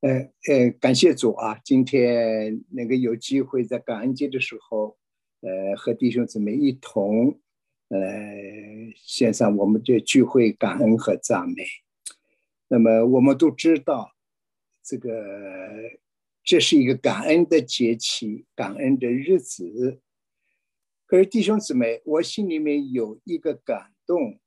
[0.00, 1.60] 呃呃，感谢主啊！
[1.64, 4.96] 今天那个有机会在感恩节的时候，
[5.40, 7.40] 呃，和弟兄姊妹一同，
[7.88, 7.98] 呃，
[8.94, 11.64] 献上我们的聚会感恩和赞美。
[12.68, 14.12] 那么我们都知道，
[14.84, 15.10] 这个
[16.44, 20.00] 这是一个感恩的节气，感恩的日子。
[21.06, 24.38] 可是弟兄姊妹，我心里面有一个感动，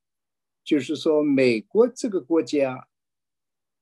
[0.64, 2.88] 就是说美国这个国家。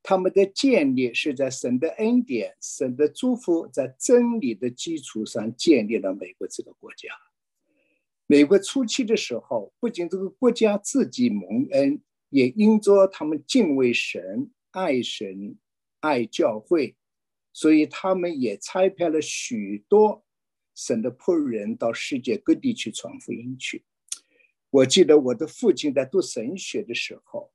[0.02, 7.10] 他们的建立是在神的恩典、神的祝福，在真理的基础上建立了美国这个国家。
[8.26, 15.58] 美国初期的时候，不仅这个国家自己蒙恩，也因着他们敬畏神、爱神、
[16.00, 16.96] 爱教会，
[17.52, 20.24] 所以他们也差派了许多
[20.76, 23.84] 神的仆人到世界各地去传福音去。
[24.70, 27.52] 我记得我的父亲在读神学的时候。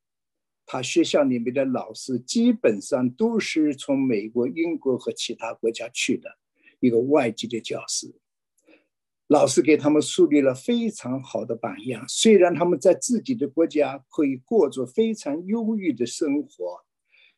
[0.66, 6.38] 他学校里面的老师基本上都是从美国、英国和其他国家去的
[6.80, 8.14] 一个外籍的教师，
[9.26, 12.04] 老师给他们树立了非常好的榜样。
[12.08, 16.84] 虽然他们在自己的国家可以过着非常优裕的生活，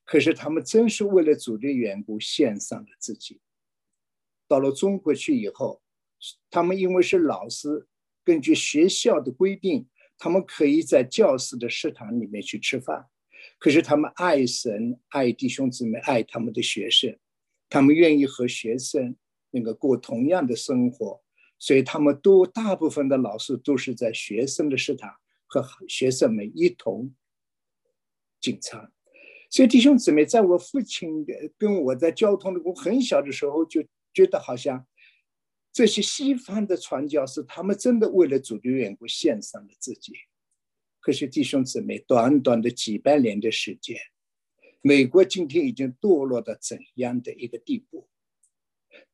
[0.04, 3.40] 可是他们真是为了主的缘故献上了自己。
[4.48, 5.82] 到了中国去以后，
[6.48, 7.88] 他们因为是老师，
[8.24, 13.06] 根据学校的规定，他们可以在教室的食堂里面去吃饭。
[13.58, 17.18] 可是他们爱神、爱弟兄姊妹、爱他们的学生，
[17.68, 19.16] 他们愿意和学生
[19.50, 21.22] 那个过同样的生活，
[21.58, 25.10] 所以他们都大部分的老师都是在学生的食堂
[25.46, 27.14] 和学生们一同
[28.40, 28.92] 进餐。
[29.50, 31.24] 所以弟兄姊妹，在我父亲
[31.56, 33.82] 跟我在交通的我很小的时候就
[34.12, 34.86] 觉得，好像
[35.72, 40.12] 这些西方的传教士，他们真的为了主的缘故献上了自己。
[41.06, 43.96] 可是弟兄姊妹，短短的几百年的时间，
[44.82, 48.08] 美国今天已经堕落到怎样的一个地步？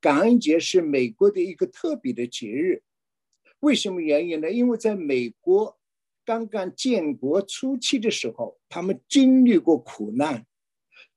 [0.01, 2.83] 感恩节是美国的一个特别的节日，
[3.61, 4.51] 为什么原因呢？
[4.51, 5.79] 因为在美国
[6.25, 10.47] 刚刚建国初期的时候，他们经历过苦难，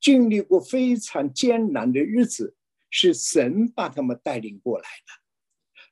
[0.01, 2.53] 经历过非常艰难的日子，
[2.89, 5.23] 是神把他们带领过来的，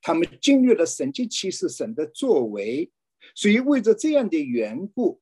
[0.02, 2.92] 他们经历了神迹奇事、神的作为。
[3.34, 5.22] 所以，为着这样的缘故，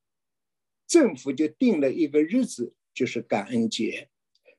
[0.86, 4.10] 政府就定了一个日子，就是感恩节。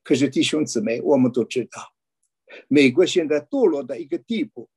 [0.01, 1.93] 可是，弟兄姊妹，我们都知道，
[2.67, 4.69] 美国现在堕落到一个地步，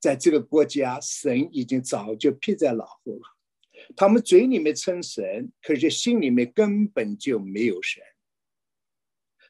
[0.00, 3.36] 在这个国家，神已经早就撇在脑后了。
[3.94, 8.02] 他们嘴里面称神，可是心里面根本就没有神。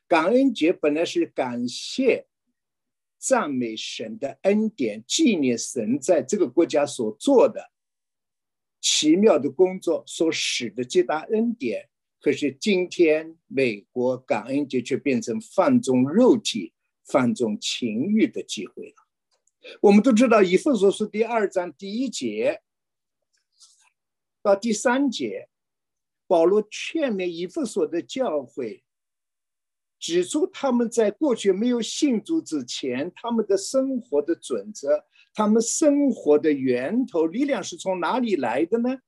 [0.09, 2.27] 感恩节本来是感谢。
[3.27, 7.73] 赞美神的恩典，纪念神在这个国家所做的
[8.81, 11.89] 奇妙的工作，所使的极大恩典。
[12.21, 16.73] 可是今天，美国感恩节却变成放纵肉体、
[17.05, 18.95] 放纵情欲的机会了。
[19.81, 22.63] 我们都知道，以弗所书第二章第一节
[24.41, 25.49] 到第三节，
[26.29, 28.85] 保罗劝勉以弗所的教会。
[30.07, 38.99] 指出他们在过去没有信主之前，他们的生活的准则，他们生活的源头力量是从哪里来的呢？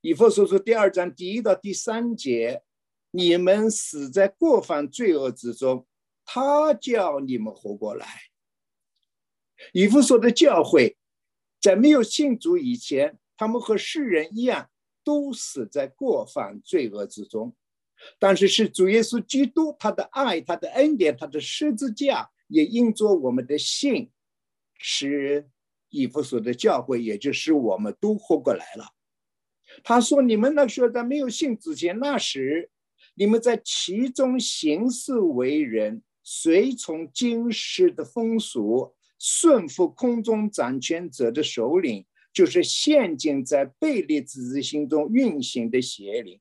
[0.00, 2.62] 以弗所书第二章第一到第三节，
[3.10, 5.86] 你们死在过犯罪恶之中，
[6.24, 8.06] 他叫你们活过来。
[9.74, 10.96] 以弗所的教会，
[11.60, 14.70] 在没有信主以前，他们和世人一样，
[15.04, 17.54] 都死在过犯罪恶之中。
[18.18, 24.10] 但是是主耶稣基督，他的爱，他的恩典，他的十字架，也因着我们的信，
[24.78, 25.48] 使
[25.88, 28.92] 以弗所的教会，也就是我们都活过来了。
[29.82, 32.70] 他说：“你们那时候在没有信之前，那时
[33.14, 46.38] 你们在其中行事为人，随从今世的风俗，顺服空中掌权者的首领，就是陷进在悖逆之子心中运行的邪灵。”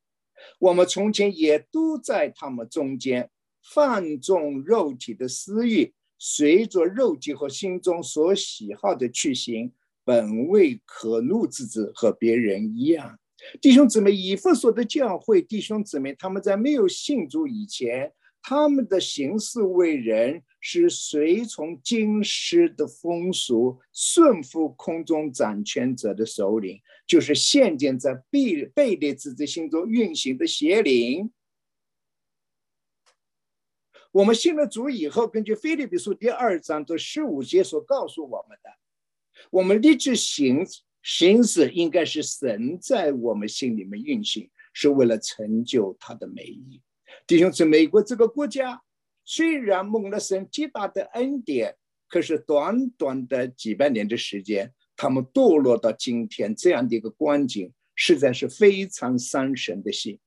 [0.60, 3.30] 我们从前也都在他们中间
[3.74, 9.72] 放纵肉体的私欲，随着肉体和心中所喜好的去行，
[10.04, 13.20] 本为可怒之子，和别人一样。
[13.62, 26.80] 弟兄姊妹，以弗所的教会弟兄姊妹，他们在没有信主以前，他们的行事为人是随从今世的风俗，顺服空中掌权者的首领。
[27.08, 31.32] 就是现今在贝贝列之子心中运行的邪灵。
[34.12, 38.70] 我们信了主以后，根据《腓立比书》第二章的十五节所告诉我们的，
[39.52, 40.66] 我们立志行
[41.04, 46.82] 行事，应该是神在我们心里面运行，是为了成就他的美意。
[47.28, 48.82] 弟兄姊妹，美国这个国家
[49.26, 51.76] 虽然蒙了神极大的恩典，
[52.08, 60.20] 可是短短的几百年的时间，他们堕落到今天这样的一个光景，实在是非常伤神的心。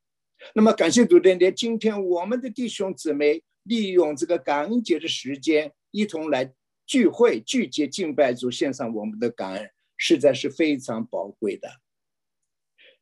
[0.55, 6.53] 那么，感谢主的连今天我们的弟兄姊妹利用这个感恩节的时间，一同来
[6.87, 11.69] 聚会、聚集、敬拜主，献上我们的感恩，实在是非常宝贵的。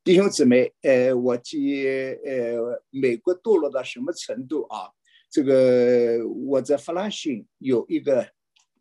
[0.02, 4.90] 弟兄姊妹，呃，我记，呃，美国堕落到什么程度啊？
[5.28, 8.26] 这个我在弗拉逊有一个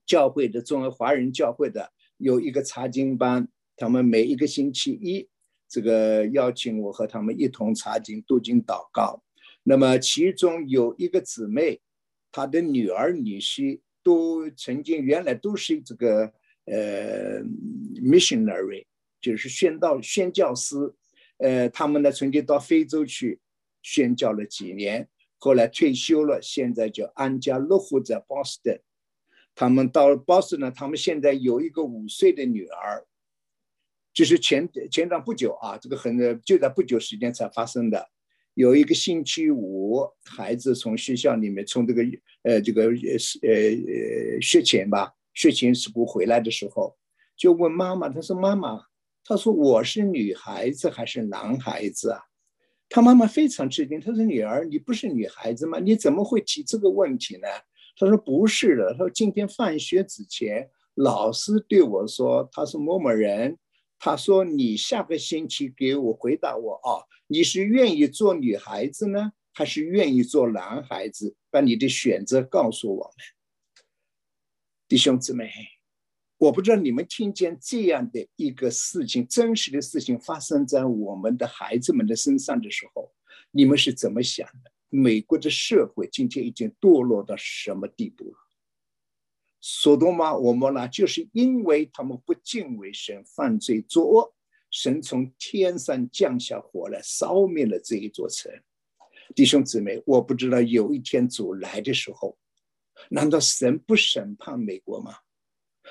[0.06, 5.28] 教会的中国华人教会的有一个查经班，他们每一个星期一，
[5.68, 9.22] 这个邀请我和他们一同查经、读经、祷告。
[9.64, 11.82] 那么其中有一个姊妹，
[12.32, 16.32] 她的女儿、女婿都曾经原来都是这个
[16.66, 17.42] 呃
[17.96, 18.86] missionary，
[19.20, 20.76] 就是宣道、宣教师。
[21.38, 23.40] 呃，他们呢曾经到非洲去
[23.82, 28.80] 宣教了几年，后来退休了，现在就安家落户在波士顿。
[29.56, 33.06] 他们到了波士顿，他们现在有一个五岁的女儿，
[34.14, 38.10] 就是前前段不久啊，这个很就在不久时间才发生的。
[38.54, 42.04] 有一个星期五，孩子从学校里面从这个
[42.44, 46.96] 呃这个呃呃学前吧，学前事故回来的时候，
[47.36, 48.84] 就问妈妈，他说妈妈。
[49.28, 52.20] 他说：“我是女孩子还是男孩子啊？”
[52.88, 54.00] 他妈妈非常吃惊。
[54.00, 55.80] 他说：“女儿，你不是女孩子吗？
[55.80, 57.48] 你怎么会提这个问题呢？”
[57.96, 58.92] 他说：“不是的。
[58.94, 63.58] 他说今天放学之前，老师对我说他是某某人。
[63.98, 71.36] 他说你下个星期给我回答我啊，你是愿意做女孩子呢，还是愿意做男孩子？
[71.50, 73.14] 把你的选择告诉我们，
[74.88, 75.50] 弟兄姊妹。”
[76.38, 83.10] 我不知道你们听见这样的一个事情，真实的事情发生在我们的孩子们的身上的时候，
[83.52, 84.75] 你们是怎么想的？
[84.96, 88.38] 美国的社会今天已经堕落到什么地步了？
[89.60, 94.34] 索多玛、我们呢，就是因为他们不敬畏神，犯罪作恶，
[94.72, 98.52] 神从天上降下火来，烧灭了这一座城。
[99.36, 102.38] 弟兄姊妹，我不知道有一天主来的时候，
[103.10, 105.16] 难道神不审判美国吗？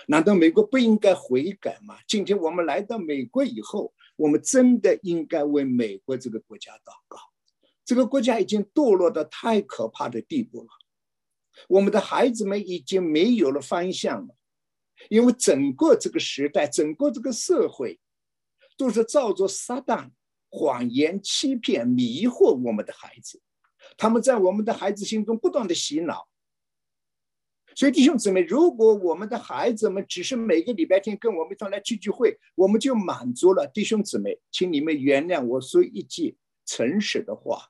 [0.06, 1.98] 难道美国不应该悔改吗？
[2.06, 7.18] 今天我们来到美国以后，我们真的应该为美国这个国家祷告。
[7.84, 10.68] 这个国家已经堕落到太可怕的地步了，
[11.68, 14.34] 我们的孩子们已经没有了方向了，
[15.08, 18.00] 因为整个这个时代，整个这个社会，
[18.76, 20.10] 都是照着撒旦
[20.48, 23.42] 谎言、欺骗、迷惑我们的孩子，
[23.96, 26.28] 他们在我们的孩子心中不断的洗脑。
[27.76, 33.66] 所以弟兄姊妹，如果我们的孩子们只是每个礼拜天跟我们一同来聚聚会，我们就满足了。
[33.66, 37.68] 弟兄姊妹，请你们原谅我说一句诚实的话：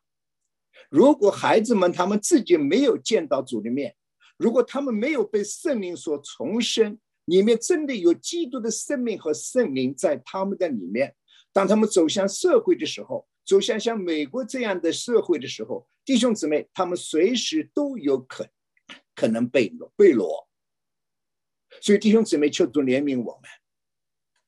[0.94, 3.96] 如果孩子们他们自己没有见到主的面，
[4.36, 11.16] 如果他们没有被圣灵所重生，里面真的有基督的生命和圣灵在他们的里面，
[11.52, 18.48] 当他们走向社会的时候，走向像美国这样的社会的时候，弟兄姊妹，他们随时都有可。
[19.16, 20.48] 可能被裸被裸，
[21.80, 23.42] 所以弟兄姊妹求主怜悯我们，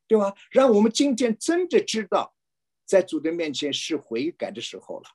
[0.08, 0.34] 对吧？
[0.50, 2.34] 让我们今天真的知道，
[2.84, 5.08] 在主的面前是悔改的时候了，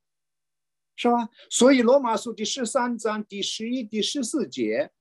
[0.95, 1.29] 是吧？
[1.49, 4.91] 所以罗马书第十三章第十一、第十四节，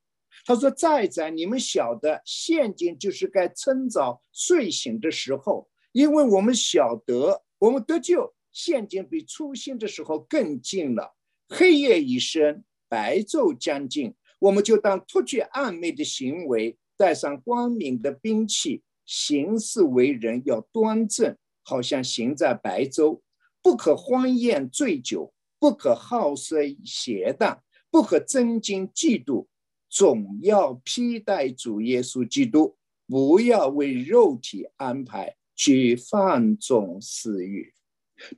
[0.44, 11.14] 他说：“再在你们晓得，现今就是该趁早睡醒的时候，因为我们晓得，我们得救，现今比初心的时候更近了。
[11.48, 23.20] 黑夜已深，白昼将近。”我们就当脱去暗昧的行为，带上光明的兵器，行事为人要端正，好像行在白昼。
[23.60, 25.30] 不可欢宴醉酒，
[25.60, 29.46] 不可好色邪荡，不可增进嫉妒，
[29.90, 37.74] 总要披戴主耶稣基督，不要为肉体安排去放纵私欲。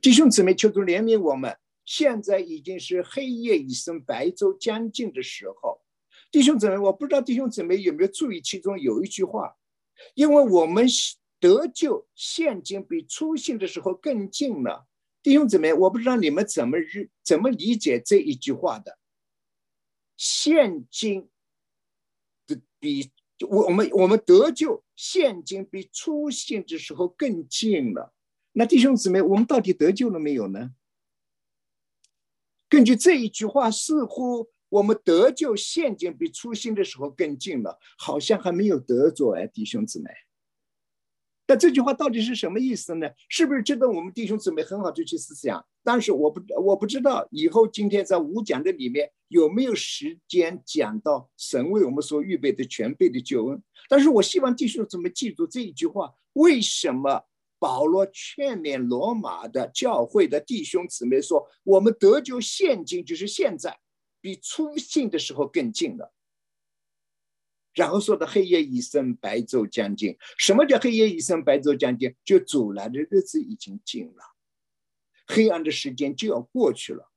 [0.01, 1.57] 弟兄姊妹，求主怜悯我们。
[1.85, 5.81] 现在已经是黑夜已深，白昼将近的时候。
[6.31, 9.55] 弟兄姊妹，我不知道弟兄姊妹有没有注意，其中有一句话，
[10.15, 10.85] 因为我们
[11.39, 14.87] 得救现今比初信的时候更近了。
[15.23, 18.99] 弟兄姊妹，我不知道你们怎么日怎么理解这一句话的。
[20.17, 21.29] 现今
[22.45, 23.09] 的比
[23.47, 28.13] 我我们我们得救现今比初信的时候更近了。
[28.51, 30.75] 那弟兄姊妹，我们到底得救了没有呢？
[32.69, 34.51] 根据这一句话，似乎。
[34.73, 40.09] 我们得救现今比初心的时候更近了，好像还没有得着哎，弟兄姊妹。
[41.55, 43.07] 这句话到底是什么意思呢？
[43.29, 45.65] 是不是值得我们弟兄姊妹很好的去思想？
[45.83, 53.61] 但是我不我不知道以后今天在五讲的里面有没有时间讲到神为我们所预备的全备的救恩。
[53.89, 57.23] 但是我希望弟兄姊妹记住这一句话：为什么
[57.59, 63.77] 保罗劝勉罗马的教会的弟兄姊妹说，我们得救现今就是现在，
[64.21, 66.12] 比初信的时候更近了？
[67.73, 70.15] 然后说的黑夜已深，白昼将近。
[70.37, 72.15] 什么叫黑夜已深，白昼将近？
[72.23, 74.23] 就阻拦的日子已经近了，
[75.25, 77.09] 黑暗的时间就要过去了，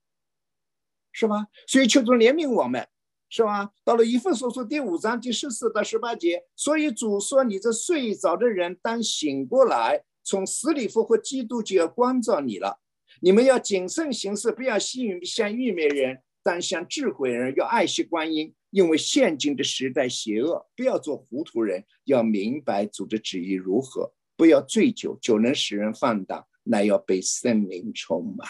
[1.13, 1.49] 是吧？
[1.67, 2.89] 所以求主怜悯我们，
[3.29, 3.71] 是吧？
[3.85, 12.81] 到了以弗所书第五章第十四到十八节，所以主说：“你这睡着的人，当醒过来，从死里复活，基督就要光照你了。
[13.21, 24.13] 你们要谨慎行事，不要吸引像愚昧人，但像智慧人，要爱惜观音。”因为现今的时代邪恶，不要做糊涂人，要明白主的旨意如何。
[24.37, 28.47] 不要醉酒，酒能使人放荡，乃要被圣灵充满。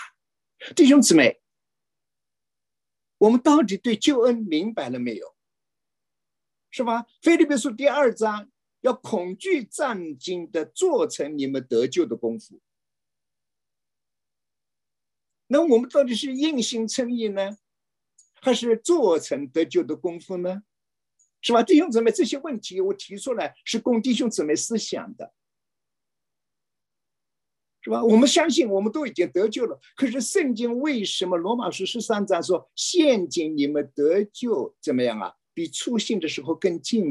[0.74, 1.40] 弟兄姊妹，
[3.18, 5.36] 我们到底对救恩明白了没有？
[6.72, 7.06] 是吧？
[7.22, 12.60] 菲律宾书第二章要恐惧战兢的做成你们得救的功夫。
[15.46, 17.58] 那我们到底是硬心称义呢？
[18.40, 20.62] 还是做成得救的功夫呢，
[21.40, 21.62] 是吧？
[21.62, 25.32] 弟兄姊妹，这些问题我提出来是供弟兄姊妹思想的，
[27.82, 28.02] 是吧？
[28.02, 35.32] 我们相信我们都已经得救了，可是圣经为什么罗马书十三章说现今你们得救怎么样啊？
[35.54, 37.10] 比初信的时候更近，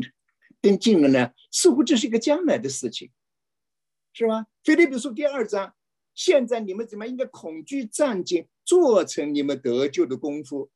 [0.61, 1.31] 更近了呢？
[1.51, 3.09] 似乎这是一个将来的事情，
[4.13, 4.45] 是吧？
[4.63, 5.73] 腓立比书第二章，
[6.13, 10.69] 现在你们怎么应该恐惧战兢，做成你们得救的功夫？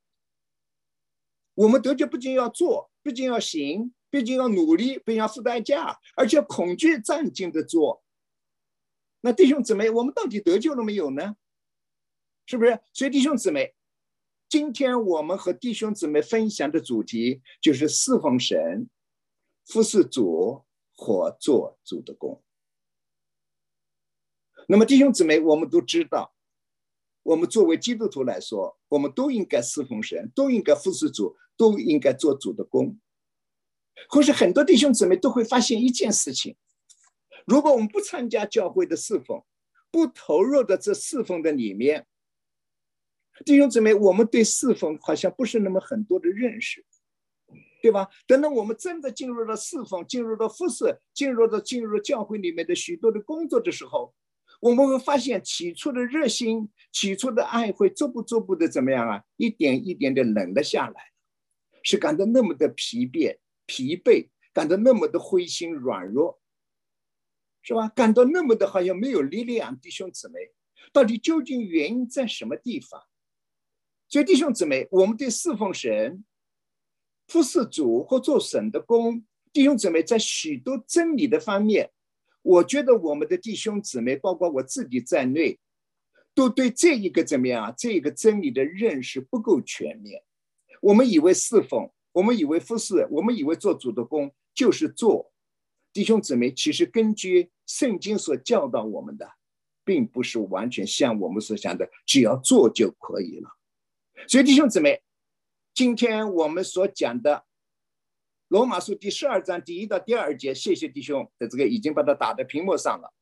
[1.55, 8.03] 我们得救不仅要做，不仅要行，毕竟要努力，并要付代价，而且恐惧战兢的做。
[9.21, 11.35] 那弟兄姊妹，我们到底得救了没有呢？
[12.45, 12.79] 是不是？
[12.93, 13.75] 所以弟兄姊妹，
[14.47, 18.89] 今天我们和弟兄姊妹分享的主题就是侍奉神、
[19.65, 20.63] 服侍主
[20.95, 22.41] 或做主的工。
[24.67, 26.33] 那么弟兄姊妹，我们都知道。
[27.23, 32.99] 我们作为基督徒来说，我们都应该侍奉神，都应该服侍主，都应该做主的工。
[34.09, 36.55] 可是很多弟兄姊妹都会发现一件事情：
[37.45, 39.43] 如果我们不参加教会的侍奉，
[39.91, 42.07] 不投入到这侍奉的里面，
[43.45, 46.85] 弟兄姊妹，我们对侍奉好像不是那么很多的认识，
[47.81, 48.07] 对吧？
[48.25, 54.13] 等到我们真的进入了侍奉，进入了服侍，进入了进入教会里面的许多的工作的时候。
[54.59, 59.23] 我们会发现，起初的热心，起初的爱，会逐步逐步的怎么样啊？
[59.37, 61.01] 一点一点的冷了下来，
[61.81, 66.41] 是感到那么的疲惫、疲惫，感到那么的灰心软弱，
[67.61, 67.87] 是吧？
[67.89, 69.79] 感到那么的好像没有力量。
[69.79, 70.39] 弟兄姊妹，
[70.91, 73.01] 到底究竟原因在什么地方？
[74.09, 76.25] 所以，弟兄姊妹，我们对侍奉神、
[77.27, 79.23] 服侍主或做神的工，
[79.53, 81.91] 弟兄姊妹在许多真理的方面。
[82.41, 85.59] 我觉得我们的弟兄姊妹，包括我自己在内，
[86.33, 87.73] 都对这一个怎么样啊？
[87.77, 90.23] 这个真理的认识不够全面。
[90.81, 95.31] 我们以为侍奉，我们以为服侍，我们以为做主的工就是做。
[95.91, 99.29] 弟兄姊妹，其实根据圣经所教导我们的，
[99.83, 103.49] 并不是完全像我们所想的，只要做就可以了。
[104.27, 105.01] 所以，弟兄姊妹，
[105.73, 107.48] 今天我们所讲的。
[108.49, 113.13] 罗马书第十二章第一到第二节，谢谢弟兄的这个已经把它打在屏幕上了。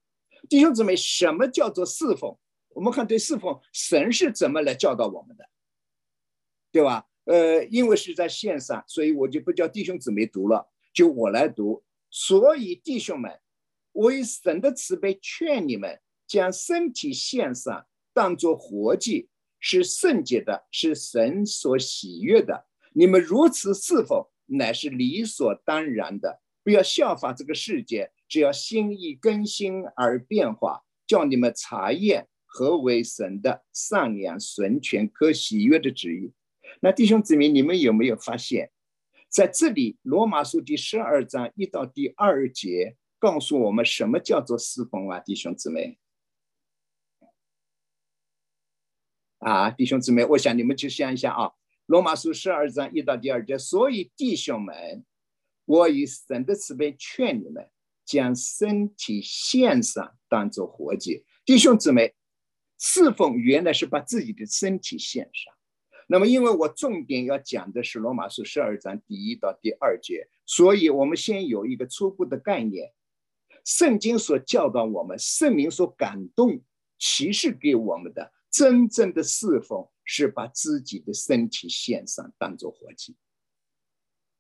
[0.48, 2.38] 弟兄姊妹，什么叫做侍奉？
[2.70, 5.50] 我们看对侍奉，神是怎么来教导我们的，
[6.72, 7.10] 对吧？
[7.26, 11.84] 呃，因为是在线上，所以我就不叫弟兄姊妹读了，就我来读。
[12.10, 13.30] 所以弟兄们，
[13.92, 19.28] 我以神的慈悲劝你们，将身体献上，当作活祭，
[19.60, 22.68] 是圣洁的，是神所喜悦的。
[22.94, 24.26] 你们如此侍奉。
[24.48, 36.34] 乃是理所当然的，不要效法这个世界，只要心意更新而变化，叫你们查验何为神的善良、纯全、可喜悦的旨意。
[36.82, 38.72] 那弟兄姊妹，你们有没有发现，
[39.30, 45.20] 在这里罗马书第十二章一到第二节，告诉我们什么叫做侍奉啊？
[45.20, 45.98] 弟兄姊妹，
[49.40, 51.52] 啊，弟兄姊妹，我想你们去想一下啊。
[51.88, 55.06] 罗马书十二章一到第二节，所以弟兄们，
[55.64, 57.70] 我以神的慈悲劝你们，
[58.06, 61.24] 将身体献上，当做活祭。
[61.46, 62.14] 弟兄姊妹，
[62.78, 65.54] 侍奉原来是把自己的身体献上。
[66.08, 72.92] 那么，因为我重点要讲的是罗马书十二章第一到第二节，所以我们先有一个初步的概念：
[73.64, 76.62] 圣经所教导我们，圣灵所感动
[77.00, 83.16] 启示给我们的真正的侍奉，是把自己的身体献上，当做活祭。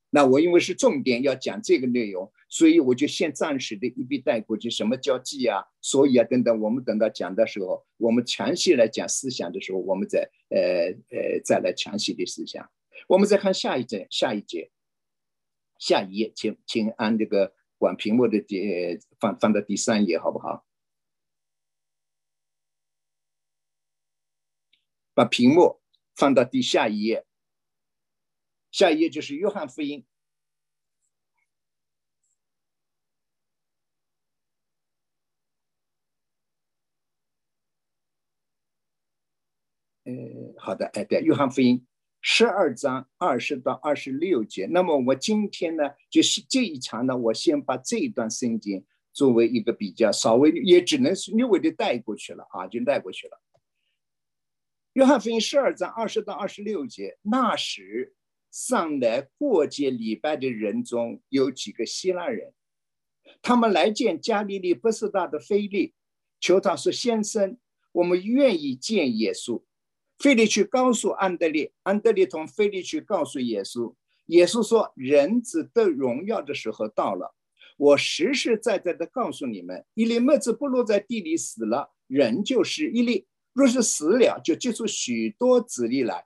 [0.09, 4.69] 那我因为是重点要讲这个内容，所以我就先暂时的一笔带过去。
[4.69, 5.62] 什么叫祭啊？
[5.81, 10.59] 所以啊，等等，我们等到讲的时候，我们详细来讲思想的时候，我们再呃
[11.12, 12.67] 呃再来详细的思想。
[13.09, 14.71] 我们再看下一节，下一节，
[15.77, 20.65] 下一页，请请按这个管屏幕的第放放到第三页，好不好？
[25.17, 25.81] 把屏幕
[26.15, 27.25] 放到第下一页。
[28.71, 30.05] 下一页就是约翰福音，
[40.03, 40.13] 呃，
[40.59, 41.88] 好的，哎，对，约翰福音
[42.21, 44.67] 十二章二十到二十六节。
[44.67, 53.41] 那么我今天呢，就是这一场呢，我先把这一段圣经作为一个比较，稍微也只能是略微的带过去了啊，就带过去了。
[54.98, 58.16] 约翰福音十二章二十到二十六节，那时。
[58.50, 62.54] 上来过节礼拜的人中有几个希腊人，
[63.44, 65.94] 他们来见加利利不是大的菲利，
[66.39, 67.60] 求他说：“先生，
[67.92, 69.62] 我们愿意见耶稣。”
[70.18, 73.94] 菲利去告诉安德烈，安德烈同菲利去告诉耶稣。
[74.27, 77.36] 耶稣说：“人子得荣耀的时候到了。
[77.77, 83.27] 我实实在在的告诉你们，一粒麦子不落在地里死了，人就是一粒；
[83.58, 86.26] 若是死了，就结出许多子粒来。”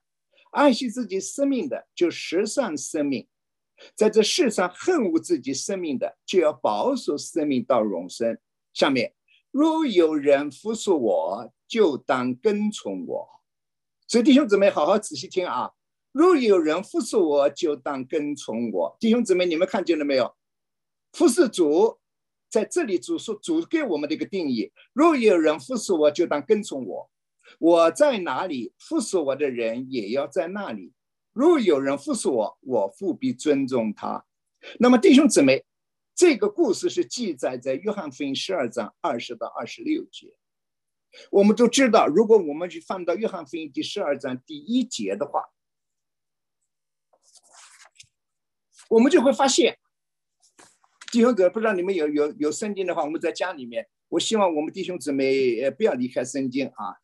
[0.51, 3.25] 爱惜自己生命的，就实上生命；
[3.95, 8.37] 在这世上恨恶自己生命的，就要保守生命到永生。
[8.73, 9.13] 下面，
[9.49, 13.29] 若有人服侍我，就当跟从我。
[14.09, 15.71] 所以弟兄姊妹，好好仔细听啊！
[16.11, 18.97] 若有人服侍我，就当跟从我。
[18.99, 20.35] 弟兄姊妹，你们看见了没有？
[21.13, 21.97] 服侍主
[22.49, 27.09] 在这里主说主给我们的一个定义：若有人服侍我，就当跟从我。
[27.59, 30.93] 我在哪里，服侍我的人也要在那里。
[31.33, 34.25] 如果有人服侍我，我务必尊重他。
[34.79, 35.65] 那么，弟兄姊妹，
[36.13, 40.35] 这个故事是记载在约翰福音十二章二十到二十六节。
[41.29, 45.43] 我们都知道，如果我们去翻到约翰福音第十二章第一节的话，
[48.89, 49.77] 我们就会发现，
[51.11, 57.00] 弟兄姊妹，不知道你们有有有圣经的话，我们在家里面，我希望我们弟兄姊妹呃不要离开圣经啊。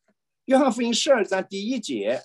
[0.47, 2.21] 约翰福音十二章第一节，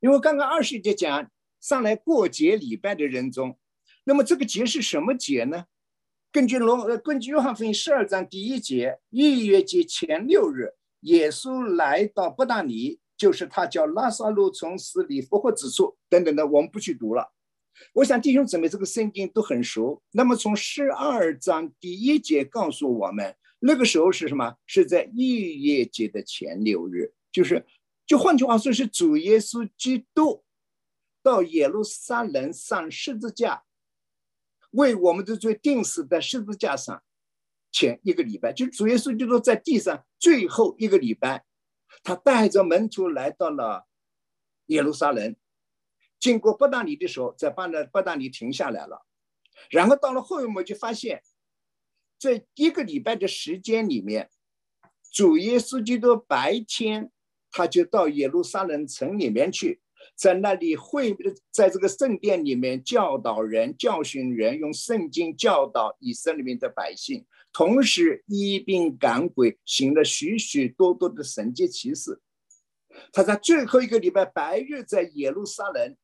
[0.00, 1.30] 因为刚刚二十节讲
[1.62, 3.58] 上来过节礼拜的人中，
[4.04, 5.64] 那么这个节是什么节呢？
[6.30, 13.00] 根据罗呃，根据约翰福音十二章第一节，逾越节前六日，耶稣来到伯大尼。
[13.22, 17.32] 就是他叫拉萨路从死里复活之处等等的，我们不去读了。
[17.92, 20.02] 我想弟兄姊妹这个圣经都很熟。
[20.10, 24.56] 那么从十二章第一节告诉我们，那个时候是什么？
[24.66, 27.64] 是在逾越节的前六日，就是
[28.04, 30.42] 就换句话说，是主耶稣基督
[31.22, 33.62] 到耶路撒冷上十字架，
[34.72, 37.00] 为我们的罪钉死在十字架上
[37.70, 41.44] 前一个礼拜，就主耶稣基督在地上最后一个礼拜。
[42.02, 43.86] 他带着门徒来到了
[44.66, 45.36] 耶路撒冷，
[46.18, 49.06] 经过伯大尼的时候，在巴的伯大尼停下来了。
[49.70, 51.22] 然后到了后面，我们就发现，
[52.18, 54.30] 这一个礼拜的时间里面，
[55.12, 57.12] 主耶稣基督白天
[57.50, 59.82] 他就到耶路撒冷城里面去，
[60.16, 61.16] 在那里会
[61.50, 67.26] 在这个圣殿里面教导人、教训人，用圣经教导以色列民的百姓。
[67.52, 72.20] 同时，医病赶鬼，行了许许多多的神迹奇事。
[73.12, 75.96] 他在最后一个礼拜白日在耶路撒冷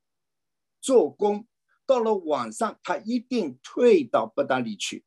[0.80, 1.46] 做工，
[1.86, 5.04] 到了晚上，他一定退到不达里去。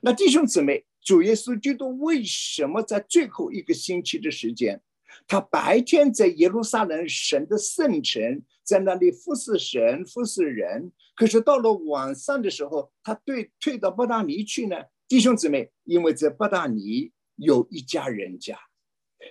[0.00, 4.82] 那弟兄姊妹，主耶稣基督为什么在最后一个星期的时间，
[5.26, 14.76] 他白天在耶路撒冷神的圣城，在那里服侍神、服侍人，可是到了晚上的时候，他对退到不达里去呢？
[15.06, 18.58] 弟兄姊妹，因为在巴达尼有一家人家，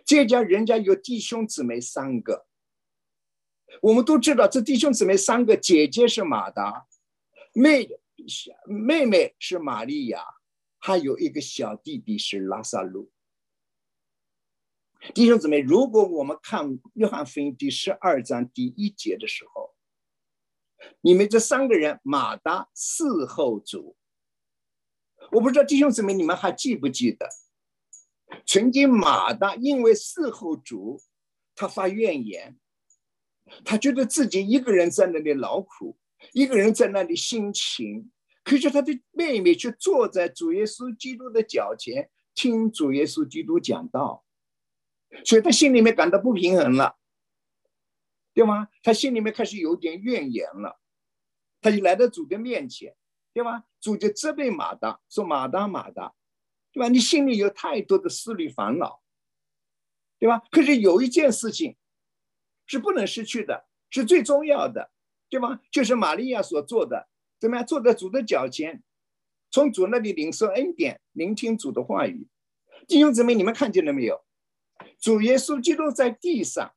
[0.05, 2.47] 这家人家有弟兄姊妹三个。
[3.81, 6.85] 我们都知道，这弟兄姊妹三个，姐姐是马达，
[7.53, 7.89] 妹
[8.67, 10.23] 妹妹是玛利亚，
[10.77, 13.11] 还有一个小弟弟是拉萨路。
[15.15, 19.75] 弟兄姊妹，如果我们看约翰福音第十二章第一节的时候，
[21.01, 23.97] 你们这三个人，马达伺候主。
[25.31, 27.27] 我不知道弟兄姊妹，你们还记不记得？
[28.45, 31.01] 曾经马大因为伺候主，
[31.55, 32.57] 他发怨言，
[33.63, 35.97] 他觉得自己一个人在那里劳苦，
[36.31, 38.11] 一个人在那里辛勤，
[38.43, 44.25] 可是他的妹妹却坐在主耶稣基督的脚前听主耶稣基督讲道，
[45.23, 46.97] 所以他心里面感到不平衡了，
[48.33, 48.69] 对吗？
[48.81, 50.79] 他心里面开始有点怨言了，
[51.61, 52.95] 他就来到主的面前，
[53.31, 53.65] 对吗？
[53.83, 56.15] 主就责备马大说：“马大，马大。”
[56.71, 56.87] 对吧？
[56.87, 59.03] 你心里有太多的思虑烦恼，
[60.17, 60.41] 对吧？
[60.49, 61.75] 可是有一件事情
[62.65, 64.89] 是不能失去的，是最重要的，
[65.29, 65.59] 对吧？
[65.69, 67.65] 就是玛利亚所做的，怎么样？
[67.65, 68.81] 坐在主的脚前，
[69.51, 72.27] 从主那里领受恩典，聆听主的话语。
[72.87, 74.25] 弟兄姊妹，你们看见了没有？
[74.99, 76.73] 主耶稣基督在地上，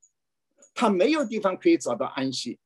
[0.74, 2.58] 他没有地方可以找到安息，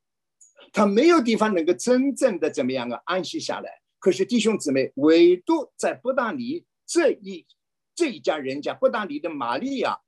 [0.73, 3.80] 他没有地方能够真正的怎么样啊安息下来。
[4.01, 6.67] 可是弟兄姊妹，唯独在不大里。
[6.87, 7.47] 这一
[7.95, 10.01] 这一家人家，不达里的玛利亚，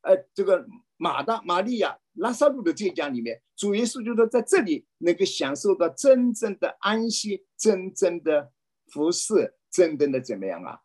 [0.00, 8.50] 呃，这个马大、玛利亚、拉萨路的这一家里面，主耶稣就说，在这里能够享受到真正的安息，真正的
[8.86, 10.80] 服侍，真正的怎么样啊？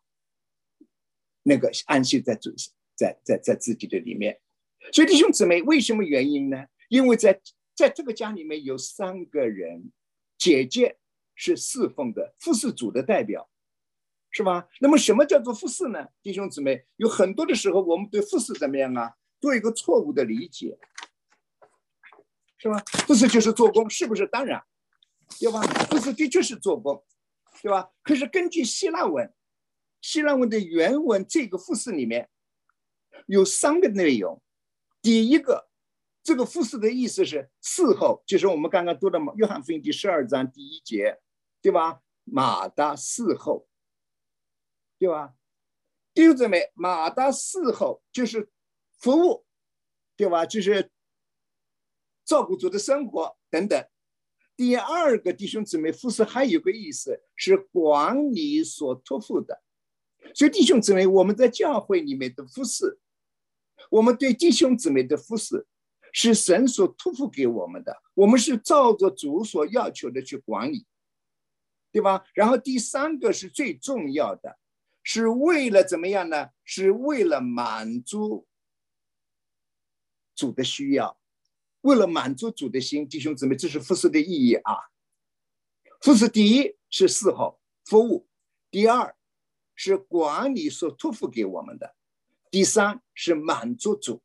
[1.44, 2.52] 那个安息在主，
[2.94, 4.38] 在在在自己的里面。
[4.92, 6.66] 所以弟兄姊妹，为什么原因呢？
[6.90, 7.40] 因为在
[7.74, 9.90] 在这个家里面有三个人，
[10.36, 10.98] 姐姐
[11.38, 13.48] 是侍奉的，服侍主的代表。
[14.30, 14.68] 是吧？
[14.80, 16.06] 那么什么叫做复试呢？
[16.22, 19.14] 弟兄姊妹，有很多的时候，我们对复试怎么样啊？
[19.40, 20.78] 做一个错误的理解，
[22.58, 22.78] 是吧？
[23.06, 24.26] 复试就是做工，是不是？
[24.26, 24.62] 当然，
[25.40, 25.62] 对吧？
[25.88, 27.02] 复试的确是做工，
[27.62, 27.88] 对吧？
[28.02, 29.32] 可是根据希腊文，
[30.02, 32.28] 希腊文的原文，这个复试里面
[33.26, 34.42] 有三个内容。
[35.00, 35.70] 第一个，
[36.22, 41.18] 这个复试的意思是伺候，就是我们刚刚读的《约翰福音》第十二章第一节，
[41.62, 42.00] 对吧？
[42.24, 43.66] 马达伺候。
[45.00, 45.34] 对吧？
[46.12, 48.50] 弟兄姊妹，马达伺候就是
[48.98, 49.46] 服务，
[50.16, 50.44] 对吧？
[50.44, 50.90] 就是
[52.24, 53.88] 照顾主的生活等等。
[54.56, 59.62] 第二个弟兄姊妹服侍还有个意思是管理所托付的，
[60.34, 62.98] 所以弟兄姊妹，我们在教会里面的服侍，
[63.88, 65.68] 我们对弟兄姊妹的服侍
[66.12, 70.84] 是神所托付给我们的，我们是照着主所要求的去管理，
[71.90, 72.24] 对吧？
[72.34, 74.58] 然后第三个是最重要的。
[75.10, 76.50] 是为了怎么样呢？
[76.64, 78.46] 是为了满足
[80.34, 81.18] 主的需要，
[81.80, 84.74] 为了满足主的心，弟兄姊妹，这是服侍的意义啊。
[86.02, 88.28] 服侍第一是伺候服务，
[88.70, 89.16] 第二
[89.74, 91.96] 是管理所托付给我们的，
[92.50, 94.22] 第三是满足主。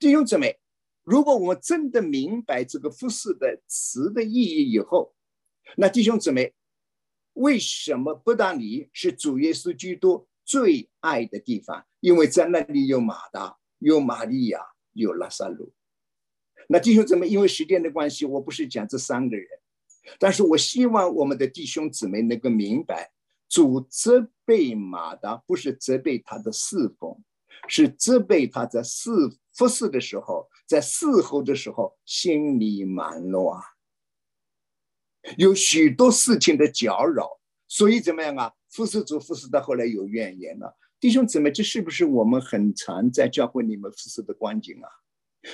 [0.00, 0.58] 弟兄姊妹，
[1.04, 5.14] 如果我们真的明白这个服侍的词的意义以后，
[5.76, 6.54] 那弟兄姊妹。
[7.38, 11.86] 为什么不达尼是主耶稣基督最爱的地方？
[12.00, 14.58] 因为在那里有马达，有玛利亚，
[14.94, 15.74] 有拉萨路。
[16.70, 19.46] 那弟兄姊妹，因为时间的关系，我不是讲这三个人，
[20.18, 23.12] 但是我希望我们的弟兄姊妹能够明白，
[23.50, 27.22] 主责备马达，不是责备他的侍奉，
[27.68, 29.10] 是责备他在侍
[29.52, 33.60] 服侍的时候，在侍候的时候心里忙乱。
[35.36, 37.28] 有许多事情的搅扰，
[37.66, 38.52] 所以怎么样啊？
[38.70, 40.76] 服侍主服侍到后来有怨言了。
[41.00, 44.88] 弟兄姊妹，这是不是我们很常在教会你们服侍的光景啊？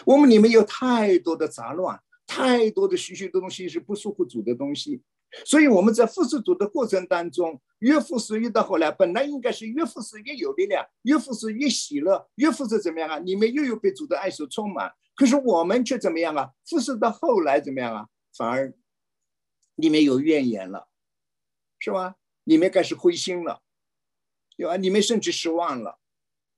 [0.04, 5.02] 我们里面有太多的杂乱，太多的许许多东西是不舒服主的东西，
[5.44, 13.18] 所以我们在服侍主的过程当中，越服侍越到后来，本来应该是越服侍越有力量，越服侍越喜乐，越服侍怎么样啊？
[13.18, 16.50] 里面又有被主的爱所充满，可是我们却怎么样啊？
[16.68, 18.06] 服侍到后来怎么样啊？
[18.36, 18.72] 反而。
[19.76, 20.88] 里面有怨言了，
[21.78, 22.16] 是吧？
[22.44, 23.62] 里面开始灰心了，
[24.56, 24.76] 对吧？
[24.76, 25.98] 里面甚至失望了。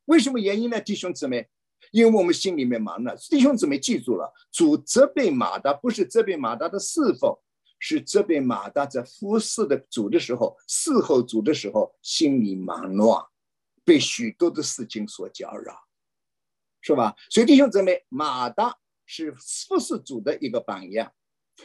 [0.06, 0.80] 为什么原因呢？
[0.80, 1.48] 弟兄姊妹，
[1.92, 3.16] 因为我们心里面忙了。
[3.16, 7.38] 弟兄姊妹记住了，主责备马达，不是责备马达的侍奉，
[7.78, 13.24] 是责备马达在服侍的主的时候，侍候主的时候，心里忙乱，
[13.84, 15.84] 被许多的事情所搅扰，
[16.80, 17.14] 是吧？
[17.30, 21.12] 所以弟兄姊妹，马达是服侍主的一个榜样。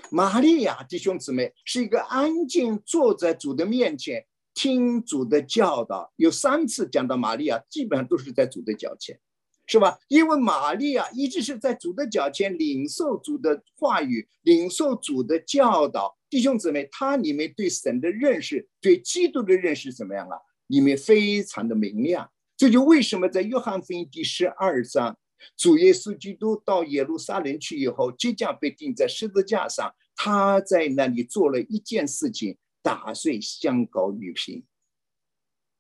[0.10, 6.12] 玛利亚弟兄姊妹是一个安静坐在主的面前听主的教导。
[6.16, 9.20] 有三次讲到玛利亚，基本上都是在主的脚前，
[9.66, 10.00] 是吧？
[10.08, 16.18] 因为玛利亚一直是在主的脚前领受主的话语，领受主的教导。
[16.30, 20.38] 弟兄姊妹，他里面对神的认识，对基督的认识怎么样啊？
[20.68, 22.30] 里面非常的明亮。
[22.56, 25.18] 这就为什么在约翰福音第十二章。
[25.58, 29.94] 主耶稣基督到耶路撒冷去以后，即将被钉在十字架上。
[30.16, 34.66] 他在那里做了一件事情，打碎香膏玉瓶。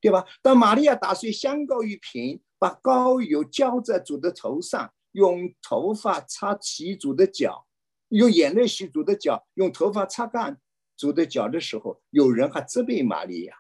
[0.02, 0.26] 对吧？
[0.41, 7.67] 当玛利亚打碎香膏一瓶，把膏油浇在主的头上，用头发擦洗主的脚，
[8.08, 10.58] 用眼泪洗主的脚，用头发擦干
[10.95, 13.54] 主的脚的时候，有人还责备玛利亚，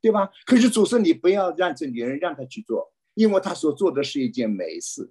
[0.00, 0.30] 对吧？
[0.46, 5.10] 可是主说你不要让这女人让她去做，因为她所做的是一件美事。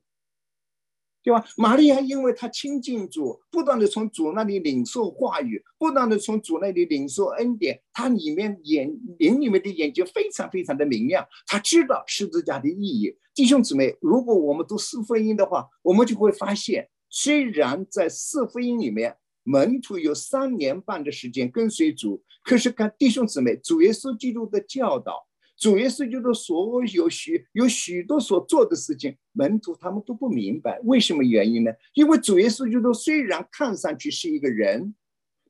[1.23, 1.43] 对吧？
[1.55, 13.15] 玛利亚因为她亲近主，不断的从主那里领受话语，不断的从主那里领受恩典，她里面眼灵里面的眼睛非常非常的明亮，她知道十字架的意义。
[13.33, 25.25] 弟兄姊妹，如果我们读四福音的话，我们就会发现，虽然在四福音里面，门徒有三年半的时间跟随主，可是看弟兄姊妹，主耶稣基督的教导。
[25.55, 31.71] 主耶稣基督所有许有许多所做的事情，门徒他们都不明白，为什么原因呢？
[31.93, 34.93] 因为主耶稣基督虽然看上去是一个人，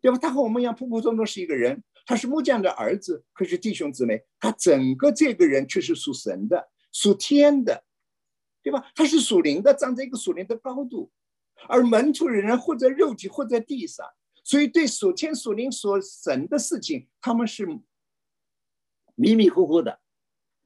[0.02, 0.18] 对吧？
[0.18, 7.84] 他和我们一样普普通通是一个人，他是木匠的儿子，可是弟兄姊妹，他整个这个人却是属神的、属天的，
[8.62, 8.92] 对吧？
[8.94, 11.12] 他是属灵的，站在一个属灵的高度，
[11.68, 14.06] 而门徒的人或在肉体或在地上，
[14.44, 17.66] 所以对属天、属灵、属神的事情，他们是。
[19.16, 20.00] 迷迷糊糊的，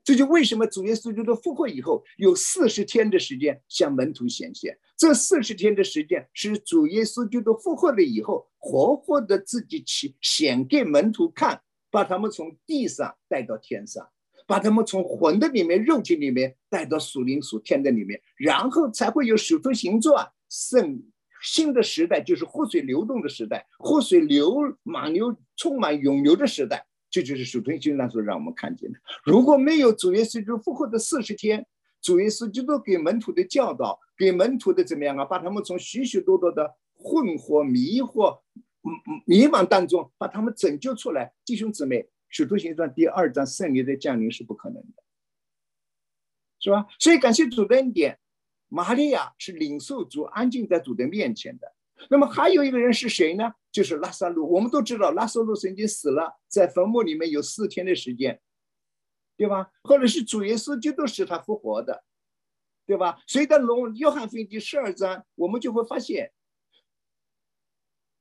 [0.03, 4.77] 这就为什么主耶稣基督复活以后有四十天的时间向门徒显现。
[4.95, 14.07] 这四十天的时间是主耶稣基督复活了以后，活活的自己去显给门徒看，把他们从地上带到天上，
[14.47, 21.03] 把他们从魂的里面、肉体里面带到属灵属天的里面，然后才会有使徒行传，圣
[21.43, 26.86] 新的时代就是活水流动的时代，活水流满流充满涌流的时代。
[27.09, 28.99] 这就是属天经那时候让我们看见的。
[29.23, 31.65] 如果没有主耶稣基督复活的四十天，
[32.01, 35.25] 主耶稣基督给门徒的教导，给门徒的怎么样啊？
[35.25, 38.39] 把他们从许许多多的困惑、迷惑、
[39.25, 41.33] 迷茫当中，把他们拯救出来。
[41.45, 45.03] 弟兄姊妹，使徒行传第二章圣灵的降临是不可能的，
[46.59, 46.87] 是吧？
[46.99, 48.19] 所以感谢主的恩典，
[48.67, 51.73] 玛利亚是领受主，安静在主的面前的。
[52.09, 53.51] 那么还有一个人是谁呢？
[53.71, 54.51] 就是拉萨路。
[54.51, 58.39] 我们都知道，拉萨路曾经死了，在坟墓里面有四天的时间，
[59.35, 59.71] 对吧？
[59.83, 62.03] 后来是主耶稣基督使他复活的，
[62.85, 63.19] 对吧？
[63.27, 66.31] 所以在龙约翰福音第十二章，我们就会发现，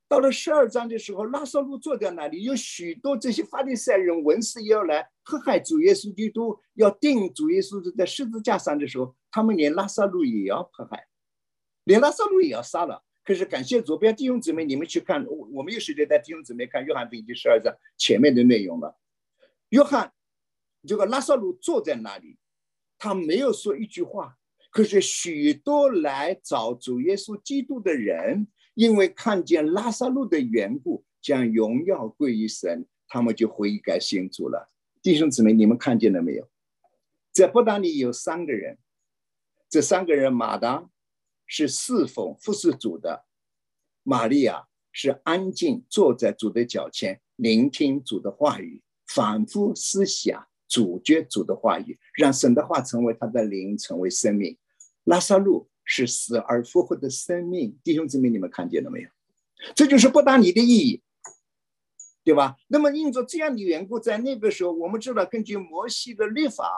[0.07, 11.07] 到了十二章的时候，拉萨路坐在那里，有许多这些法利赛人、文士要来迫害主耶稣基督，要定主耶稣在十字架上的时候，他们连拉萨路也要迫害，
[11.83, 13.03] 连拉萨路也要杀了。
[13.27, 18.97] 可是感谢主，不要弟兄姊妹，你们去看，我我们有时间带弟兄姊妹看约翰福音第十二章前面的内容了。
[19.67, 20.13] 约翰
[20.87, 22.37] 这个拉萨路坐在那里，
[22.97, 24.37] 他没有说一句话。
[24.71, 34.69] 可是许多来找主耶稣基督的人，因为看见拉萨路的缘故，将荣耀归于神，他们就悔改信主了。
[35.01, 36.49] 弟兄姊妹，你们看见了没有？
[37.33, 38.77] 在不达里有三个人，
[39.69, 40.89] 这三个人马达。
[41.47, 43.25] 是侍奉服侍主的，
[44.03, 54.57] 玛利亚是安静坐在主的脚前，聆听主的话语，反复思想，主角主的话语，让神的话成为他的灵，成为生命。
[55.05, 59.09] 拉萨路是死而复活的生命，弟兄姊妹，你们看见了没有？
[59.73, 61.01] 这就是不达尼的意义，
[62.23, 62.57] 对吧？
[62.67, 66.69] 那么因着这样的缘故，在那个时候，我们知道根据摩西的律法，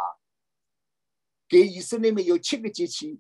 [1.48, 3.20] 给以色列们有七个节期。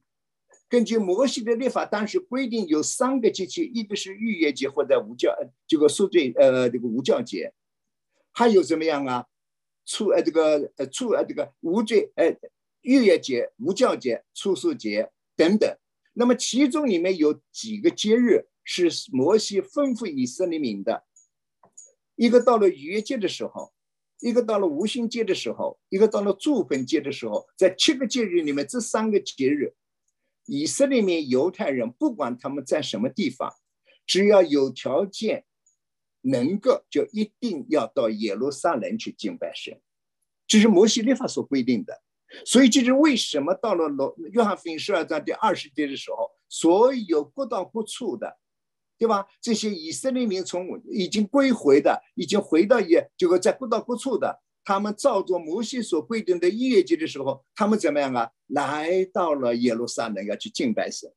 [0.69, 5.36] 根据摩西的律法，当时规定有三个节气，一个是逾越节或者无教，
[5.67, 7.51] 这个赎罪，呃，这个无教节，
[8.32, 9.25] 还有怎么样啊？
[9.84, 12.29] 初呃，这个呃初呃这个无罪，呃
[12.82, 15.75] 逾越节、无教节、初赎节等等。
[16.13, 21.03] 那么其中里面有几个节日是摩西吩咐以色列民的，
[22.15, 23.73] 一个到了逾越节的时候，
[24.19, 29.73] 一个到了无心节的时候，一个到了祝棚节的时候，在七个节日里面，这三个节日。
[30.49, 33.53] 以色列面犹太人不管他们在什么地方，
[34.05, 35.45] 只要有条件，
[36.21, 39.79] 能够就一定要到耶路撒冷去敬拜神，
[40.47, 42.01] 这是摩西律法所规定的。
[42.45, 48.38] 所以这是为什么到了罗约翰福音十二章第二十节的时候，所有各到各处的，
[48.97, 49.25] 对吧？
[49.41, 54.41] 这些以色列民从已经归回的，已经回到耶，这个在各到各处的。
[54.69, 58.29] 他们照着摩西所规定的逾越节的时候，他们怎么样啊？
[58.49, 61.12] 来到了耶路撒冷，要去敬拜神。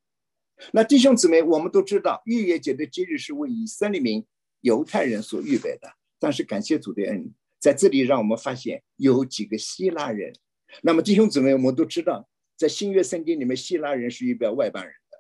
[0.72, 4.24] 那弟兄姊妹，我们都知道，逾越节的节日是为以色列民、
[4.62, 5.92] 犹太人所预备的。
[6.18, 10.32] 但是感谢主的恩，在这里让我们发现有几个希腊人。
[10.80, 15.18] 那么弟兄姊妹，我们都知道，在新约圣经里面，希腊人是预表外邦人的，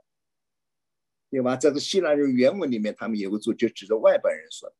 [1.28, 1.54] 对吧？
[1.54, 4.74] 在这希腊人原文里面，他们有个字就指着外邦人说，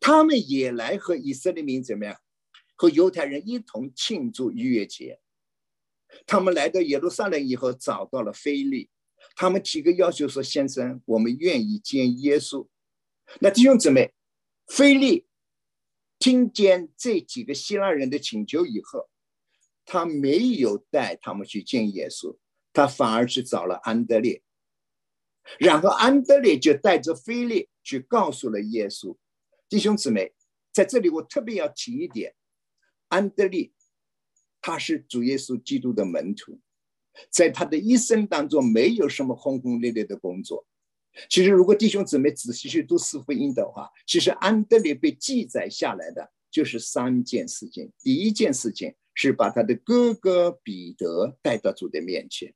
[0.00, 2.16] 他们也来和以色列民怎么样？
[2.74, 5.20] 和犹太人一同庆祝逾越节。
[6.26, 8.90] 他们来到耶路撒冷以后，找到了菲利，
[9.34, 12.68] 他们提个要求说：“先生，我们愿意见耶稣。”
[13.40, 14.14] 那弟兄姊妹，
[14.68, 15.26] 菲利
[16.18, 19.08] 听见这几个希腊人的请求以后，
[19.84, 22.36] 他没有带他们去见耶稣，
[22.72, 24.42] 他反而是找了安德烈，
[25.58, 29.16] 然后安德烈就带着菲利去告诉了耶稣。
[29.68, 30.32] 弟兄姊妹，
[30.72, 32.34] 在这里我特别要提一点，
[33.14, 33.70] 安德烈
[34.60, 36.58] 他是主耶稣基督的门徒，
[37.30, 40.66] 在他的一生当中没有什么轰轰烈烈的工作。
[41.30, 47.92] 其实，如果弟兄姊妹仔细去读四福音的话，其实安德烈被记载下来的就是三件事情。
[48.00, 52.50] 第一件事情是把他的哥哥彼得带到主的面前；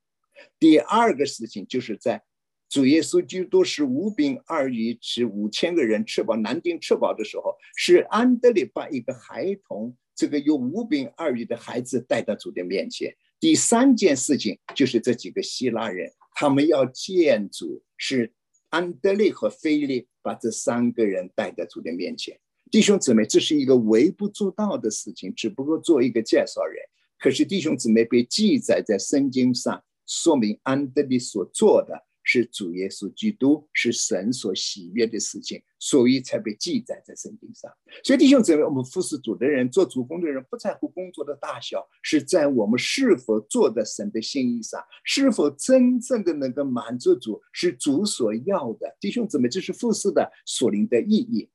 [0.59, 2.25] 第二个事情就是在
[2.69, 13.15] 主耶稣基督是五饼二鱼吃五千个人吃饱难定吃饱的时候，是安德烈把一个孩童，这个有五饼二鱼的孩子带到主的面前。
[13.41, 18.35] 第三件事情就是这几个希腊人，他们要见主是。
[18.71, 22.39] 安德烈和菲利把这三个人带到主的面前，
[22.71, 26.77] 弟兄姊妹，这是一个微不足道的事情，只不过做一个介绍人。
[27.19, 32.05] 可是弟兄姊妹被记载在圣经上，说明安德烈所做的。
[32.31, 37.73] 是主耶稣基督是神所喜悦的事情，所以才被记载在圣经上。
[38.05, 48.95] 所以弟兄姊妹，我们服侍主的人、做主工的人，不在乎工作的大小，是在我们是否做的神的心意上，是否真正的能够满足主，是主所要的。
[49.01, 51.49] 弟兄姊妹，这是服侍的所灵的意义。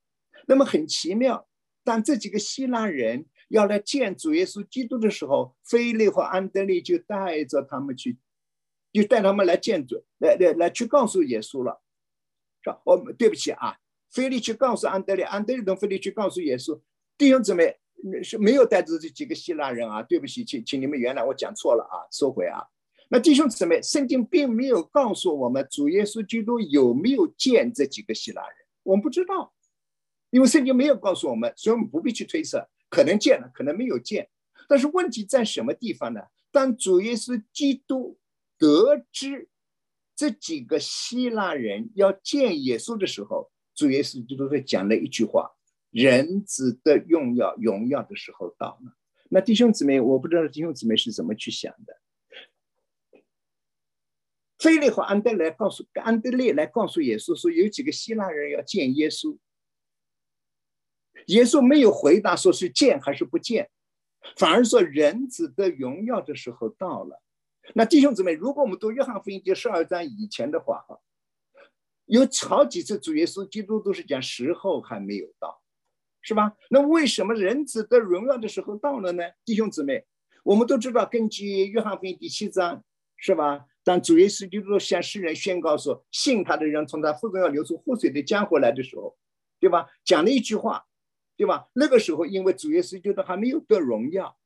[0.47, 1.47] 那么很奇妙，
[1.83, 8.17] 当这几个希腊人要来见主耶稣基督的时候，菲利和安德烈就带着他们去。
[8.93, 11.81] 就带他们来见主，来来来去告诉耶稣了，
[12.61, 12.79] 是吧？
[12.85, 13.75] 我对不起啊，
[14.11, 16.79] 菲利去告诉安德烈，安德烈同菲利去告诉耶稣，
[17.17, 17.75] 弟兄姊妹
[18.21, 22.61] 是没有带着这几个希腊人啊，对不起，请请你们原谅，我讲错了啊，收回啊。
[23.09, 29.51] 那弟兄姊妹，圣经并没有告诉我们主耶稣基督有没有见这几个希腊人，我们不知道，
[30.29, 34.29] 因为圣经没有告诉我们，所以我们不必去推测，可能见了，可能没有见。
[34.67, 36.21] 但是问题在什么地方呢？
[36.51, 38.19] 当主耶稣基督。
[38.63, 39.49] 得知
[40.15, 45.51] 这几个希腊人要见耶稣的时候，主耶稣基督会讲了一句话
[45.91, 48.95] ：“人子的荣耀，荣耀的时候到了。”
[49.31, 51.99] 那弟兄姊妹，我不知道弟兄姊妹是怎么去想的。
[54.59, 59.37] 菲利和安德烈告诉安德烈来告诉耶稣说，有几个希腊人要见耶稣。
[61.27, 63.69] 耶稣没有回答说是见还是不见，
[64.37, 67.21] 反而说人子的荣耀的时候到了。
[67.73, 70.99] 那弟兄姊妹，如果我们读约翰福音第十二章以前的话，哈，
[72.05, 75.61] 有好几次主耶稣基督都是讲时候还没有到，
[76.21, 76.53] 是吧？
[76.69, 79.23] 那为什么人子的荣耀的时候到了呢？
[79.45, 80.05] 弟兄姊妹，
[80.43, 82.83] 我们都知道，根据约翰福音第七章，
[83.15, 83.65] 是吧？
[83.85, 89.17] 当主耶稣基督向世人宣告说，信他的人从他腹中要流出活水的江河来的时候，
[89.59, 89.89] 对吧？
[90.03, 90.85] 讲了一句话，
[91.37, 91.69] 对吧？
[91.73, 94.37] 那个时候，因为主耶稣基督还没有得荣耀。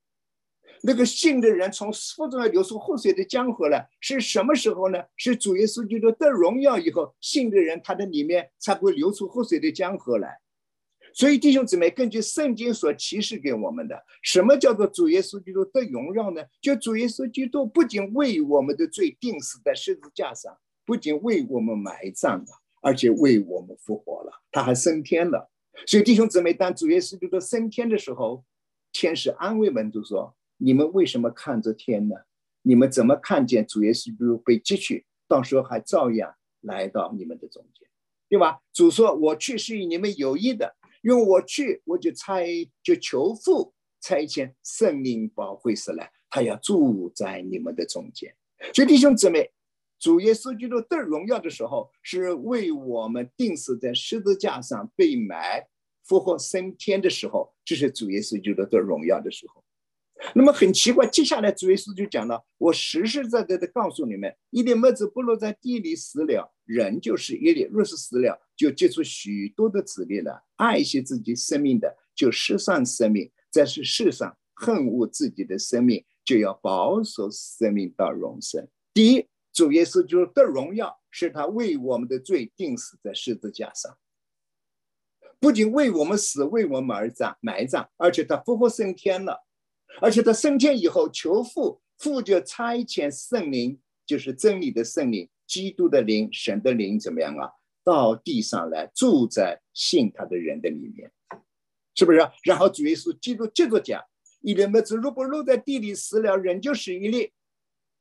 [0.82, 5.02] 那个信的人从腹中要流出活水的江河来，是什么时候呢？
[5.16, 10.38] 是主耶稣基督得荣耀以后，信的人他的里面才会流出活水的江河来。
[11.12, 16.44] 所以弟兄姊妹，根据圣经所启示给我们的，什么叫做主耶稣基督得荣耀呢？
[16.60, 22.46] 就主耶稣基督不仅为我们的罪定死在十字架上，不仅为我们埋葬了，
[22.82, 25.50] 而且为我们复活了，他还升天了。
[25.86, 28.44] 所以弟兄姊妹，当主耶稣基督升天的时候，
[28.92, 30.36] 天使安慰门徒说。
[30.58, 32.16] 你们为什么看着天呢？
[32.62, 35.06] 你们怎么看见主耶稣基督被接去？
[35.26, 37.88] 到时候还照样来到你们的中间，
[38.28, 38.60] 对吧？
[38.72, 42.42] 主说：“我去是与你们有益的，因为我去，我就差
[42.82, 48.34] 就求父差遣圣灵保惠师来，他要住在你们的中间。”
[48.74, 49.52] 所以弟兄姊妹，
[49.98, 55.68] 主耶稣基督得荣耀的时候，是为我们定死在十字架上被埋、
[56.04, 59.62] 复活升天的时候，这是主耶稣基督得荣耀的时候。
[60.34, 70.44] 那么很奇怪，接下来主耶稣就讲了：“我实实在在的告诉你们，一粒麦子不落在地里死了，人就是一粒；若是死了，就结出许多的子粒了。
[70.56, 83.96] 爱惜自己生命的，就失散生命；在是世上恨恶自己的生命，就要保守生命到永生。”第一，主耶稣就是得荣耀，是他为我们的罪定死在十字架上，
[85.38, 89.44] 不仅为我们死，为我们而葬埋葬，而且他复活升天了。
[90.00, 97.50] 而且他升天以后，求父，父就差遣圣灵，就是真理的圣灵，基督的灵，神的灵，怎么样啊？
[97.82, 101.10] 到地上来，住在信他的人的里面，
[101.94, 102.18] 是不是？
[102.44, 104.02] 然后主耶稣基督接着讲，
[104.42, 107.32] 一粒麦子如果落在地里死了，仍旧是一粒，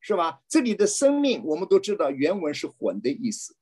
[0.01, 0.41] 是吧？
[0.47, 3.55] 这里的生命我们都知道，原文是魂的意思，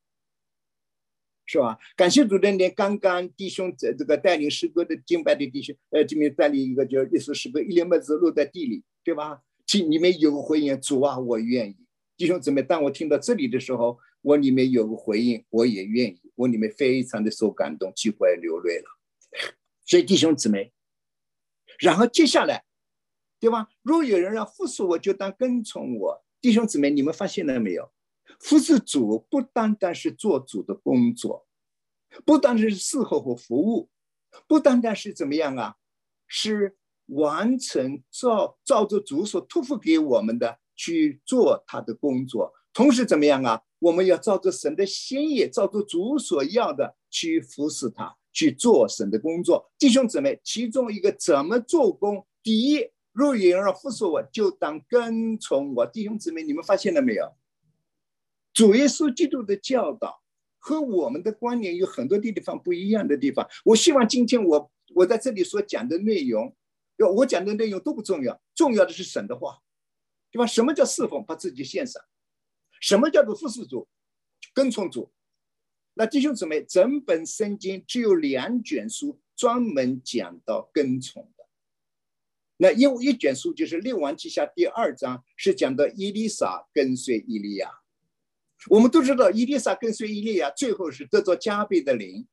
[1.45, 1.77] 是吧？
[1.95, 9.41] 感谢主的连刚刚弟兄在这个带领诗歌的敬拜的弟兄，呃，这边带领一个叫一首诗歌，一粒麦子落在地里，对吧？
[9.67, 11.77] 听里面有个回应，主啊，我愿意。
[12.17, 18.85] 弟兄姊妹，当我听到这里的时候，我里面有个回应，我也愿意，我里面非常的受感动，几乎要流泪了。
[19.85, 20.71] 所以弟兄姊妹，
[21.79, 22.63] 然后接下来，
[23.39, 23.67] 对吧？
[23.83, 26.25] 若有人要服侍我，就当跟从我。
[26.41, 27.91] 弟兄姊妹，你们发现了没有？
[28.39, 31.47] 服侍主不单单是做主的工作，
[32.25, 33.89] 不单单是伺候和服务，
[34.47, 35.75] 不单单是怎么样啊？
[36.27, 36.77] 是
[37.07, 43.61] 完成照照着主所托付给我们的去做他的工作，同时怎么样啊？
[43.79, 48.15] 我们要照着神的心意，照着主所要的去服侍他。
[48.35, 52.27] 去做神的工作，弟兄姊妹，其中一个怎么做工？
[52.43, 55.85] 第一，若有人服侍我，就当跟从我。
[55.85, 57.31] 弟兄姊妹，你们发现了没有？
[58.55, 60.23] 主耶稣基督的教导
[60.59, 63.45] 和我们的观念有很多地方不一样的地方。
[63.65, 66.55] 我希望今天我我在这里所讲的内容，
[66.95, 69.61] 要我讲的内容都不重要，重要的是神的话，
[70.31, 70.47] 对吧？
[70.47, 71.23] 什么叫侍奉？
[71.25, 72.01] 把自己献上。
[72.79, 73.89] 什么叫做服侍主？
[74.53, 75.11] 跟从主。
[75.95, 81.45] 那弟兄姊妹，整本圣经只有两卷书专门讲到跟从的。
[82.55, 87.69] 那一一卷书就是《列王记下》第二章，是讲的伊丽莎跟随伊利亚。
[88.69, 92.27] 我们都知道，伊丽莎跟随伊利亚，最后是得着加倍的灵，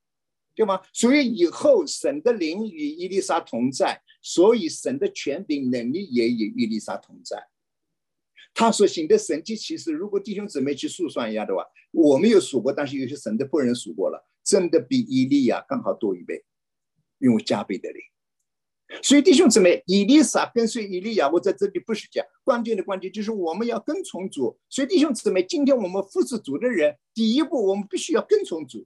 [0.54, 0.80] 对吗？
[0.92, 7.48] 所以以后神的灵与伊丽莎同在，所以神的权柄能力也与伊丽莎同在。
[8.54, 16.44] 他所行的神迹其实，如果弟兄姊妹去数算一下的话，我没有数过，但是有些神的仆人数过了，真的比伊利亚刚好多一倍，
[17.18, 18.02] 因为加倍的灵。
[19.00, 24.58] 所以弟兄姊妹，伊丽莎跟随伊利亚，我在这里不是讲关键的关键，就是我们要跟从主。
[24.68, 28.84] 所以弟兄姊妹，今天我们服侍主的人，第一步我们必须要跟从主，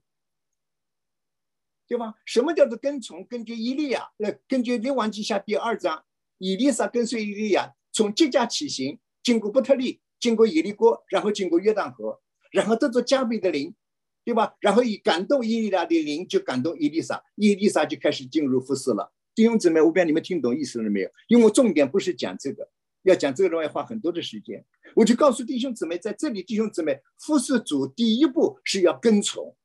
[1.87, 2.13] 对吧？
[2.25, 3.25] 什么叫做跟从？
[3.25, 6.03] 根据伊利亚，呃，根据列王记下第二章，
[6.37, 8.99] 伊丽莎跟随伊利亚从吉家起行。
[9.23, 13.75] 经过伯特利，经过耶利哥，然后经过约旦河，然后得着加倍的灵，
[14.23, 14.55] 对吧？
[14.61, 19.13] 然后以感动伊利亚的灵就感动伊丽莎，伊丽莎就开始进入服侍了。
[19.37, 21.11] 弟兄姊妹，我不知道你们听懂意思了没有？
[21.27, 22.67] 因为我重点不是讲这个，
[23.03, 24.65] 要讲这个的话要花很多的时间。
[24.95, 29.55] 我就告诉弟兄姊妹，在这里，弟兄姊妹服侍主第一步是要跟从，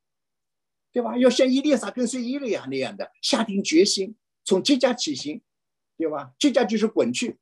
[0.93, 1.17] 对吧？
[1.17, 4.15] 要像伊丽莎跟随伊利亚那样的下定决心，
[4.45, 5.41] 从这家起行，
[5.97, 6.33] 对吧？
[6.39, 7.39] 这家就是滚去，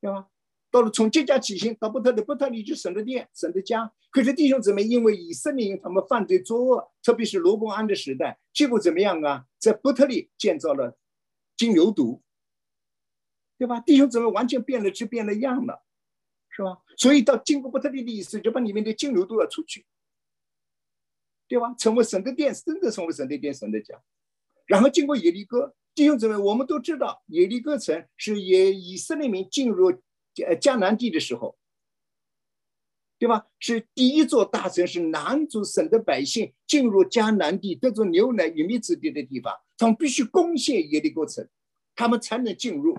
[0.00, 0.26] 对吧？
[0.68, 3.92] 到了从这家起行到伯特利，伯特利就省了殿，省着家。
[4.10, 9.44] 可是弟兄姊妹，因为以色列人他们犯罪作恶，特别是罗伯安的时代，结果怎么样啊？
[9.60, 10.96] 在伯特利建造了
[11.60, 12.22] 金牛犊，
[13.58, 13.80] 对吧？
[13.80, 15.84] 弟兄姊妹完全变了质，变了样了，
[16.48, 16.78] 是吧？
[16.96, 19.84] 所以到经过伯特利的意思，就把里面的金牛都要出去，
[21.46, 21.74] 对吧？
[21.74, 24.02] 成为神的殿，真的成为神的殿，神的家。
[24.64, 30.00] 然后经过耶利哥，弟兄姊妹，我们都知道耶利哥城是以以色列民进入。
[30.46, 31.58] 呃，迦南地的时候，
[33.20, 33.46] 对吧？
[33.58, 41.46] 是第一座大城，市南族省的百姓进入迦南地得着牛奶与蜜之地的地方，他们必须攻陷耶利哥城，
[41.94, 42.96] 他们才能进入，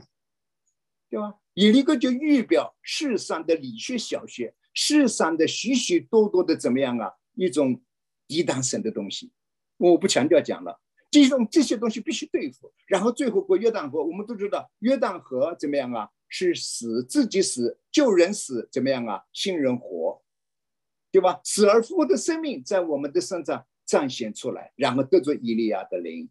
[1.10, 1.38] 对吧？
[1.56, 7.12] 耶利哥就预表世上的理学小学，世上的许许多多的怎么样啊？
[7.34, 7.82] 一种
[8.28, 9.32] 抵挡神的东西，
[9.78, 12.72] 我不强调讲了，这种这些东西必须对付。
[12.86, 16.08] 然后最后过约旦河，我们都知道约旦河怎么样啊？
[16.34, 19.22] 是死自己死，救人死怎么样啊？
[19.34, 20.11] 新人活，
[21.12, 21.42] 对吧？
[21.44, 26.30] 死而复活的生命在我们的身上彰显出来，然后得着伊利亚的灵，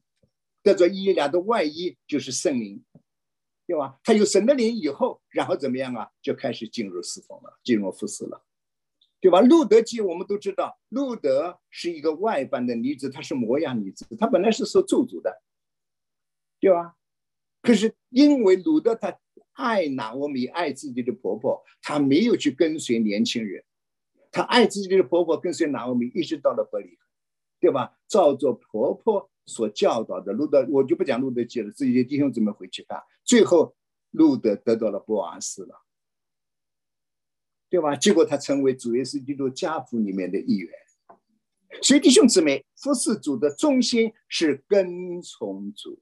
[0.62, 2.82] 得着伊利亚的外衣就是圣灵，
[3.66, 3.98] 对吧？
[4.02, 6.10] 他有神的灵以后，然后怎么样啊？
[6.22, 8.42] 就开始进入侍奉了，进入服侍了，
[9.20, 9.40] 对吧？
[9.40, 15.42] 路德记我们都知道，路德是一个外邦的女子，她是摩亚女子，她本来是受咒诅的，
[16.58, 16.96] 对吧？
[17.60, 19.18] 可是因为路德他。
[19.54, 23.62] 爱拿我米，爱自己的婆婆，她没有去跟随年轻人，
[24.30, 26.96] 她爱自己的婆婆，跟随拿我米，一直到了伯利恒
[27.58, 27.98] 对吧？
[28.08, 33.02] 照着婆婆所教导的路德，我就不讲路德记了，自己的弟兄姊妹回去看。
[33.24, 33.76] 最后
[34.12, 35.82] 路德得到了波阿斯了，
[37.68, 37.94] 对吧？
[37.94, 40.72] 结果他成为主耶稣基督家族里面的一员。
[41.82, 46.00] 所以弟兄姊妹，服侍主的中心是跟从主。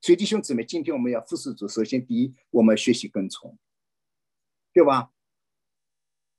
[0.00, 1.66] 所以弟兄姊妹，今天我们要服侍主。
[1.66, 3.56] 首先，第一，我们学习跟从，
[4.74, 5.10] 对吧？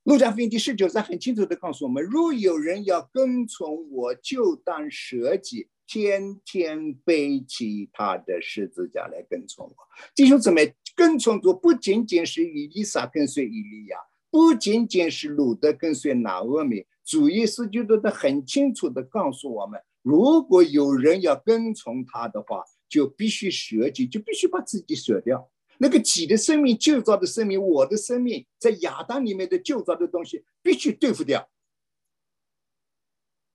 [0.06, 9.76] 路加福音第十九章很清楚的告诉我们：若有人要跟从我，就当舍己，天天背起他的十字架来跟从我。
[10.14, 13.97] 弟兄姊妹，跟从主不仅仅是以利撒跟随以利亚，
[14.30, 25.49] 不仅仅是鲁德跟随拿俄米，主耶稣基督都很清楚的告诉我们：如果有人要跟从他的话，就必须舍己，就必须把自己舍掉。
[25.78, 31.49] 那个己的生命、旧造的生命、我的生命，在亚当里面的旧造的东西，必须对付掉。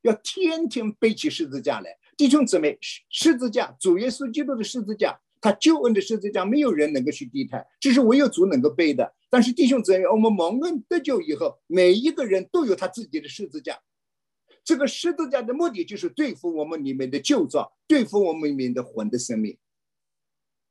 [0.02, 9.14] 要天天背起十字架来，弟兄姊妹，十十字架，主耶稣基督的十字架，他救恩的十字架，没有人能够去低抬，这是唯有主能够背的。
[9.28, 13.78] 但是弟兄姊妹，我们蒙恩得救以后，每一个人都有他自己的十字架。
[14.64, 19.56] 这个十字架的目的就是对付我们里面的旧造，对付我们里面的魂的生命。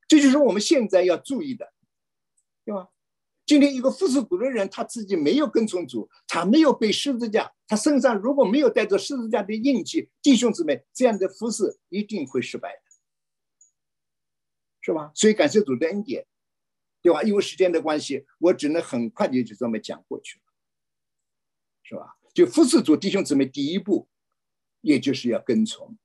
[0.10, 1.72] 这就是我们现在要注意的，
[2.66, 2.90] 对吧？
[3.46, 12.82] 今天一个服侍主的人，他自己没有跟从主，他没有背十字架，他身上如果没有带着十字架的印记，弟兄姊妹，这样的服侍一定会失败的，
[14.82, 15.12] 是吧？
[15.14, 16.26] 所以感谢主的恩典，
[17.02, 17.24] 对吧？
[17.24, 20.46] 因为时间的关系，我只能很快的就这么讲过去了，
[21.84, 22.18] 是吧？
[22.34, 24.10] 就服侍主弟兄姊妹，第一步，
[24.82, 25.98] 也就是要跟从，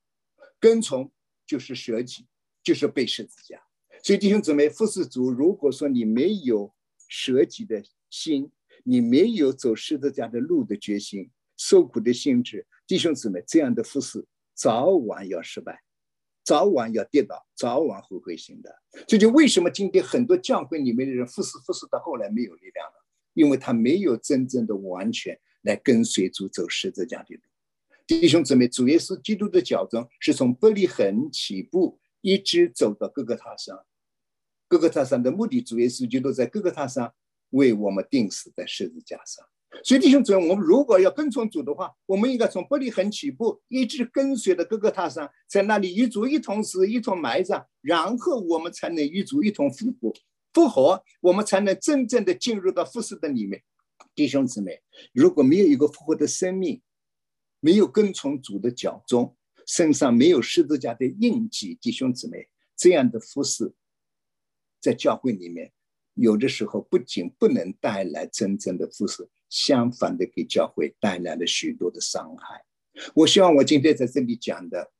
[0.59, 1.11] 跟从
[1.47, 2.27] 就是舍己，
[2.63, 3.64] 就是背十字架。
[4.05, 6.71] 所以弟兄姊妹，服侍主，如果说你没有，
[7.07, 8.51] 舍己的心，
[8.83, 15.81] 你没有走十字架的路的决心，受苦的心智，弟兄姊妹，这样的服侍早晚要失败，
[16.43, 18.71] 早晚要跌倒，早晚会灰心的。
[19.07, 27.41] 这就为什么今天很多教会里面的人服侍服侍到后来没有力量了，因为他没有真正的完全来跟随主走十字架的路。
[28.05, 33.83] 弟兄姊妹，主耶稣基督的脚中是从伯利恒起步，一直走到各个塔上。
[34.75, 37.13] 各个塔上的目的，主耶稣基督在各个塔上
[37.51, 39.45] 为我们钉死在十字架上。
[39.85, 50.13] 所以弟兄姊妹，我们如果要跟从主的话，我们应该从伯利恒起步，一直跟随的各个塔上，在那里与主一同死，一同埋葬，然后我们才能与主一同复活。
[50.53, 53.63] 复活，我们才能真正的进入到复世的里面。
[54.13, 54.81] 弟兄姊妹，
[55.13, 56.81] 如果没有一个复活的生命，
[57.61, 63.73] 没有跟从主的脚中，身上没有十字架的印记，弟兄姊妹，这样的服侍。
[64.85, 65.73] 在教会里面，
[66.13, 72.63] 有的时候不仅不能带来真正的富士，相反的给教会带来了许多的伤害。
[73.15, 74.91] 我希望我今天在这里讲的，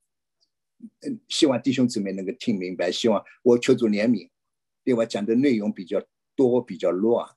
[1.01, 2.91] 嗯，希望弟兄姊妹能够听明白。
[2.91, 4.27] 希望我求主怜悯，
[4.83, 5.05] 对吧？
[5.05, 6.03] 讲的内容比较
[6.35, 7.29] 多，比较乱，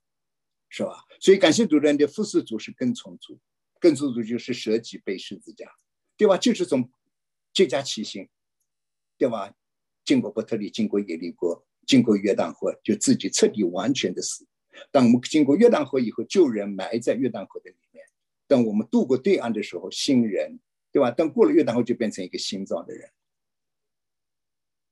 [0.71, 1.05] 是吧？
[1.21, 3.39] 所以感谢主人的服侍主是跟从主，
[3.79, 5.71] 跟从主就是舍己背十字架，
[6.17, 6.39] 对吧？
[6.39, 6.91] 就是从
[7.53, 8.27] 这家起行，
[9.19, 9.55] 对吧？
[10.03, 11.67] 经过伯特利，经过耶利哥。
[11.89, 14.47] 经过约旦河，就自己彻底完全的死。
[14.93, 18.05] 当我们经过约旦河以后，旧人埋在约旦河的里面。
[18.47, 20.61] 等我们渡过对岸的时候，新人，
[20.93, 21.11] 对吧？
[21.11, 23.11] 等过了约旦河，就变成一个新造的人，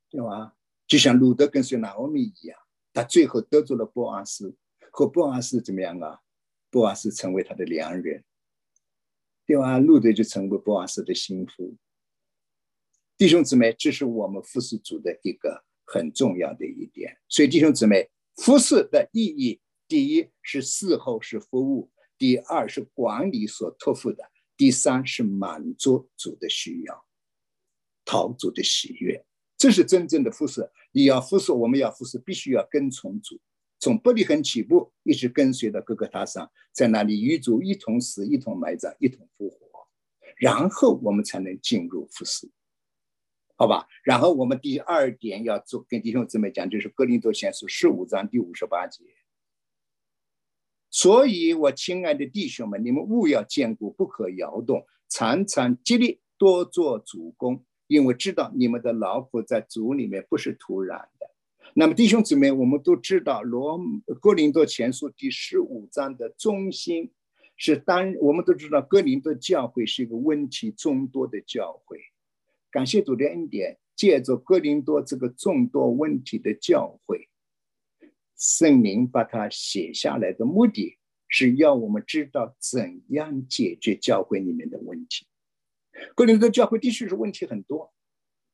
[0.09, 0.57] 对吧？
[0.86, 2.59] 就像路德跟随拿俄米一样，
[2.94, 4.57] 他最后得罪了波阿斯，
[4.90, 6.22] 和波阿斯怎么样啊？
[6.70, 8.24] 波阿斯成为他的良人，
[9.44, 9.78] 对吧？
[9.78, 11.76] 路德就成为波阿斯的心腹。
[13.18, 15.65] 弟兄姊妹，这是我们服侍主的一个。
[15.87, 24.24] 很重要的一点，所以弟兄姊妹，服侍的意义，第一是伺候是服务，第二是管理所托付的，
[24.57, 27.05] 第三是满足主的需要，
[28.05, 29.24] 讨主的喜悦，
[29.57, 30.68] 这是真正的服侍。
[30.91, 33.41] 你要服侍，我们要服侍，必须要跟从主，
[33.78, 39.87] 从伯利恒起步，一直跟随到哥哥他上，在那里与主一同死，一同埋葬，一同复活，
[40.37, 42.51] 然后我们才能进入服侍。
[43.59, 49.02] 好吧，然后我们第二点要做，跟弟兄姊妹讲，就是《格林多前书》十五章第五十八节。
[50.90, 61.26] 所以，我亲爱的弟兄们，你们务要坚固，不可摇动，常常激励，多做主公，因为知道你们的劳苦在主里面不是徒然的。
[61.74, 63.80] 那么，弟兄姊妹，我们都知道，《罗
[64.20, 67.11] 格林多前书》第十五章的中心
[67.57, 71.98] 是当我们都知道，格林多教会是一个问题众多的教会。
[72.77, 77.31] 感谢主的恩典，借着哥林多这个众多问题的教会，
[78.37, 85.27] 圣灵把它写下来的目的是要我们知道怎样解决教会里面的问题。
[86.14, 87.95] 哥林多教会的确是问题很多，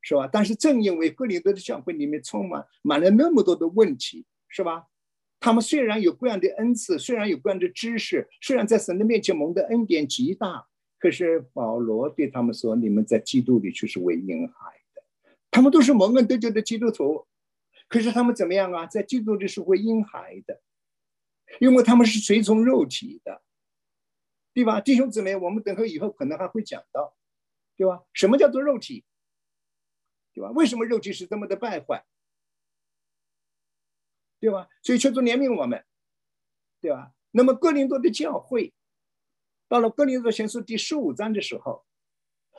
[0.03, 0.31] 是吧？
[0.33, 4.87] 但是正因为哥林多的教会里面充满满了那么多的问题，是吧？
[5.41, 10.69] 他们虽然有各样的恩赐，虽然有各样的知识，虽然在神的面前蒙的恩典极大。
[11.03, 15.03] 可是保罗对他们说：“你们在基督里却是为婴孩的，
[15.51, 17.27] 他们都是蒙恩得救的基督徒。
[17.89, 18.87] 可是他们怎么样啊？
[18.87, 20.63] 在基督里是为婴孩的，
[21.59, 23.43] 因为他们是随从肉体的，
[24.55, 24.81] 对吧？
[24.81, 27.17] 弟兄姊妹，我们等会以后可能还会讲到，
[27.77, 28.05] 对吧？
[28.13, 29.05] 什么叫做肉体？
[30.33, 30.53] 对吧？
[30.53, 32.07] 为什么肉体是这么的败坏？
[34.39, 34.69] 对吧？
[34.85, 35.85] 所以求主怜悯我们，
[36.81, 37.13] 对吧？
[37.33, 38.73] 那么哥林多的教会，
[39.73, 41.83] 到了哥林多前书第十五章的时候，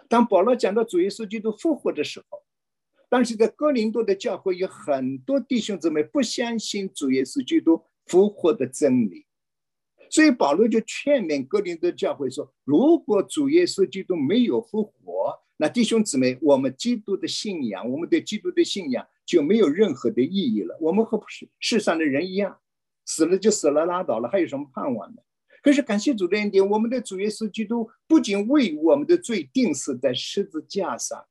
[0.10, 2.42] 当保罗讲到主耶稣基督复活的时候，
[3.08, 9.28] 当时在哥林多的教会有很多弟兄姊妹不相信主耶稣基督复活的真理，
[10.10, 19.08] 所以保罗就劝勉哥林多教会说：如果主耶稣基督没有复活，那弟兄姊妹，我们基督的信仰，我们对基督的信仰。
[19.24, 20.78] 就没有任何的意义了。
[20.82, 22.60] 我们和世世上的人一样，
[23.06, 25.22] 死了就死了，拉倒了，还有什么盼望呢？
[25.64, 31.26] 可是感谢主的恩典，我们的主耶稣基督不仅为我们的罪定死在十字架上，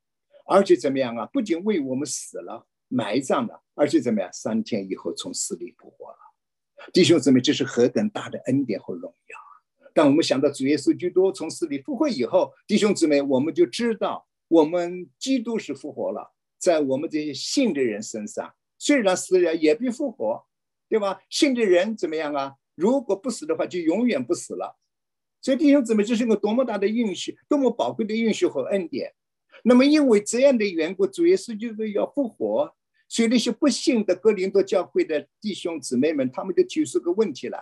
[0.46, 1.26] 而且怎么样啊？
[1.26, 4.30] 不仅为我们死了、埋葬了，而且怎么样？
[4.32, 6.16] 三天以后从死里复活了。
[6.94, 9.92] 弟兄姊妹，这是何等大的恩典和荣耀啊！
[9.92, 16.32] 当我们想到主耶稣基督从死里复活以后，弟兄姊妹，我们就知道我们基督是复活了。
[16.58, 20.46] 在我们这些信的人身上，虽然死了也必复活，
[20.88, 21.20] 对吧？
[21.28, 22.54] 信的人怎么样啊？
[22.74, 24.78] 如果不死的话，就永远不死了。
[25.40, 29.12] 所以弟兄姊妹，这是个多么大的运气，多么宝贵的运气和恩典。
[29.64, 32.74] 那么因为这样的缘故，主耶稣就是要复活，
[33.08, 37.58] 所以那些不信的哥林多教会的弟兄姊妹们，他们就提出个问题来：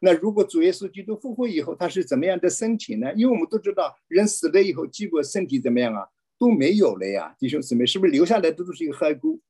[0.00, 3.12] 那如果主耶稣基督复活以后，他是怎么样的身体呢？
[3.14, 6.08] 因为我们都知道，人死了以后，结果身体怎么样啊？
[6.38, 9.40] 都没有了呀，弟兄姊妹，是不是留下来的都是一个骸骨，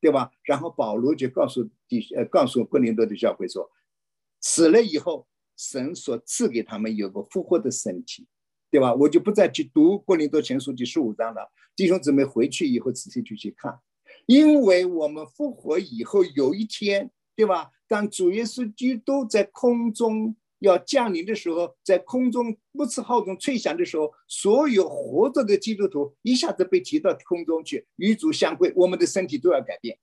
[0.00, 0.30] 对吧？
[0.44, 3.70] 然后保罗就告诉弟呃，告诉哥林多的教会说，
[4.42, 5.26] 死了以后，
[5.56, 8.26] 神所赐给他们有个复活的身体，
[8.70, 8.94] 对吧？
[8.94, 13.78] 我就不再去读哥林多前书第十五章了，弟兄姊妹回去以后仔细去去看，
[14.26, 17.70] 因为我们复活以后有一天，对吧？
[17.88, 20.36] 当主耶稣基督在空中。
[20.62, 29.98] 要降临的时候，在空中不次号中吹响的时候，所有活着的基督徒一下子被提到空中去，与主相会，我们的身体都要改变，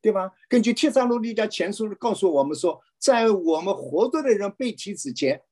[0.00, 0.30] 对吧？
[0.48, 5.42] 根据《帖撒罗尼迦前书》告诉我们说，在我们活着的人被提之前，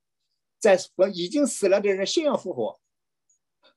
[0.59, 0.77] 在
[1.13, 2.79] 已经死了的人先要复活，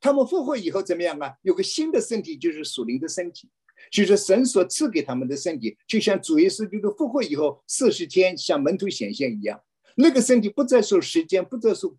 [0.00, 1.36] 他们复活以后怎么样啊？
[1.42, 3.50] 有个新的身体，就是属灵的身体。
[3.90, 9.60] 就是神所赐给他们的身体，就像主耶稣基督复活以后四十天向门徒显现一样，
[9.96, 11.96] 那个身体不再受时间、不再受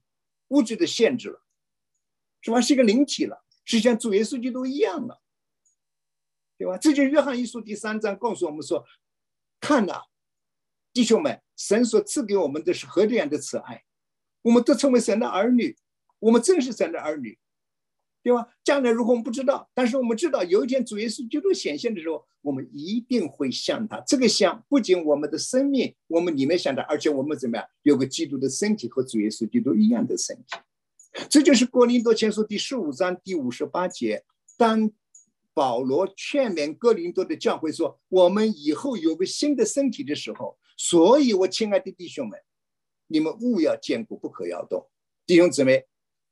[0.47, 1.41] 物质的限制了，
[2.41, 2.61] 是吧？
[2.61, 5.21] 是一个灵体了，是像主耶稣基督一样了，
[6.63, 6.77] 对吧？
[6.77, 8.85] 这就是约翰一书第三章告诉我们说
[9.59, 10.03] ：“看呐，
[10.93, 13.83] 弟兄们，神所赐给我们的是何等样的慈爱，
[14.43, 15.75] 我们都成为神的儿女，
[16.19, 17.37] 我们真是神的儿女。”
[18.23, 18.47] 对吧？
[18.63, 23.99] 将来如何我们不知道，但是我们知道有一天主耶稣基督显现的时候，我们一定会像他。
[24.07, 27.67] 这个像不仅我们的生命，我们里面像他，而且我们怎么样？
[27.81, 30.57] 有个基督的身体和主耶稣基督一样的身体。
[31.29, 34.23] 这就是《哥林多前书》第十五章第五十八节。
[34.55, 34.89] 当
[35.53, 42.39] 保罗劝勉哥林多的教会说：“我们以后有个新的身体的时候，所以我亲爱的弟兄们，
[43.07, 44.89] 你们勿要坚固，不可摇动。”
[45.25, 45.85] 弟兄姊妹。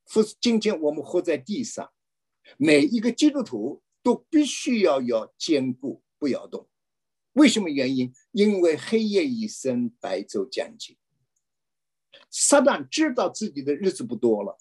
[0.07, 1.89] 夫，今天我们活在地上，
[2.57, 6.67] 每一个基督徒都必须要要坚固，不摇动。
[7.33, 8.13] 为什么原因？
[8.31, 10.97] 因为黑夜已深，白昼将近。
[12.29, 14.57] 撒旦知道自己的日子不多了，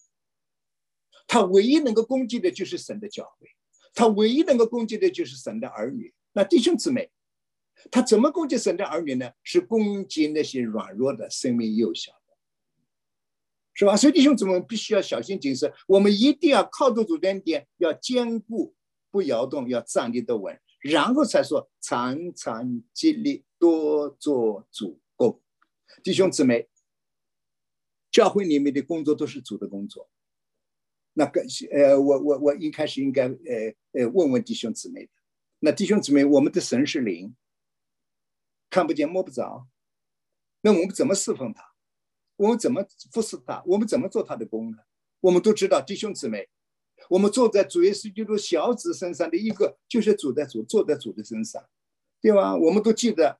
[1.26, 3.48] 他唯一能够攻击的就是神的教会，
[3.94, 6.12] 他唯一能够攻击的就是神的儿女。
[6.32, 7.10] 那弟兄姊妹，
[7.90, 9.30] 他怎么攻击神的儿女呢？
[9.42, 12.18] 是攻击那些软弱的、生命幼小的。
[13.72, 13.96] 是吧？
[13.96, 18.74] 所以弟兄姊妹必须要小心谨慎，我们一定要靠住主恩典，要坚固
[19.10, 25.40] 不摇动，要站立得稳，然后才说常常激励，多做主公。
[26.02, 26.68] 弟兄姊妹，
[28.10, 30.10] 教会里面的工作都是主的工作。
[31.12, 35.12] 那个呃，我我我一开始应该呃呃问问弟兄姊妹的。
[35.58, 37.34] 那弟兄姊妹，我们的神是灵，
[38.70, 39.66] 看不见摸不着，
[40.62, 41.62] 那我们怎么侍奉他？
[42.36, 43.62] 我们怎么服侍他？
[43.66, 44.78] 我们怎么做他的工呢？
[45.20, 46.48] 我们都知道，弟兄姊妹，
[47.10, 51.62] 我们坐在主耶稣基督小子身上的一个，就是主的主坐在主的身上，
[52.22, 52.56] 对吧？
[52.56, 53.38] 我们都记得，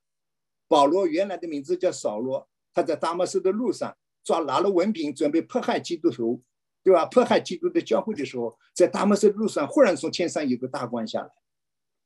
[0.67, 6.43] 保罗原来的名字叫扫罗，他在大马士的路上抓拿了文凭，准备迫害基督徒，
[6.83, 7.05] 对吧？
[7.05, 11.29] 迫害基督的教会的时候，在大马士路上忽然从天上有个大光下来，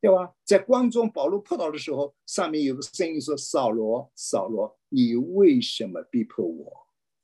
[0.01, 0.33] 对吧？
[0.43, 6.71] 在光中，保罗扑倒的时候，上面有个声音说：“扫罗，扫罗，你为什么逼迫我？”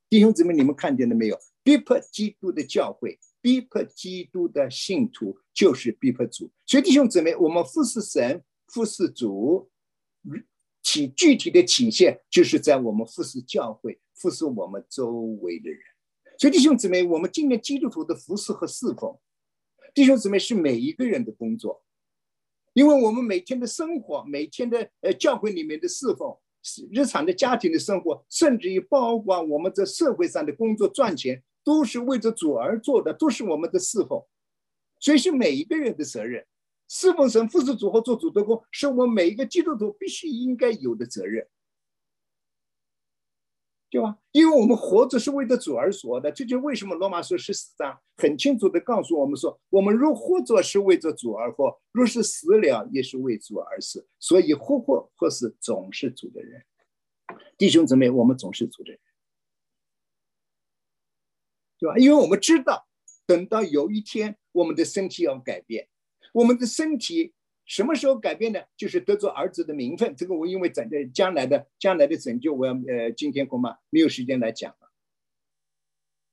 [0.10, 1.38] 弟兄姊妹，你们看见了没有？
[1.64, 6.49] 逼迫基督的教会，逼迫基督的信徒，就是逼迫主。
[6.66, 9.70] 所以弟兄姊妹，我们服侍神、服侍主，
[10.82, 15.80] 体具体的体现就是在我们服侍教会、服侍我们周围的人。
[16.42, 19.16] 所以弟兄姊妹，我们今天基督徒的服侍和侍奉，
[19.94, 21.84] 弟兄姊妹是每一个人的工作，
[22.74, 26.36] 因为我们每天的生活，每天的呃教会里面的侍奉，
[26.92, 34.26] 日常的家庭的生活，甚至于包括我们在社会上的工作赚钱，都是为着主而做的，都是我们的侍奉，
[35.00, 36.44] 所以是每一个人的责任。
[36.88, 41.48] 侍奉神、服侍主和做主的工，是我们每一个基督徒必须应该有的责任。
[43.92, 44.18] 对吧？
[44.32, 54.08] 因为我们活着是为了主而活的，这就为什么罗马书十四章很清楚的告诉我们说：我们若活着是为着主而活，若是死了也是为主而死。
[54.18, 56.64] 所以活活或是总是主的人，
[57.58, 59.00] 弟兄姊妹，我们总是主的人，
[61.78, 61.98] 对吧？
[61.98, 62.88] 因为我们知道，
[63.26, 65.89] 等到有一天我们的身体要改变，
[66.32, 67.34] 我们的身体。
[67.72, 68.59] 什么时候改变呢？
[68.76, 70.13] 就是得做儿子的名分。
[70.13, 74.91] 这个我因为整个将来的将来的拯救，我要呃今天恐怕没有时间来讲了，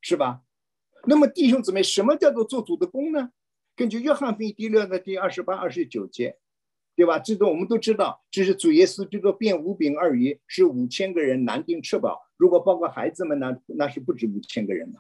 [0.01, 0.43] 是吧？
[1.07, 3.31] 那么弟兄姊妹，什么叫做做主的功呢？
[3.77, 6.39] 根据约翰福音第六的第二十八、二十九节，
[6.97, 7.21] 对吧？
[7.21, 12.21] 这个我们都知道，这是主耶稣这个变五饼二鱼，是五千个人难定吃饱。
[12.37, 14.99] 如果包括孩子们呢，那是不止五千个人了，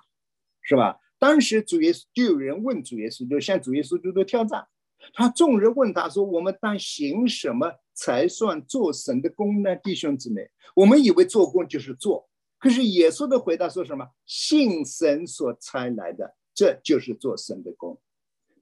[0.62, 1.01] 是吧？
[1.18, 4.68] 当时主耶稣就有人问主耶稣，就向主耶稣这个挑战。
[5.15, 12.29] 他众人问他说：“我们当行什么才算做神的功呢？”弟兄姊妹，我们以为做工就是做，
[12.59, 14.07] 可是耶稣的回答说什么？
[14.27, 18.01] 信神所差来的，这就是做神的功。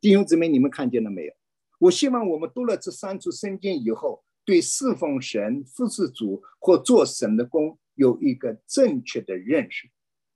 [0.01, 1.33] 弟兄姊妹，你们看见了没有？
[1.79, 9.91] 我希望我们读了这三处圣经以后，对侍奉神、服侍主或做神的功有一个正确的认识。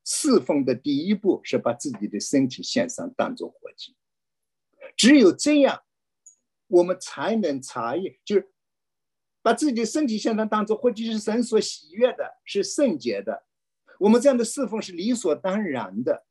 [0.05, 3.95] 侍奉的第一步是把自己的身体献上，当做活祭。
[4.97, 5.83] 只有这样。
[6.71, 8.49] 我们才能查验，就是
[9.43, 13.45] 把自己的身体现象当做，或者是神所喜悦的，是圣洁的。
[13.99, 16.25] 我们这样的侍奉是理所当然的，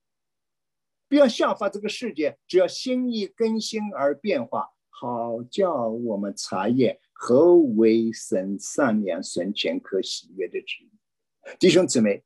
[1.09, 10.91] 不要效法这个世界，只要心意更新而变化，好叫我们查验何为神善良、神全可喜悦的旨意。
[11.59, 12.23] 弟兄姊妹，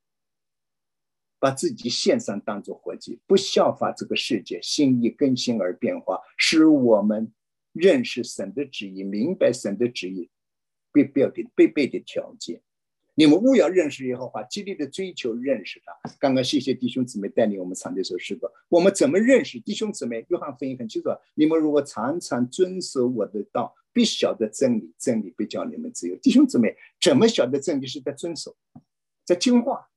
[1.40, 7.34] 把自己献上当做活祭，不效法这个世界，心意更新而变化，使我们。
[7.74, 10.30] 认识神的旨意，明白神的旨意，
[10.94, 12.62] 必要的必备的条件。
[13.16, 15.94] 你们务要认识耶和华，极力的追求认识他。
[16.20, 18.52] 刚刚谢谢弟兄姊妹带领我们唱这首诗歌。
[18.70, 20.26] 我们怎么认识弟兄姊妹？
[20.30, 26.16] 约翰福音很清楚：你们如果常常遵守我的道，必晓得真理，真理必叫你们自由。
[26.16, 27.86] 弟兄姊妹，怎么晓得真理？
[27.86, 28.56] 是在遵守，
[29.24, 29.88] 在听话。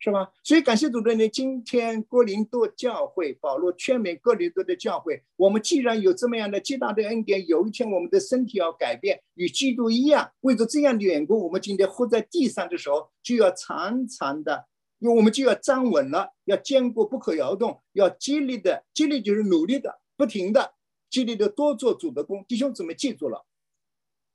[0.00, 0.30] 是吧？
[0.44, 14.66] 所以感谢主的呢，今天哥林多教会保罗劝勉哥林多的教会，我们既然有这么样的极大的恩典，有一天我们的身体要改变，与基督一样，为着这样的缘故，我们今天活在地上的时候，就要常常的，
[15.00, 20.74] 因为我们就要站稳了，要坚固不可摇动，要激励的，激励就是努力的，不停的，
[21.10, 22.44] 激励的多做主的工。
[22.46, 23.44] 弟兄姊妹记住了。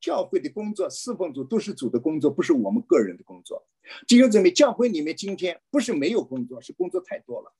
[0.03, 3.65] 教会的工作，侍奉主都是主的工作，不是我们个人的工作。
[4.05, 7.55] 弟兄姊妹，教会里面今天不是没有工作，是工作太多了，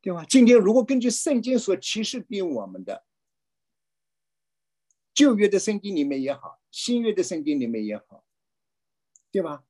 [0.00, 0.24] 对吧？
[0.28, 3.04] 今天如果根据圣经所启示给我们的，
[5.14, 8.24] 旧约的圣经里面也好，新约的圣经里面也好，
[9.30, 9.62] 对吧？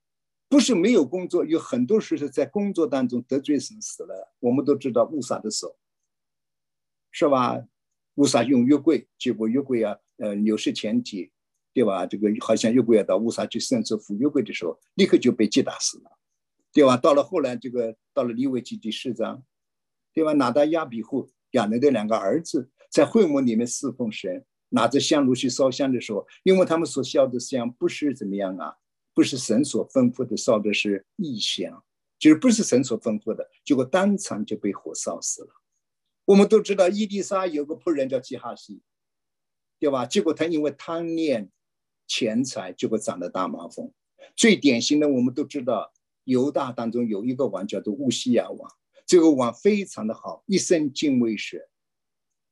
[0.49, 4.33] 不是没有工作，有很多时候在工作当中得罪神死了。
[4.39, 5.77] 我们都知道误杀的时候，
[7.11, 7.69] 是吧？
[8.19, 11.31] 乌撒用约柜，结果约柜啊，呃，扭失前体，
[11.73, 12.05] 对吧？
[12.05, 16.11] 这个好像约柜要到乌撒去圣旨扶约柜的时候，立刻就被击打死了，
[16.73, 16.97] 对吧？
[16.97, 19.45] 到了后来，这个到了利未记第四章，
[20.13, 20.33] 对吧？
[20.33, 28.75] 拿到亚比户亚伦的两个儿子在会幕里面侍奉神，拿着香炉去烧香的时候，因为他们所烧的香不是怎么样啊，
[29.15, 31.85] 不是神所吩咐的，烧的是异香，
[32.19, 35.51] 就是不是神所吩咐的，结果当场就被火烧死了。
[36.29, 38.83] 我们都知道伊丽莎有个仆人叫基哈西，
[39.81, 40.05] 对吧？
[40.05, 41.51] 结果他因为贪恋
[42.07, 43.91] 钱财，结果长了大麻风。
[44.37, 45.91] 最典型的，我们都知道
[46.25, 48.71] 犹大当中有一个王叫做乌西亚王，
[49.07, 51.67] 这个王非常的好，一生敬畏神，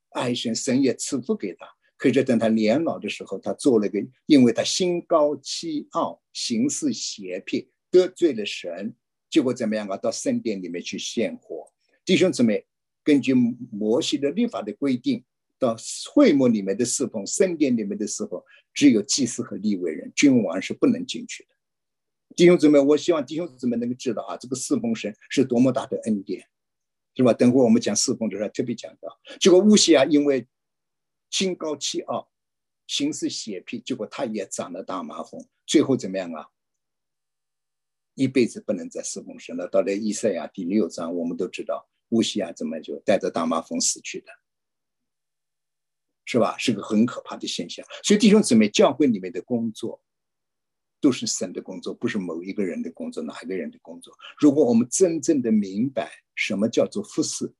[0.08, 1.68] 爱神，神也赐福给他。
[1.98, 8.94] 可是等他年老的时候，他做了个，因为他心高气傲，行事邪僻，得罪了神，
[9.28, 9.98] 结果怎么样啊？
[9.98, 11.70] 到圣殿里面去献火，
[12.06, 12.66] 弟兄姊妹。
[13.06, 13.32] 根据
[13.70, 15.24] 摩西的律法的规定，
[15.60, 15.76] 到
[16.12, 18.42] 会幕里面的侍奉、圣殿里面的侍奉，
[18.74, 21.50] 只有祭司和立位人，君王是不能进去的。
[22.34, 26.48] 弟兄姊妹，我希望弟兄姊妹能够知道啊，这个侍奉神是多么大的恩典，
[27.14, 27.32] 是吧？
[27.32, 29.08] 等会我们讲侍奉的时候特别讲到。
[29.38, 30.44] 结果乌西啊，因为
[31.30, 32.28] 心高气傲，
[32.88, 36.48] 行事邪僻，结果他也长了大麻风，最后怎么样啊？
[38.16, 39.68] 一辈子不能再侍奉神了。
[39.68, 41.88] 到了以赛亚第六章，我们都知道。
[42.10, 44.32] 乌西亚怎么就带着大麻风死去的，
[46.24, 46.56] 是吧？
[46.58, 47.84] 是个很可怕的现象。
[48.02, 50.02] 所以弟兄姊妹，教会里面的工作
[51.00, 54.16] 都是神的工作，不是某一个人的工作，哪一个人的工作？
[54.38, 57.52] 如果我们真正的明白什么叫做服侍，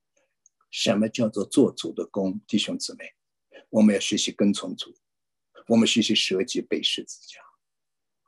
[0.69, 3.13] 什么叫做做主的工，弟兄姊妹，
[3.69, 4.93] 我们要学习跟从主，
[5.67, 7.41] 我们学习舍己背十字架，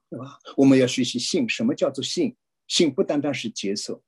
[0.09, 0.39] 对吧？
[0.57, 2.36] 我们要学习信，什么叫做信？
[2.67, 4.03] 信不单单是接受，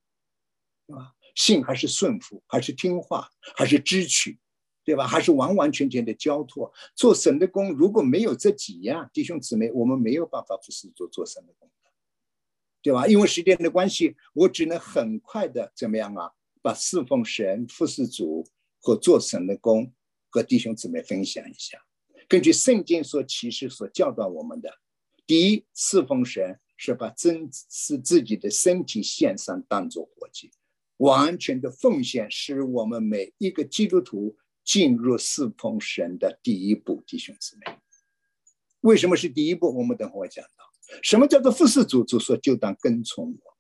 [0.86, 1.16] 对吧？
[1.36, 4.40] 信还是顺服，还是听话，还是支取，
[4.84, 5.08] 对吧？
[5.08, 6.72] 还是完完全全的交托。
[6.96, 11.70] 做神的工，如果没有这几样，弟兄姊妹，我们没有办法服侍做做神的工
[12.84, 13.06] 对吧？
[13.06, 16.32] 因为时间的关系，我只能很快的怎么样啊？
[16.64, 18.44] 把侍奉神、服侍主
[18.80, 19.94] 和做神的工
[20.30, 21.78] 和弟兄姊妹分享一下。
[22.28, 24.80] 根据圣经所启示、所教导我们的，
[25.28, 30.52] 第一，侍奉神是把真是自己的身体献上，当做活祭。
[31.02, 37.76] 完全的奉献是我们每一个基督徒进入侍奉神的第一步，弟兄姊妹。
[38.82, 39.76] 为什么是第一步？
[39.76, 40.64] 我们等会儿讲到。
[41.02, 42.04] 什么叫做服侍主？
[42.04, 43.58] 主说就当跟从我。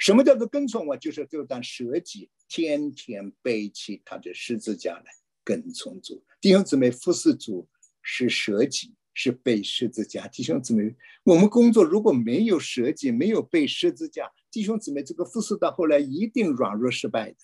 [0.00, 0.96] 什么叫做跟从我？
[0.96, 5.04] 就是就当舍己，天天背起他的十字架来
[5.44, 6.24] 跟从主。
[6.40, 7.68] 弟兄姊妹，服侍主
[8.02, 8.94] 是舍己。
[9.14, 17.36] 是背十字架，弟兄姊妹，我们工作如果没有舍己，没有背十字架，弟兄姊妹，这个复苏到后来一定软弱失败的，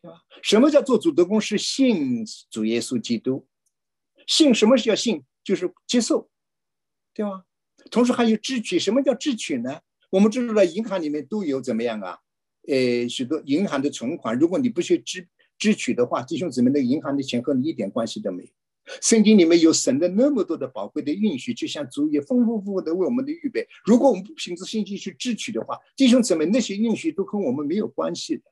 [0.00, 0.22] 对吧？
[0.40, 1.40] 什么叫做主的公？
[1.40, 3.46] 是信主耶稣基督，
[4.26, 5.24] 信什么叫信？
[5.42, 6.30] 就是接受，
[7.12, 7.44] 对吧？
[7.90, 9.80] 同时还有支取，什么叫支取呢？
[10.10, 12.20] 我们知道，银行里面都有怎么样啊？
[12.68, 15.26] 呃，许多银行的存款，如果你不去支
[15.58, 18.50] 支取的话，弟兄姊妹，那个银行的钱和你一点关系都没有。
[19.02, 23.66] 圣经里面有神的那么多的宝贵的应许，就像主也丰丰富富的为我们的预备。
[23.84, 28.42] 如果我们不凭着信心去支取的话，弟兄姊妹，那些应许都跟我们没有关系的，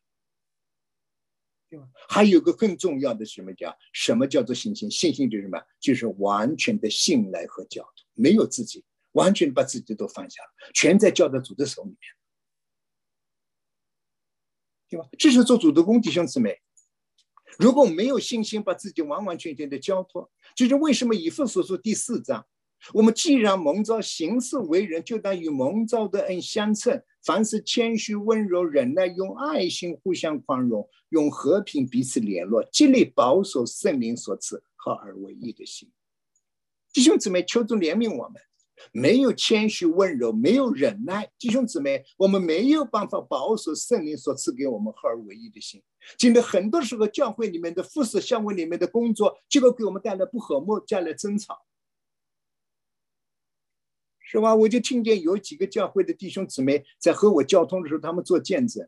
[1.70, 1.88] 对吧？
[2.08, 4.90] 还有个更重要的什么叫什么叫做信心？
[4.90, 5.60] 信心就是什么？
[5.80, 11.98] 就是完全的信赖和教导，没有自己，完全把自己都放下了，全在教导主的手里面，
[14.90, 15.08] 对吧？
[15.18, 16.60] 这是做主的工，弟兄姊妹。
[17.58, 22.46] 如果没有信心，把自己完完全全的交托，就是为什么以父所说第四章，
[22.92, 27.02] 我们既然蒙召行事为人，就当与蒙召的恩相称。
[27.24, 35.90] 凡是谦虚、温柔、忍耐，用爱心互相宽容，用和平彼此联络，尽力保守圣灵所赐合而为一的心。
[36.92, 38.40] 弟兄姊妹，求主怜悯我们。
[38.92, 45.82] 没有谦虚温柔，没有忍耐，弟兄姊妹，我们没有办法保守圣灵所赐给我们合而为一的心。
[46.18, 51.64] 今天很多时候，教会里面的服侍、教会里面的工作，结果给我们带来不和睦，带来争吵，
[54.20, 54.54] 是吧？
[54.54, 58.86] 我就听见有几个教会的弟兄姊妹在和我交通的时候，他们做见证，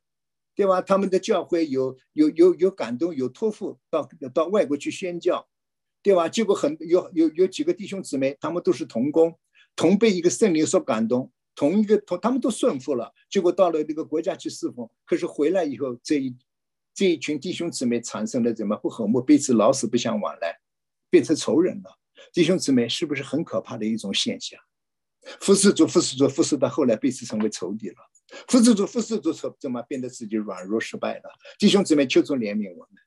[0.55, 0.83] 对吧？
[0.83, 5.49] 他们的教会有有有有感动，有托付到到外国去宣教，
[6.03, 6.29] 对吧？
[6.29, 9.37] 结果很有有有几个弟兄姊妹，他们都是童工。
[9.79, 16.37] 同被一个圣灵所感动，同一个同他们都顺服了，结果到了那个国家去侍奉，可是回来以后，这一
[16.93, 20.59] 这一群弟兄姊妹产生了怎么不和睦，彼此老死不相往来，
[21.09, 21.97] 变成仇人了。
[22.33, 24.59] 弟兄姊妹是不是很可怕的一种现象？
[25.41, 27.97] 服侍主，服侍主，服侍到后来彼此成为仇敌了。
[28.49, 31.31] 服侍主，服侍主，怎么变得自己软弱失败了？
[31.57, 33.01] 弟兄姊妹，求主怜悯我们，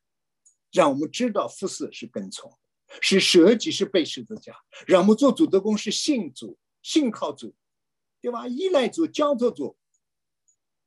[0.72, 2.50] 让我们知道服侍是跟从。
[3.00, 4.54] 是舍己，是背十字架，
[4.86, 7.54] 让我们做主的工是信主、信靠主，
[8.22, 8.48] 对吧？
[8.48, 9.76] 依赖主、交托主，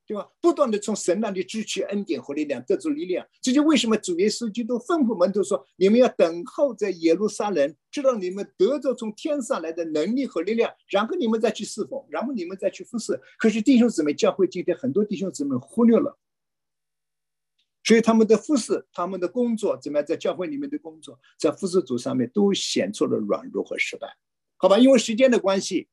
[0.07, 0.28] 对吧？
[0.40, 3.26] 不断的从神那里支取恩典和力量，得主力量。
[3.40, 16.18] 这就为什么主耶稣基督吩咐门徒说：“你们要等候在耶路撒冷，直到你们得着从天上来的能力和力量，然后你们再去侍奉，然后你们再去服侍。”可是弟兄姊妹，教会今天很多弟兄姊妹忽略了。
[17.86, 24.09] 所以他们的服侍，他们的工作，怎么样在教会里面的工作，在服侍组上面都显出了软弱和失败，
[24.57, 24.78] 好吧？
[24.78, 25.88] 因为时间的关系，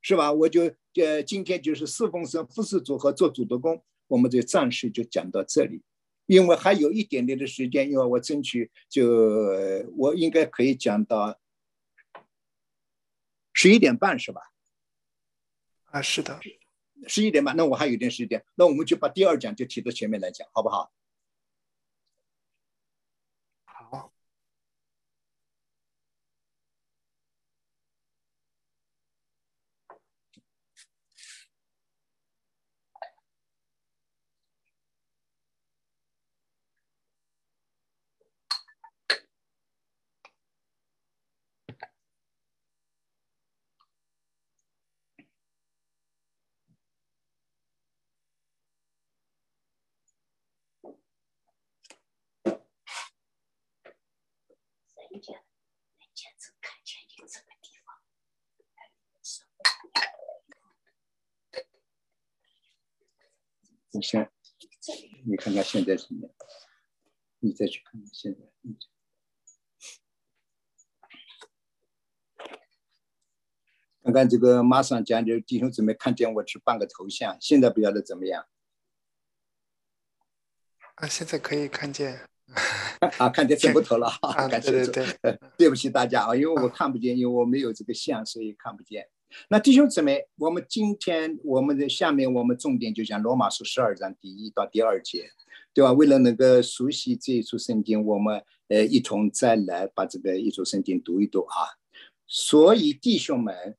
[0.00, 0.32] 是吧？
[0.32, 5.82] 我就呃，今天就是四奉神、服侍组合做主的工，我们就暂时就讲到这里，
[6.26, 9.06] 因为还有一点点的时间，因为我争取就
[9.96, 11.38] 我应该可以讲到
[13.52, 14.40] 十一点半，是吧？
[15.86, 16.40] 啊，是的，
[17.06, 20.92] 十一点半，那我还有点时间，那我们就把第二讲就提到前面来讲，好不好？
[55.22, 55.34] 见
[56.60, 56.72] 看
[63.94, 64.18] 你这，
[65.26, 66.34] 你，看看现在怎么样？
[67.40, 68.40] 你再去看看现在。
[74.02, 78.48] 刚刚这个马上讲的弟兄姊妹看见我去办个头像，现在不晓得怎么样？
[80.96, 82.28] 啊，现在可以看见。
[83.18, 84.46] 啊，看见整个头了 啊！
[84.48, 84.92] 感谢主，
[85.56, 89.08] 对不起大家啊，因为我看不见，因为我没有这个像，所以看不见。
[89.48, 95.30] 那弟兄姊妹，我们今天我们的下面我们重点就讲罗马书十二章第一到第二节，
[95.74, 95.92] 对吧？
[95.92, 101.56] 为了能够熟悉这一处圣经，我们呃一同再来把这个一处圣经读一读啊。
[102.26, 103.76] 所以弟兄们，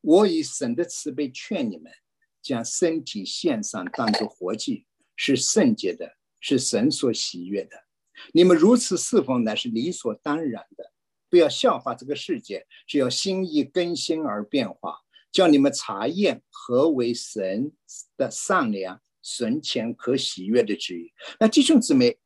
[0.00, 1.92] 我以神的慈悲劝你们，
[2.40, 4.86] 将身体献上，当作活祭，
[5.16, 7.83] 是圣洁的，是神所喜悦的。
[8.32, 10.92] 你们如此侍奉乃是理所当然的，
[11.28, 15.00] 不要效法这个世界，只要心意更新而变化，
[15.32, 17.72] 叫你们查验何为神
[18.16, 21.12] 的善良、神前可喜悦的旨意。
[21.40, 22.18] 那弟兄姊妹，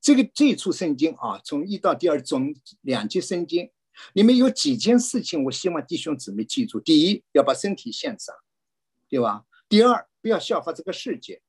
[0.00, 3.70] 这个这处圣经啊，从一到第二中两节圣经，
[4.12, 8.34] 里面有几件事情，我希望弟兄姊妹记住：第一，要把身体献上，
[9.08, 9.46] 对吧？
[9.68, 11.42] 第二，不要效法这个世界，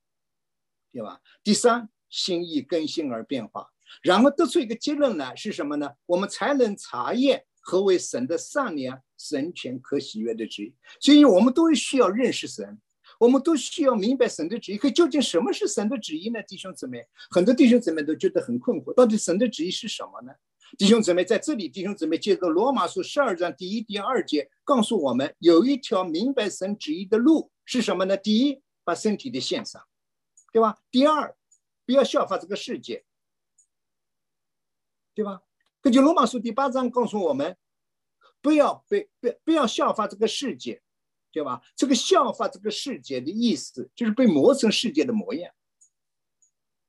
[0.91, 1.21] 对吧？
[1.43, 3.71] 第三，心意更新而变化。
[4.01, 5.89] 然后得出一个结论来，是什么呢？
[6.05, 10.75] 我们才能查验何为神的善良、神权可喜悦的旨意。
[10.99, 12.79] 所以，我们都需要认识神，
[13.19, 14.77] 我们都需要明白神的旨意。
[14.77, 16.41] 可究竟什么是神的旨意呢？
[16.43, 20.33] 弟兄姊妹，很多弟兄姊妹都觉得很困惑，到底神的旨意是什么呢？
[20.77, 28.17] 弟兄姊妹，在这里，弟兄姊妹借着罗马书十二章第一、第二节，告诉我们有一条明白神旨意的路是什么呢？
[28.17, 29.81] 第一，把身体的献上，
[30.51, 30.77] 对吧？
[30.91, 31.35] 第二，
[31.85, 33.05] 不要效法这个世界。
[35.15, 35.41] 对吧？
[35.81, 37.55] 根据罗马书第八章告诉我们，
[38.41, 40.81] 不要被不不要效法这个世界，
[41.31, 41.61] 对吧？
[41.73, 45.53] 这个效法这个世界的意思就是被磨成世界的模样，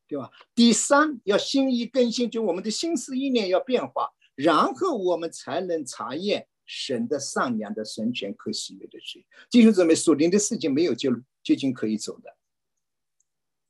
[0.09, 0.31] 对吧？
[0.57, 9.25] 第三，要心意更新，就我们的心思意念要变化，然后我们才能查验神的善良的神权可喜悦的事。
[9.49, 11.13] 弟兄姊妹，属灵的事情没有就
[11.45, 12.37] 究竟可以走的，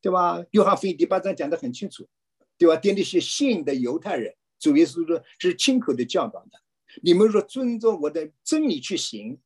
[0.01, 0.43] 对吧？
[0.53, 2.09] 约翰福音第八章讲的很清楚，
[2.57, 2.77] 对吧？
[2.77, 4.35] 对那些信的犹太人。
[4.59, 6.61] 主耶稣说：“是亲口的教导的。
[7.03, 9.39] 你们若遵照我的真理去行，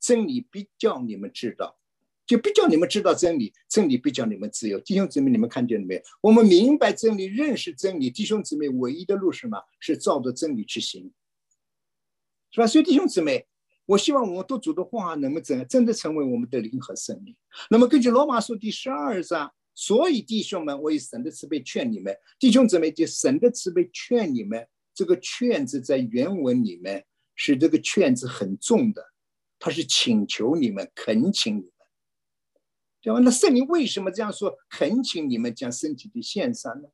[0.00, 1.78] 真理必叫你们知道，
[2.26, 4.80] 就必叫你们知道真理，真理必叫你们自由。
[4.80, 6.02] 弟兄姊妹，你们看见了没有？
[6.22, 8.10] 我们明白真理，认识真理。
[8.10, 9.62] 弟兄姊妹，唯一的路是什么？
[9.80, 11.12] 是照着真理去行，
[12.50, 12.66] 是吧？
[12.66, 13.46] 所以弟兄姊妹，
[13.86, 17.36] 我希望我们读主的话，能够真真的成为我们的灵和生命。
[17.68, 24.68] 那么根据罗马书第十二章。”所以，弟兄们，我以神的慈悲劝你们，弟兄姊妹，就神的慈悲劝你们。
[24.96, 27.04] 这个“劝”字在原文里面
[27.34, 29.04] 是这个“劝”字很重的，
[29.58, 31.72] 他是请求你们、恳请你们，
[33.02, 33.18] 对吧？
[33.18, 34.56] 那圣灵为什么这样说？
[34.70, 36.88] 恳请你们将身体的献上呢？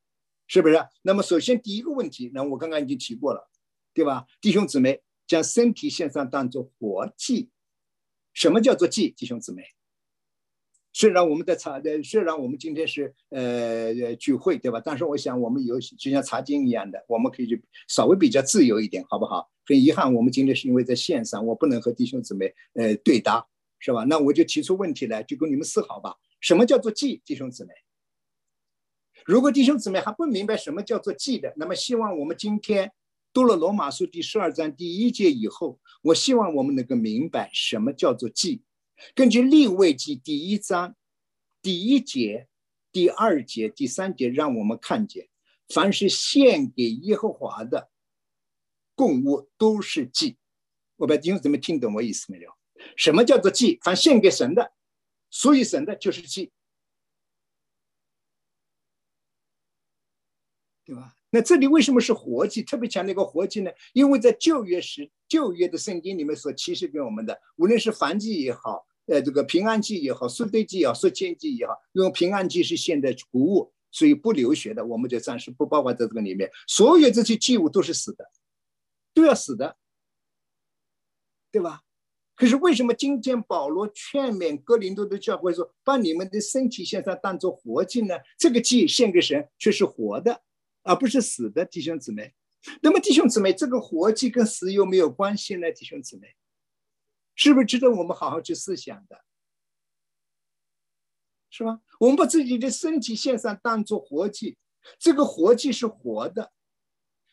[0.47, 0.83] 是不是？
[1.03, 3.51] 那么，首先第一个问题，那我刚刚已经提过了，
[3.93, 4.25] 对吧？
[4.41, 7.51] 弟兄姊妹，将身体献上当做活祭。
[8.33, 9.11] 什么叫做祭？
[9.11, 9.63] 弟兄姊妹？
[10.93, 14.81] 虽然我们在查，呃，虽然我们今天是呃聚会，对吧？
[14.83, 17.55] 但是我想我们有就像查经一样的，我们可以就
[17.87, 19.49] 稍微比较自由一点，好不好？
[19.65, 23.45] 很遗憾，我们今天是因为在线上，我不能和弟兄姊妹呃对答，
[23.79, 24.03] 是吧？
[24.03, 26.15] 那我就提出问题来，就供你们思考吧。
[26.41, 27.71] 什么叫做祭，弟兄姊妹？
[29.25, 32.91] 如果弟兄姊妹还不明白什么叫做祭的，那么希望我们今天
[33.31, 38.63] 读了罗马书第十二章第一节以后，我希望我们能够明白什么叫做祭。
[39.15, 40.95] 根据立位记第一章
[41.61, 42.47] 第一节、
[42.91, 45.29] 第二节、第三节，让我们看见，
[45.69, 47.91] 凡是献给耶和华的
[48.95, 50.37] 供物都是祭。
[50.97, 52.51] 我不知道弟兄姊妹听懂我意思没有？
[52.95, 53.79] 什么叫做祭？
[53.83, 54.73] 凡献给神的，
[55.29, 56.51] 属于神的，就是祭，
[60.85, 61.15] 对吧？
[61.29, 62.61] 那这里为什么是活祭？
[62.63, 63.71] 特别强调一个活祭呢？
[63.93, 68.87] 因为在旧约时，旧约的圣经里面所启示给我们的，无论是燔祭也好。
[69.11, 76.49] 呃，这个平安祭也好，赎罪祭也好，赎愆祭也好，因为平安祭是现在谷物，所以不流血的，我们就暂时不包括在这个里面。
[76.65, 78.23] 所有这些祭物都是死的，
[79.13, 79.75] 都要死的，
[81.51, 81.81] 对吧？
[82.37, 88.15] 可是为什么今天保罗劝勉哥林多的教会说，把你们的身体献上当做活祭呢？
[88.37, 90.41] 这个祭献给神却是活的，
[90.83, 92.33] 而不是死的，弟兄姊妹。
[92.81, 95.69] 那么弟兄姊妹，这个活祭跟死有没有关系呢？
[95.73, 96.29] 弟兄姊妹？
[97.35, 99.23] 是不是值得我们好好去思想的？
[101.49, 101.81] 是吧？
[101.99, 104.57] 我们把自己的身体献上，当做活祭，
[104.97, 106.53] 这个活祭是活的。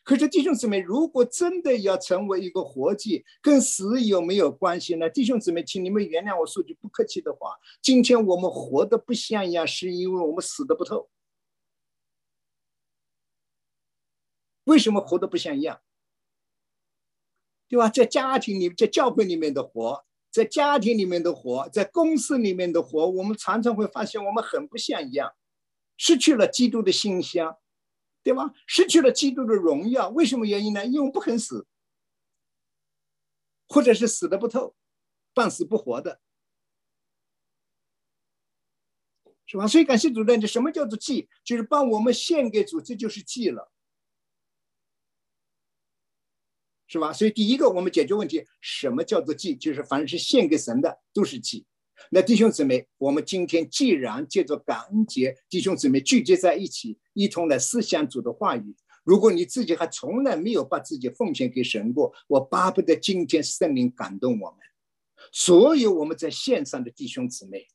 [0.03, 5.09] 可是弟兄姊妹，如果真的要成为一个活祭，跟死有没有关系呢？
[5.09, 11.09] 弟兄姊妹，请你们原谅我说句不客气的话：今天我们活的不像样，是因为我们死的不透。
[14.63, 15.81] 为什么活的不像样？
[17.69, 17.87] 对吧？
[17.87, 25.31] 在家庭里，在教会里面的活，在家庭里面的活，在公司里面的活，我们常常会发现我们很不像一样，
[25.95, 27.57] 失去了基督的馨香。
[28.21, 28.53] 对吧？
[28.67, 30.85] 失去了基督的荣耀，为什么原因呢？
[30.85, 31.65] 因为不肯死，
[33.69, 34.75] 或者是死的不透，
[35.33, 36.19] 半死不活的，
[39.45, 39.65] 是吧？
[39.65, 41.29] 所以感谢主的，你什么叫做祭？
[41.45, 43.71] 就是把我们献给主，这就是祭了，
[46.89, 47.13] 是吧？
[47.13, 49.55] 所以第一个，我们解决问题，什么叫做祭？
[49.55, 51.65] 就是凡是献给神的，都是祭。
[52.11, 58.75] 那弟兄姊妹，我们今天既然借着感恩节，弟兄姊妹聚集在一起，一同来思想主的话语。
[59.03, 64.59] 如果你自己还从来没有把自己奉献给神过，我巴不得今天圣灵感动我们，
[65.31, 67.67] 所有我们在线上的弟兄姊妹，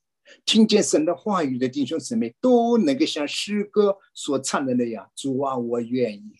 [0.44, 6.32] 听见神的话语的弟兄姊妹，都能够像诗歌所唱的那样：主啊，我愿意。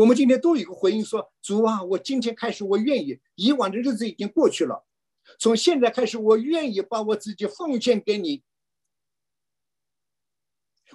[0.00, 3.20] 我们今天都有一个回应说：主啊，我今天开始，我愿意。
[3.34, 4.86] 以往的日子已经过去了。
[5.38, 8.42] 从现在开始，我愿意把我自己奉献给你。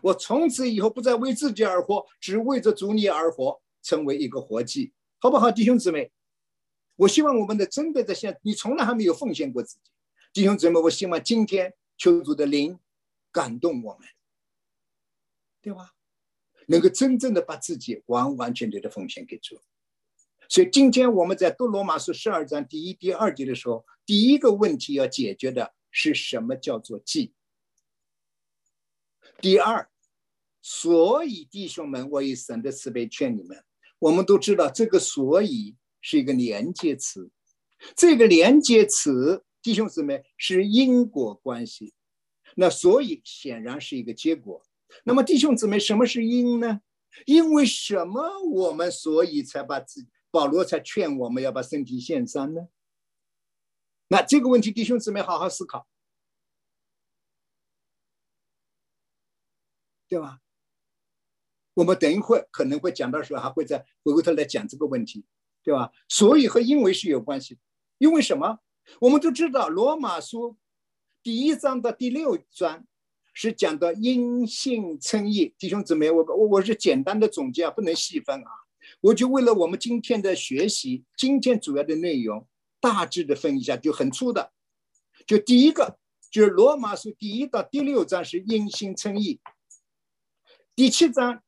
[0.01, 6.11] 我从此以后不再为自己而活，只为着主你而活，成为一个活祭，好不好，弟兄姊妹？
[6.95, 9.91] 我希望我们的真的在现，你从来还没有奉献过自己，
[10.33, 12.79] 弟兄姊妹，我希望今天求主的灵
[13.31, 14.07] 感动我们，
[15.61, 15.94] 对吧？
[16.67, 19.59] 能够真正的把自己完完全全的奉献给主。
[20.47, 27.33] 所以今天我们在读罗马书十二章第一、第二节的时候，第一个问题要解决的是什么叫做祭？
[29.41, 29.89] 第二，
[30.61, 33.63] 所以弟兄们，我以神的慈悲劝你们，
[33.99, 37.31] 我们都知道这个“所以”是一个连接词，
[37.95, 41.93] 这个连接词，弟兄姊妹是因果关系，
[42.55, 44.64] 那所以显然是一个结果。
[45.03, 46.81] 那么弟兄姊妹，什么是因呢？
[47.25, 52.67] 因为什么我们所以才把自保罗才劝我们要把身体献上呢？
[54.07, 55.87] 那这个问题，弟兄姊妹好好思考，
[60.07, 60.39] 对吧？
[61.73, 65.25] 我们等一会可能会讲到时候，还会再回过头来讲这个问题，
[65.63, 65.91] 对吧？
[66.07, 67.59] 所以和因为是有关系，
[67.97, 68.59] 因为什么？
[69.01, 70.57] 我们都知道，罗马书
[71.23, 72.85] 第一章的第六章
[73.35, 75.53] 是讲的因信称义。
[75.59, 78.49] 弟兄姊妹，我我我是简单的总结啊，不能细分啊。
[79.01, 82.47] 我就为了我们今天的学习，今天主要的内容
[82.79, 84.53] 大致的分一下，就很粗的。
[85.27, 85.99] 就第一个，
[86.31, 89.41] 就是罗马书第一到第六章是因信称义，
[90.73, 91.43] 第七章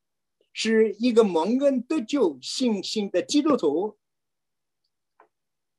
[0.52, 3.98] 是一个蒙恩得救信心的基督徒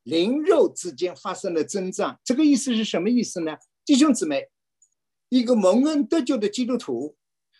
[0.04, 2.18] 灵肉之间发生了征战。
[2.24, 3.58] 这个意思是什么意思呢？
[3.84, 4.48] 弟兄姊妹，
[5.28, 7.16] 一个蒙恩得救的基督徒，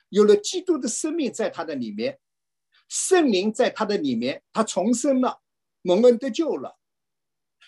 [0.09, 2.19] 有了基督的生命在他的里面。
[2.89, 5.43] 圣灵在他的里面，他重生了，
[5.83, 6.79] 蒙恩得救了。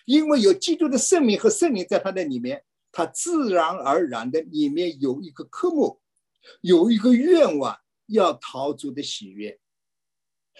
[0.05, 6.01] 因为有基督的圣灵和圣灵在他的里面，他自然而然的里面有一个科目，
[6.61, 9.59] 有一个愿望，要讨主的喜悦，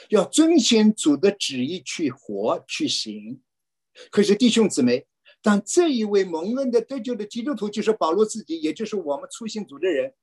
[0.09, 3.41] 要遵循主的旨意去活去行。
[4.11, 5.07] 可是弟兄姊妹，
[5.42, 10.13] 但这一位蒙恩的得救的基督徒，就是保罗自己，也就是我们初信组的人，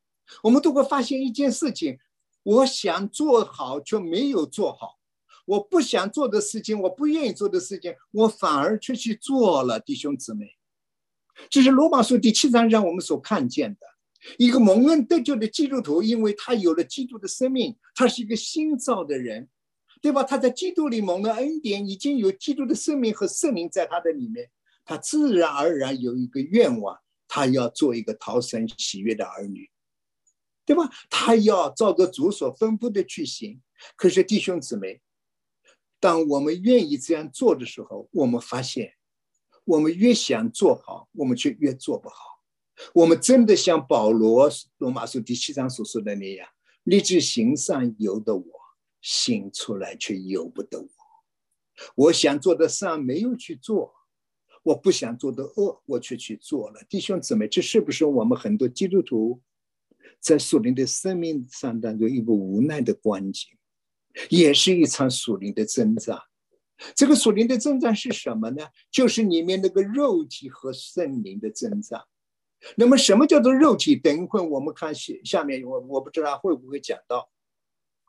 [0.43, 1.99] 我们都会发现一件事情。
[2.45, 4.99] 我想做好却没有做好，
[5.45, 9.78] 我不想做的事情，我不愿意做的事情，我反而却去做了。
[9.78, 10.57] 弟兄姊妹，
[11.51, 13.81] 这是罗马书第七章让我们所看见的
[14.39, 19.49] 一个蒙恩得救的基督徒，因为他有了基督的生命，他是一个新造的人，
[20.01, 20.23] 对吧？
[20.23, 24.49] 他在基督里蒙了恩典，已经有基督的生命和圣灵在他的里面，
[24.89, 26.98] 他自然而然有一个愿望，
[27.28, 29.70] 他要做一个逃神喜悦的儿女。
[30.65, 30.90] 对吧？
[31.09, 33.62] 他要照着主所吩咐的去行。
[33.97, 35.01] 可是弟兄姊妹，
[35.98, 38.93] 当我们愿意这样做的时候，我们发现，
[39.65, 42.16] 我们越想做好，我们却越做不好。
[42.93, 46.47] 我们真的像保罗罗马书第七章所说的那样，
[46.82, 48.44] 立志行善由得我，
[49.01, 50.89] 行出来却由不得我。
[51.94, 53.94] 我想做的善没有去做，
[54.62, 56.80] 我不想做的恶我却去做了。
[56.89, 59.40] 弟兄姊妹，这是不是我们很多基督徒？
[60.20, 63.51] 在属灵的生命上当中，一个无奈的光景，
[64.30, 66.18] 也是一场属灵的征战。
[66.94, 68.66] 这个属灵的征战是什么呢？
[68.90, 72.02] 就是里面那个肉体和圣灵的征战。
[72.76, 73.94] 那么，什么叫做肉体？
[73.94, 77.30] 等一会我们看下下面，我我不知道会不会讲到，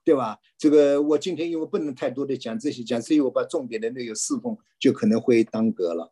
[0.04, 0.40] 对吧？
[0.58, 6.12] 这个我今天因为不能太多的讲这些，讲这些我把重点的那个侍奉就可能会耽搁了，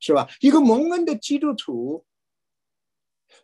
[0.00, 0.28] 是吧？
[0.40, 2.04] 一个蒙恩的基督徒，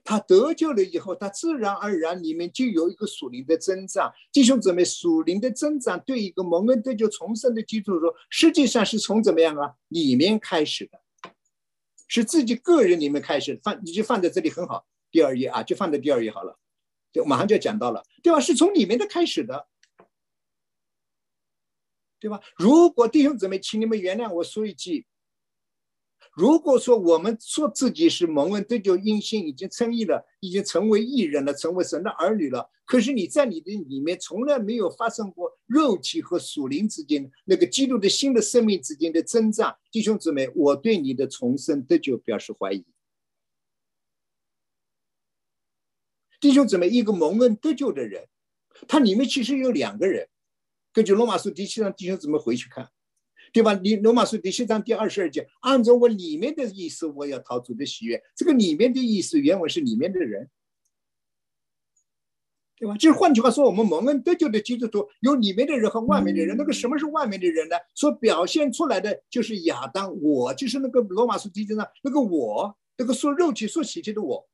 [0.03, 4.13] 他得救了以后，他自然而然里面就有一个属灵的增长。
[4.33, 9.75] 弟兄姊妹，属灵的增长对一个蒙恩得救重生的基督徒，实际上是从怎么样啊？
[9.89, 11.01] 里面开始的，
[12.09, 14.87] 是自己个人里面开始放，你就放在这里很好。
[15.11, 16.59] 第二页啊，就放在第二页好了。
[17.13, 18.41] 就马上就要讲到了，对吧？
[18.41, 19.69] 是从里面的开始的，
[22.19, 22.41] 对吧？
[22.57, 25.07] 如果弟兄姊妹，请你们原谅我说一句：
[26.35, 42.85] 如果说我们说自己是蒙恩得救、因信已经称义了，已经成为义人了，成为神的儿女了，可是你在你的里面从来没有发生过肉体和属灵之间那个基督的新的生命之间的增长，弟兄姊妹，我对你的重生得救表示怀疑。
[46.41, 48.27] 弟兄姊妹，一个蒙恩得救的人，
[48.89, 50.29] 他里面其实有两个人。
[50.93, 52.91] 根据罗马书第七章，弟兄姊妹回去看，
[53.55, 53.73] 对吧？
[53.85, 58.21] 你罗马书第七章第二十二节，按照我里面的意思，我要逃出的喜悦。
[58.35, 60.51] 这个里面的意思，原文是里面的人，
[62.77, 62.97] 对吧？
[62.97, 66.57] 就是换句话说，我们蒙恩得救的基督徒有里面的人和外面的人。
[66.57, 67.77] 那个什么是外面的人呢？
[67.95, 74.45] 所表现出来的就是亚当，我就是那个罗马书第七章那个我，那个说肉体说喜气的我。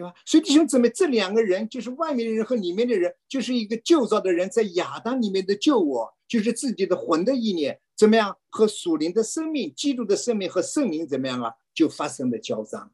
[0.00, 0.14] 对吧？
[0.24, 8.38] 所以弟兄姊妹，这两个人就是外面的人和里面的人，就是一个旧造的人，在亚当里面的救我，就是自己的魂的意念怎么样？
[8.48, 11.52] 和属灵的生命、基督的生命和圣灵怎么样啊？
[11.74, 12.90] 就发生了交战了，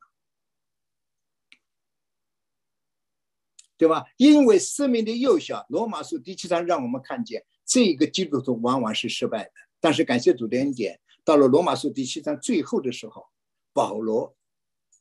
[3.79, 4.05] 对吧？
[4.17, 9.53] 因为生命的幼小，罗马书第七章让我们看见，这个基督徒往往是失败的。
[9.81, 13.25] 但是感谢主的恩典，到了罗马书第七章最后的时候，
[13.73, 14.36] 保罗。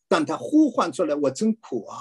[0.07, 1.97] 当他呼唤出来“我真苦啊，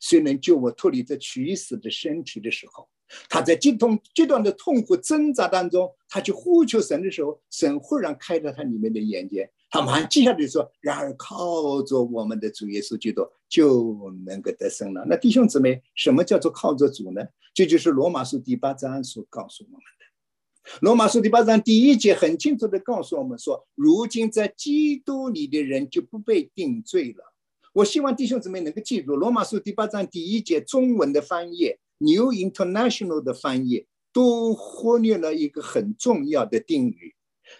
[0.00, 2.88] 谁能救我脱离这取死的身体”的时候，
[3.28, 17.22] 他在极痛极端的痛苦挣扎当中，他去呼求神的时候，神忽然开了他里面的眼睛，他马上接下来说：“然而靠着我们的主耶稣基督，就能够得胜了。”那弟兄姊妹，什么叫做靠着主呢？
[17.52, 20.78] 这就是罗马书第八章所告诉我们的。
[20.80, 27.31] 罗马书第八章第一节很清楚的告诉我们说：“如今在基督里的人就不被定罪了。”
[27.72, 37.14] 我希望弟兄姊妹能够记住，《罗马书》第八章第一节中文的翻译，New International 的翻译，都忽略了一个很重要的定语。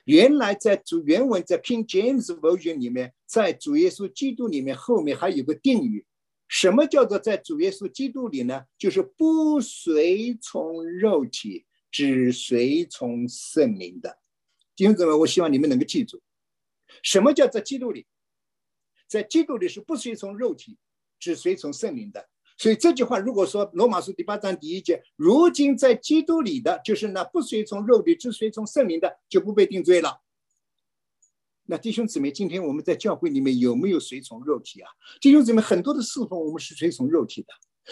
[0.05, 6.05] 原来在主原文在 King James Version 里面，在主耶稣基督里面后面还有个定语，
[6.47, 8.64] 什么叫做在主耶稣基督里呢？
[8.76, 14.18] 就是不随从肉体，只随从圣灵的。
[14.76, 16.20] 弟兄姊妹，我希望你们能够记住，
[17.02, 18.06] 什么叫在基督里？
[19.12, 20.78] 在基督里是不随从肉体，
[21.18, 22.26] 只随从圣灵的。
[22.56, 30.22] 所以这句话，如果说罗马书第八章第一节，如今在基督里的，就是那不随从肉体，只随从圣灵的，就不被定罪了。
[31.66, 34.89] 那弟兄姊妹，今天我们在教会里面有没有随从肉体啊？
[35.20, 37.48] 弟兄姊妹，很多的侍奉我们是随从肉体的，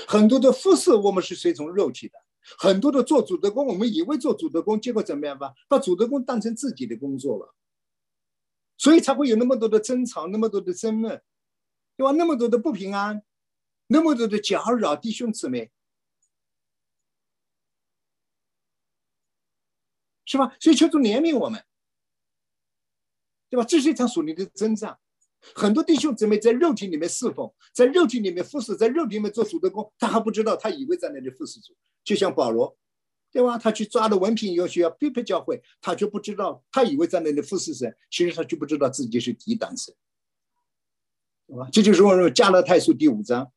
[0.09, 2.15] 很多的服侍我们是随从肉体的，
[2.57, 5.53] 很多的做主的工，我们以为做主的工，结果怎么样吧？
[5.69, 7.55] 把主的工当成自己的工作了。
[8.81, 11.23] 所以才会有那么多的争吵，那么多的争论，
[11.99, 12.13] 对吧？
[12.13, 13.23] 那么多的不平安，
[13.89, 15.71] 那么多的搅扰，弟兄姊妹，
[20.25, 20.57] 是吧？
[20.59, 21.63] 所以求主怜悯我们，
[23.51, 23.65] 对吧？
[23.65, 24.99] 这是一场属灵的征战。
[25.55, 32.79] 很多弟兄姊妹在肉体里面侍奉，在肉体里面服侍，在肉体里面做主的工，他还不知道，他以为在那里服侍主，就像保罗。
[33.33, 33.57] 对吧？
[33.57, 39.97] 他去抓了文凭以后，需要逼迫教会，他就不知道，他以为在那里服侍神，其实他就不知道自己是低档次，
[41.47, 41.69] 对吧？
[41.73, 43.53] 这就是我说加勒泰书第五章，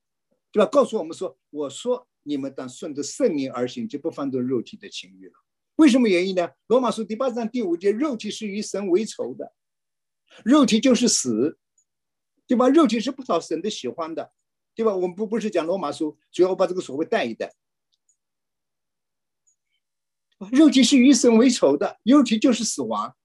[0.52, 0.70] 对吧？
[0.70, 5.34] 告诉我们说，我说你们当顺着圣灵而行，就不犯着肉体的情欲了。
[5.78, 6.52] 为什么原因呢？
[6.68, 9.54] 罗马书第八章第五节，肉体是与神为仇的，
[10.46, 11.58] 肉体就是死，
[12.46, 12.70] 对吧？
[12.70, 14.32] 肉体是不讨神的喜欢的，
[14.76, 14.96] 对吧？
[14.96, 17.52] 我们不不是讲罗马书，最后把这个所谓带一带。
[20.52, 23.16] 肉体是与神为仇的，肉体就是死亡，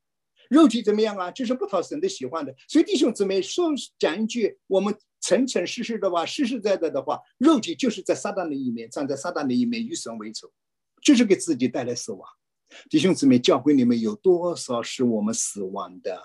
[0.48, 1.30] 肉体怎么样啊？
[1.30, 2.54] 就是不讨神的喜欢的。
[2.68, 10.50] 所以弟兄姊妹说讲一句我们诚诚实实的话，实实在在的话，肉体就是在撒旦的一面，站在撒旦的一面，与神为仇，
[11.02, 12.28] 就是给自己带来死亡。
[12.90, 16.22] 弟兄姊妹，教会里面有多少是我们死亡的？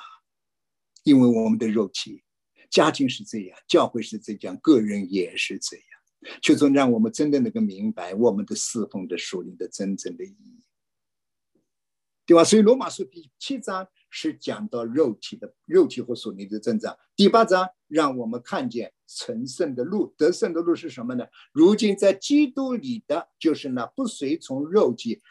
[1.03, 2.23] 因为我们的肉体，
[2.69, 5.85] 家庭是这样，教会是这样，个人也是这样。
[6.41, 10.63] 就说让我们真的能够明白我们的侍奉的属灵的真正的意义。
[12.25, 12.43] 对吧？
[12.43, 16.97] 所以罗马书第七章是讲到肉体的肉体和属灵的增长。
[17.15, 21.25] 第八章让我们看见成圣的路，得胜的路是什么呢？
[21.51, 25.21] 如今在基督里的就是那不随从肉体，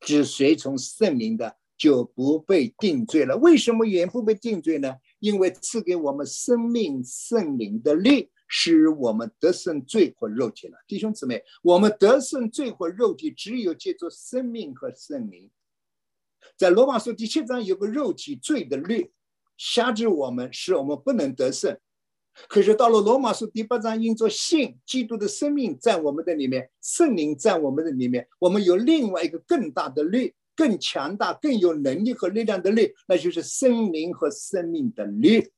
[0.00, 3.36] 只随从圣灵的，就不被定罪了。
[3.38, 4.94] 为什么也不被定罪呢？
[5.20, 8.30] 因为赐给我们生命圣灵的力。
[8.46, 15.50] 使我们得胜罪和肉体了，弟兄姊妹，我们得胜罪和肉体，只有借助生命和圣灵。
[16.56, 19.10] 在罗马书第七章有个肉体罪的律，
[19.56, 21.76] 辖制我们，使我们不能得胜。
[22.48, 35.52] 可是到了罗马书第八章，因着信，基督的生命在我们的里面，圣灵在我们的里面，我们有另外一个更大的律，更强大、更有能力和力量的律，那就是圣灵和生命的律。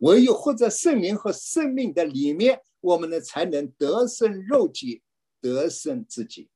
[0.00, 5.02] 唯有活在圣灵和生命的里面，我们呢才能得胜肉体，
[5.40, 6.48] 得胜自己。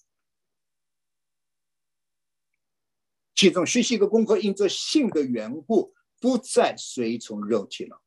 [3.34, 8.00] 其中学习一个功课，因着性的缘故，不再随从肉体了。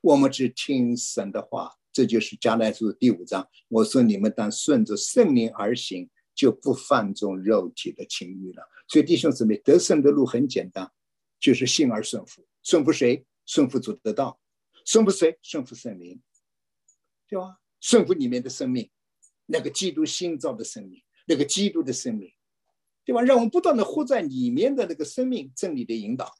[0.00, 3.48] 我们只听神的话，这就是加来书第五章。
[3.68, 8.62] 我说你们当顺着圣灵而行，就不放纵肉体的情欲了。
[8.88, 10.90] 所以弟兄姊妹，得胜的路很简单，
[11.40, 12.46] 就是信而顺服。
[12.62, 13.24] 顺服谁？
[13.44, 14.40] 顺服主的道。
[14.84, 15.38] 顺服谁？
[15.42, 16.20] 顺服圣灵，
[17.28, 17.58] 对吧？
[17.80, 18.90] 顺服里面的生命，
[19.46, 22.32] 那个基督新造的生命，那个基督的生命，
[23.06, 23.22] 对吧？
[23.22, 26.30] 让我们不断的活在里面的那个生命真理的引导，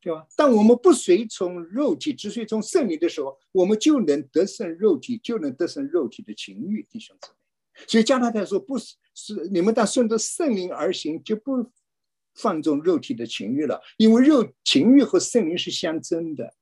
[0.00, 0.26] 对吧？
[0.34, 7.34] 当我们不随从肉体，只随从圣灵的时候，我们就能得胜肉体，就能得胜肉体的情欲，弟兄姊妹。
[7.86, 11.70] 所以加拿大说，不是是你们当顺着圣灵而行，就不
[12.34, 16.54] 放纵肉体的情欲了，因为肉情欲和圣灵是相争的。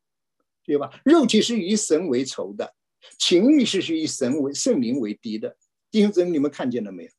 [0.64, 0.88] 对吧？
[1.04, 2.72] 肉体是以神为仇的，
[3.18, 5.56] 情欲是是以神为圣灵为敌的。
[5.90, 7.10] 弟兄姊妹，你们看见了没有？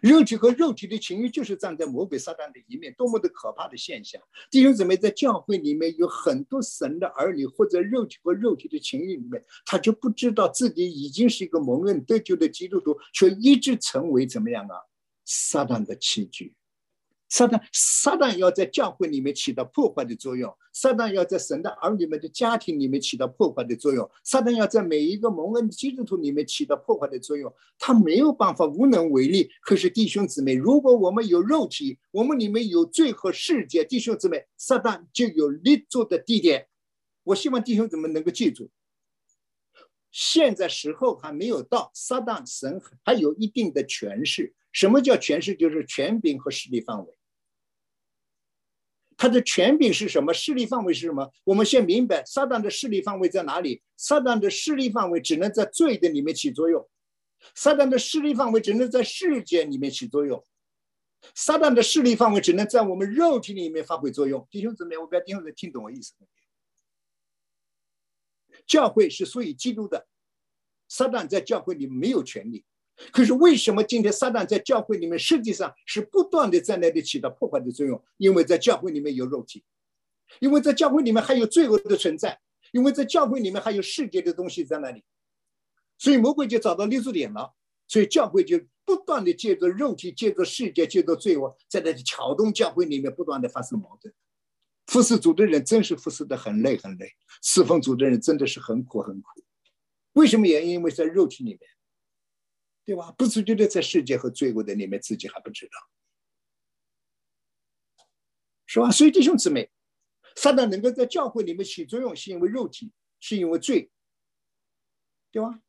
[0.00, 4.20] 肉体和肉体的情欲就是站在魔鬼撒旦的一面，多么的可怕的现象！
[4.50, 14.76] 弟兄姊妹，在教会里面有很多神的儿女，或者肉体和肉体的情欲里面，他就不知道自己已经是一个蒙恩得救的基督徒，却一直成为怎么样啊？
[15.24, 16.54] 撒旦的器具。
[17.28, 27.52] 撒旦，撒旦要在教会里面起到破坏的作用；撒旦要在神的儿女们的家庭里面起到破坏的作用；撒旦要在每一个蒙恩基督徒里面起到破坏的作用。
[27.78, 29.50] 他没有办法，无能为力。
[29.60, 36.66] 可是弟兄姊妹，如果我们有肉体，我们里面有罪和世界，弟兄姊妹，撒旦就有立足的地点。
[37.24, 38.70] 我希望弟兄姊妹能够记住，
[40.10, 44.54] 现在时候还没有到，撒旦神还有一定的权势。
[44.72, 45.54] 什么叫权势？
[45.54, 47.17] 就是权柄和势力范围。
[49.18, 50.32] 他的权柄是什么？
[50.32, 51.28] 势力范围是什么？
[51.42, 53.82] 我们先明白，撒旦的势力范围在哪里？
[53.96, 56.88] 撒旦的势力范围只能在罪的里面起作用，
[57.52, 60.42] 撒旦的势力范围只能在世界里面起作用，
[61.34, 64.46] 撒旦的势力范围只能在我们肉体里面发挥作用。
[64.52, 66.14] 弟兄姊妹，我不要弟兄姊妹听懂我意思。
[68.68, 70.06] 教会是属于基督的，
[70.86, 72.64] 撒旦在教会里没有权利。
[73.12, 78.02] 可是为什么今天撒旦在教会里面实际上是不断的在那里起到破坏的作用？
[78.16, 79.64] 因为在教会里面有肉体，
[80.40, 82.40] 因为在教会里面还有罪恶的存在，
[82.72, 85.04] 因为在教会里面还有世界的东西在那里，
[85.96, 87.54] 所以魔鬼就找到立足点了。
[87.86, 94.12] 所以教会就不断的借着肉体、借着世界、借着罪恶，在那里撬动教会里面不断的发生矛盾。
[94.88, 97.08] 服侍主的人真是服侍的很累很累，
[97.42, 99.28] 侍奉主的人真的是很苦很苦。
[100.14, 100.46] 为什么？
[100.46, 101.60] 原因因为在肉体里面。
[102.88, 103.12] 对吧？
[103.18, 105.72] 不自觉的在世界和罪恶的里面，自己还不知道，
[108.64, 108.90] 是吧？
[108.90, 109.70] 所以弟兄姊妹，
[110.34, 112.90] 撒旦能够在教会里面起作用，是因为肉体，
[113.20, 113.90] 是因为罪，
[115.30, 115.60] 对吧？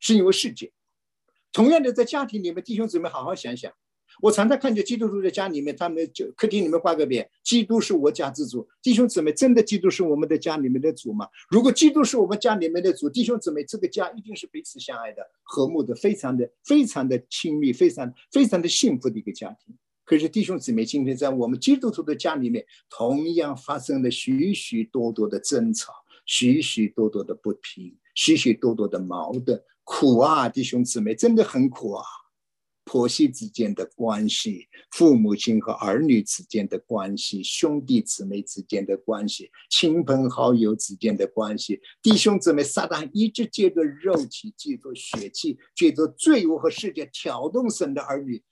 [0.00, 0.72] 是因为世界。
[1.52, 3.70] 同样的，在家庭里面，弟兄姊妹好好想想。
[4.22, 11.26] 我常常看见基督徒在家里面，他们就客厅里面挂个匾：“基督是我家之主。”弟兄姊妹，真的基督是我们的家里面的主吗？
[11.50, 19.74] 如果基督是我们家里面的主，弟兄姊妹，这个家一定是彼此相爱的、和睦的、非常的、非常的亲密、非常非常的幸福的一个家庭。
[20.04, 25.92] 可是弟兄姊妹，今天在我们基督徒的家里面，同样发生了许许多多的争吵、
[26.26, 30.48] 许许多多的不平、许许多多的矛盾，苦啊！
[30.48, 32.04] 弟兄姊妹，真的很苦啊！
[32.92, 48.42] 婆媳之间的关系，父母亲和儿女之间的关系，兄弟姊妹之间的关系，亲朋好友之间的关系，弟兄姊妹，撒旦一直借着肉体、借着血气、借着罪恶和世界挑动神的儿女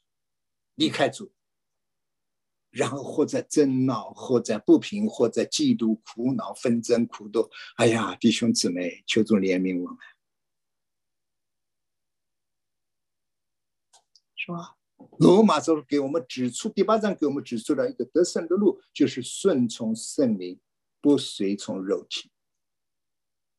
[0.76, 1.30] 离开主，
[2.70, 7.50] 然后或者争闹，或者不平，或者嫉妒、苦恼、纷争、苦斗。
[7.76, 9.98] 哎呀，弟兄姊妹，求主怜悯我们。
[14.42, 14.74] 是吧？
[15.18, 20.58] 罗马书给我们指出，第八章给我们指出了一个得胜的路，就是顺从圣灵，
[21.02, 22.30] 不随从肉体。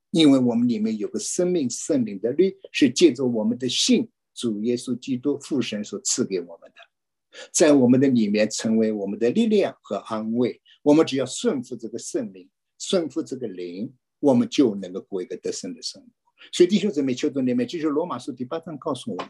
[0.10, 10.60] 因为我们里面有个生命圣灵的律，是借着我们的信，主耶稣基督父神所赐给我们的，在我们的里面成为我们的力量和安慰。
[10.82, 12.50] 我们只要顺服这个圣灵，
[12.80, 16.08] 顺服这个灵，我们就能够过一个得胜的生活。
[16.52, 19.30] 所以弟兄姊妹，求主里面，就是罗马书第八章告诉我们。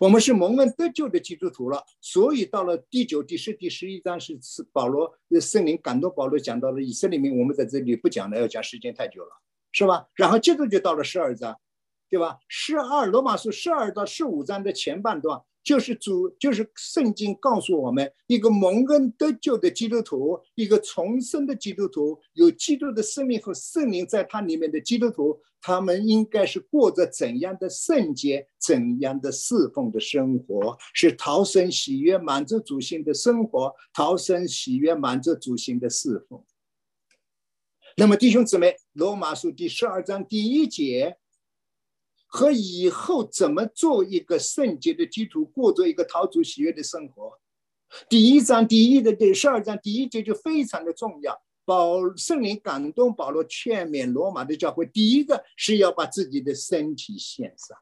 [0.00, 9.30] 我们是蒙恩得救的基督徒了，所以到了第九、第十、第十一章是是保罗圣灵感动保罗讲到了以色列民，我们在这里不讲了，要讲时间太久了，
[9.72, 10.08] 是吧？
[10.14, 11.58] 然后接着就到了十二章，
[12.10, 12.38] 对吧？
[12.48, 15.42] 十二罗马书十二到十五章的前半段。
[15.64, 30.78] 就是主，就是圣经告诉我们，一个蒙恩得救的基督徒，一个重生的基督徒，有基督的生命和圣灵在他里面的基督徒，他们应该是过着怎样的圣洁、怎样的侍奉的生活？
[30.94, 36.42] 是逃生喜悦、满足主心的生活，逃生喜悦、满足主心的侍奉。
[37.96, 41.18] 那么弟兄姊妹，罗马书第十二章第一节。
[42.28, 47.40] 和以后怎么做一个圣洁的基督，过着一个陶主喜悦的生活？
[48.08, 51.42] 第一章第一的第十二章第一节就非常的重要。
[51.64, 57.76] 保圣灵感动保罗劝勉罗马的教会，第一个是要把自己的身体献上。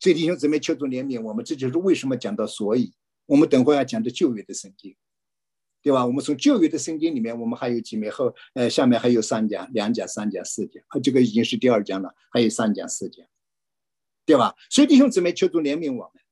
[0.00, 2.92] 所以弟兄姊妹，求主怜悯我们，这就是为什么讲到所以，
[3.26, 4.96] 我们等会要讲的旧约的圣经。
[5.82, 6.06] 对吧？
[6.06, 13.26] 我们从旧约的圣经里面，我们还有几面后，呃，下面还有三讲、两讲、三讲、四讲，啊这个已经是第二讲了，还有三讲、四讲，
[14.24, 14.54] 对吧？
[14.70, 16.22] 所以弟兄姊妹，求主怜悯我们，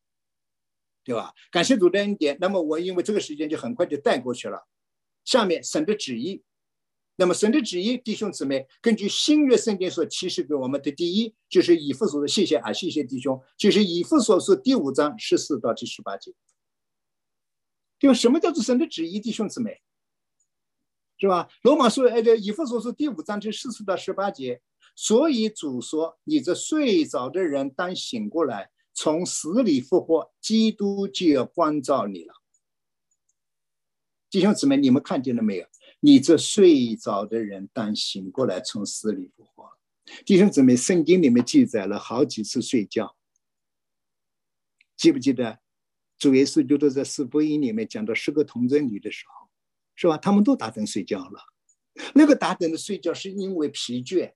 [1.04, 1.34] 对吧？
[1.50, 2.38] 感谢主的恩典。
[2.40, 4.68] 那么我因为这个时间就很快就带过去了。
[5.24, 6.42] 下面神的旨意，
[7.16, 16.32] 那么神的旨意，弟兄姊妹，根据新约圣经所启示给我们的第一，就是以父所的，谢谢啊，谢谢弟兄，就是以父所说第五章十四到第十八节。
[18.00, 18.14] 对吧？
[18.14, 19.82] 什么叫做神的旨意，弟兄姊妹，
[21.18, 21.48] 是吧？
[21.62, 24.62] 罗马书哎，这以弗所书第五章这十四到十八节，
[24.96, 32.34] 所以主说：“你这睡着的人，当醒过来，从死里复活，基督就要光照你了。”
[34.30, 35.66] 弟兄姊妹，你们看见了没有？
[36.00, 39.70] 你这睡着的人，当醒过来，从死里复活。
[40.24, 43.14] 弟兄姊妹，圣经里面记载了好几次睡觉，
[44.96, 45.58] 记不记得？
[46.20, 49.48] 主耶稣就都在四福音里面讲到十个童贞女的时候，
[49.96, 50.18] 是吧？
[50.18, 51.40] 他们都打盹睡觉了。
[52.14, 54.30] 那个打盹的睡觉是因为疲倦、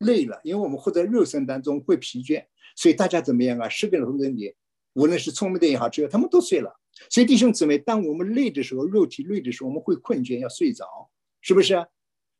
[0.00, 2.44] 累了，因为我们活在肉身当中会疲倦，
[2.76, 3.68] 所以大家怎么样啊？
[3.68, 4.54] 十个童贞女，
[4.92, 6.78] 无论是聪明的也好，只要他们都睡了。
[7.08, 10.86] 所以弟兄姊妹，当我们累的时候，肉体累的时候，我们会困倦，要睡着，
[11.40, 11.74] 是不是？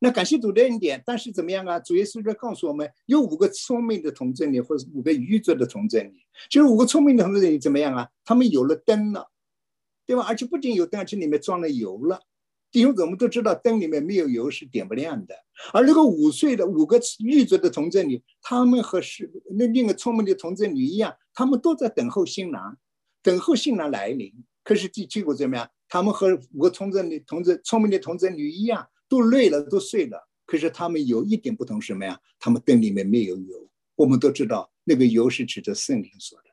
[0.02, 1.78] 那感谢主的恩典，但是怎么样啊？
[1.78, 6.14] 主耶稣在告诉我们，有五个聪明的童贞女，或者五个愚拙的童贞女。
[6.48, 8.08] 就是五个聪明的童贞女怎么样啊？
[8.24, 9.30] 他们有了灯了，
[10.06, 10.24] 对吧？
[10.26, 12.18] 而且不仅有灯，而且里面装了油了。
[12.72, 15.34] 弟兄姊妹都知道，灯里面没有油是点不亮的。
[15.74, 22.78] 而那个五岁的五个愚拙的童贞女，他们和是那另一个聪明的童贞女一样，他们都在等候新郎，
[23.22, 24.32] 等候新郎来临。
[24.64, 25.68] 可是结结果怎么样？
[25.88, 28.86] 他们和五个童贞女、童贞聪明的童贞女一样。
[29.10, 30.28] 都累了，都睡了。
[30.46, 32.18] 可是他们有一点不同，什么呀？
[32.38, 33.68] 他们灯里面没有油。
[33.96, 36.44] 我们都知道，那个油是指着圣灵说的，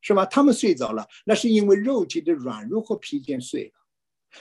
[0.00, 0.24] 是吧？
[0.26, 3.72] 他们睡着了，那是因为肉体的软弱和疲倦睡了。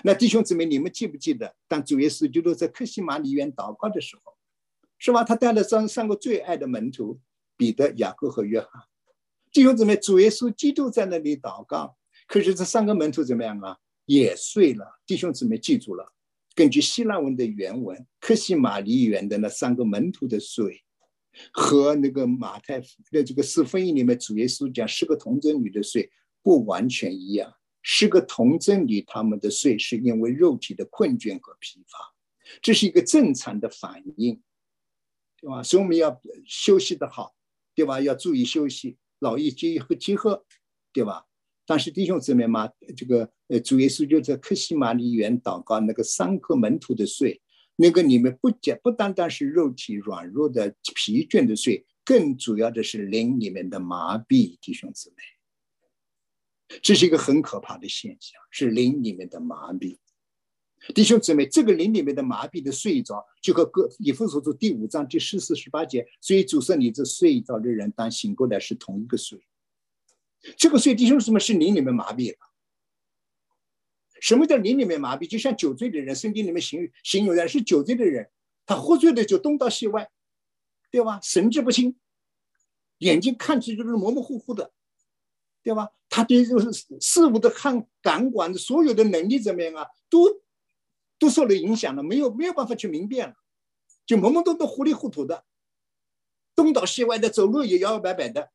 [0.04, 4.34] 那弟兄姊妹，你们记不记得，当主耶稣基督在克西马里园祷告的时候，
[5.00, 5.24] 是吧？
[5.24, 7.20] 他带了三三个最爱的门徒，
[7.58, 8.84] 彼得、雅各和约翰。
[9.52, 13.78] 弟兄姊妹，主耶稣基督在那里祷告，可是这三个门徒怎么样啊？
[14.06, 15.00] 也睡了。
[15.06, 16.14] 弟兄姊妹，记住了。
[16.54, 20.84] 根据希腊文的原文，克西玛里园的那三个门徒的水，
[21.54, 26.12] 和那个马太的这个四福音里面主耶稣讲十个童贞女的水
[26.42, 27.54] 不完全一样。
[27.82, 32.14] 十个童贞女他们的睡是因为肉体的困倦和疲乏，
[32.62, 34.40] 这是一个正常的反应，
[35.40, 35.64] 对吧？
[35.64, 37.34] 所以我们要休息的好，
[37.74, 38.00] 对吧？
[38.00, 40.46] 要注意休息，劳逸结合结合，
[40.94, 41.26] 对吧？
[41.72, 47.42] 但是弟兄姊妹嘛，这个呃，主耶稣就在克西马里园祷告，那个三颗门徒的睡，
[47.78, 54.58] 那个里面不仅不单单是肉体软弱的疲倦的睡，更主要的是灵里面的麻痹。
[54.60, 55.16] 弟兄姊妹，
[56.82, 59.98] 这是一个很可怕的现象，是灵里面的麻痹。
[60.94, 69.42] 弟兄姊妹，这个灵里面的麻痹的睡着，就和哥以弗所书第五章第十四十八节，所以主说你这睡着的人，当醒过来是同一个睡。
[70.58, 72.38] 这个睡弟兄什么是灵里面麻痹了？
[74.20, 75.28] 什么叫灵里面麻痹？
[75.28, 78.30] 就像酒醉的人，身体里面形形容的是酒醉的人，
[78.66, 80.10] 他喝醉了就东倒西歪，
[80.92, 81.20] 对吧？
[81.24, 81.98] 神志不清，
[83.00, 84.72] 眼睛看起就是模模糊糊的，
[85.64, 85.90] 对吧？
[86.10, 90.42] 他对这个事物的看感官的所有的能力怎么样啊，都
[91.18, 93.36] 都受了影响了，没有没有办法去明辨了，
[94.06, 95.46] 就懵懵懂懂、糊里糊涂的，
[96.54, 98.52] 东倒西歪的，走路也摇摇摆摆的，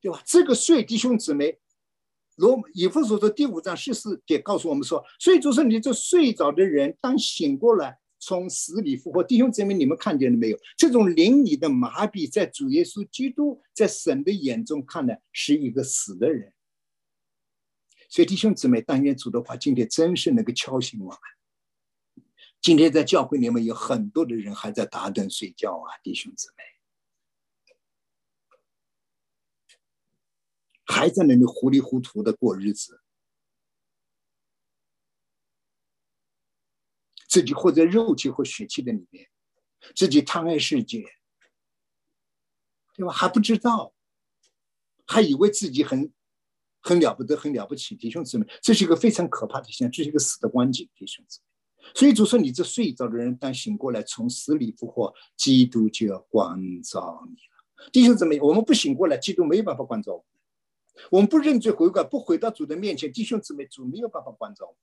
[0.00, 0.22] 对吧？
[0.24, 1.58] 这个睡弟兄姊妹，
[2.36, 7.98] 罗以弗所说第五章十四节告诉我们说，所以就是你这睡着的人，当醒过来。
[8.22, 10.58] 从死里复活，弟兄姊妹，你们看见了没有？
[10.76, 16.52] 这种灵里的麻痹，在主耶稣基督在神的眼中看来是一个死的人。
[18.10, 21.18] 所以弟兄姊妹，但愿主的话今天真是能够敲醒我们。
[22.60, 26.62] 今天在教会里面有很多的人还在打盹睡觉啊，弟兄姊妹，
[30.90, 33.00] 还在那里糊里糊涂的过日子。
[37.28, 39.28] 自己活在肉体和血气的里面，
[39.94, 41.04] 自己贪爱世界，
[42.96, 43.12] 对吧？
[43.12, 43.94] 还不知道，
[45.06, 46.12] 还以为自己很
[46.80, 47.94] 很了不得、很了不起。
[47.94, 50.90] 弟兄姊妹，这是一个非常可怕的现象，这是一个死的光景。
[50.96, 60.26] 弟兄姊妹，所以主说：“你这睡着的人，当醒过来，从死里复活，基督就要光照你了。”弟兄姊妹，我们不醒过来，基督没有办法光照我们；
[61.10, 64.78] 我们不认罪悔改，不回到主的面前，弟兄姊妹，主没有办法关照我们。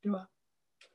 [0.00, 0.28] 对吧？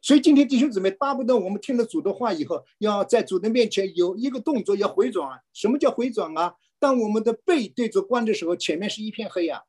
[0.01, 5.41] 所以今天弟兄姊妹巴不得我们听了主的话以后，要在主的面前有一个动作，要回转。
[5.53, 6.55] 什么叫回转啊？
[6.79, 9.61] 当我们的背对着光的时候，前面是一片黑啊。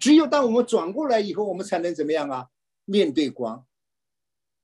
[0.00, 2.48] 只有当我们转过来以后，我们才能怎么样啊？
[2.84, 3.66] 面对光，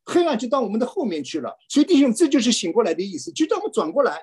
[0.04, 1.56] 黑暗就到我们的后面去了。
[1.68, 4.20] 所以弟兄，这就是醒过来的意思，就让我们转过来，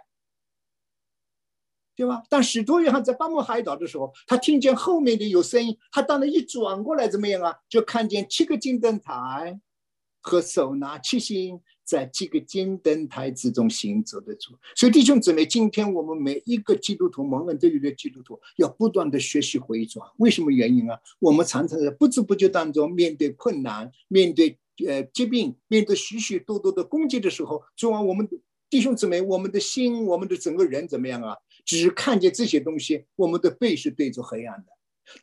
[2.00, 2.24] 对吧？
[2.30, 7.54] 但使徒约翰在巴莫海岛的时候，他听见后面的有声音，他当然一转过来怎么样啊？
[7.68, 9.60] 就看见七个金灯台。
[10.22, 20.06] 和手拿七星，在这个金灯台之中行走的主，所以弟兄姊妹，今天我们每一个基督徒，蒙恩得救的基督徒，要不断的学习回转。
[20.18, 21.00] 为什么原因啊？
[21.20, 28.28] 我们常常在不知不觉当中，面对困难，面对呃疾病，面对许许多多的攻击的时候，主啊，我们
[28.70, 31.36] 弟兄姊妹，我们的心，我们的整个人怎么样啊？
[31.66, 34.68] 只看见这些东西，我们的背是对着黑暗的。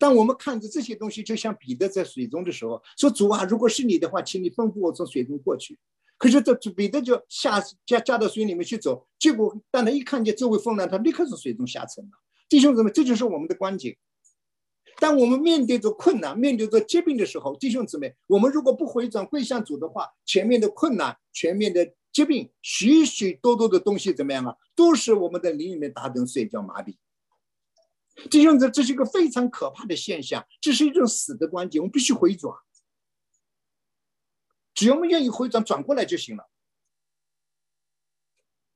[0.01, 5.79] 当我们看着这些东西，就像彼得在水中的时候说：“主啊，如果是你的话，请你吩咐我从水中过去。”
[6.19, 12.11] 可是这彼得就下加加到水里面去走，结果当他一看见周围风浪，他立刻从水中下沉了。
[12.49, 13.95] 弟兄姊妹，这就是我们的观景。
[14.99, 21.87] 当我们面对着困难、面对着疾病的时候，弟兄姊妹，我们如果不回转归向主的话，前面的困难、前面的
[22.17, 24.57] 疾病、许许多多的东西怎么样啊？
[24.75, 26.97] 都是我们的灵里面打盹睡觉麻痹。
[28.31, 32.57] 弟兄姊这是一个非常可怕的现象，这是一种死的关键，我们必须回转。
[34.73, 36.49] 只要我们愿意回转，转过来就行了。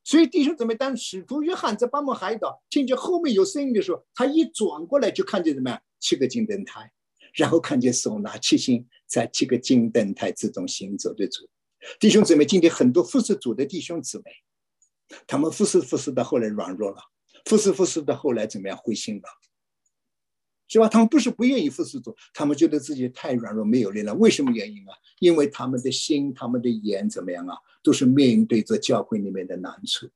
[0.05, 5.81] 所以弟兄姊妹，当使徒约翰在巴莫海岛听见后面有声音的时候，他一转过来就看见什么？
[5.99, 6.93] 七个金灯台，
[7.33, 11.49] 然后看见手拿七星在七个金灯台之中行走的主。
[11.99, 14.25] 弟兄姊妹，今天很多服侍主的弟兄姊妹，
[15.27, 16.99] 他们服侍服侍到后来软弱了。
[17.47, 19.23] 服侍服侍到后来怎么样灰心了，
[20.69, 20.87] 是吧？
[20.89, 24.19] 他们不是不愿意服侍主，他们觉得自己太软弱没有力量。
[24.19, 24.93] 为什么原因啊？
[25.21, 27.57] 因为他们的心、他们的眼怎么样啊？
[27.83, 30.07] 都是面对着教会里面的难处，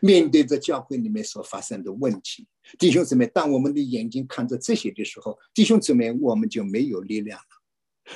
[0.00, 2.48] 面对着教会里面所发生的问题。
[2.78, 7.59] 弟兄姊妹，当我们的眼睛看着这些的时候，弟兄姊妹，我们就没有力量了。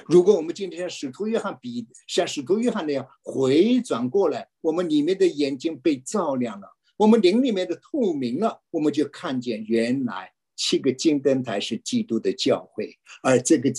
[0.06, 6.68] 如果我们今天使徒约翰比像使徒约翰那样回转过来，我们里面的眼睛被照亮了。
[6.96, 13.72] 我们灵里面的透明了，我们就看见原来七个金灯台是基督的教会，而这个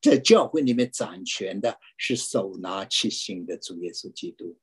[0.00, 4.56] 在教会里面掌权的是手拿七星的主耶稣基督。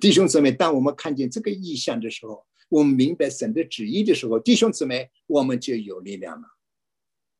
[0.00, 6.48] 弟兄姊妹，当我们看见这个意象的时候，我们明白神的旨意的时候，弟兄姊妹，我们就有力量了。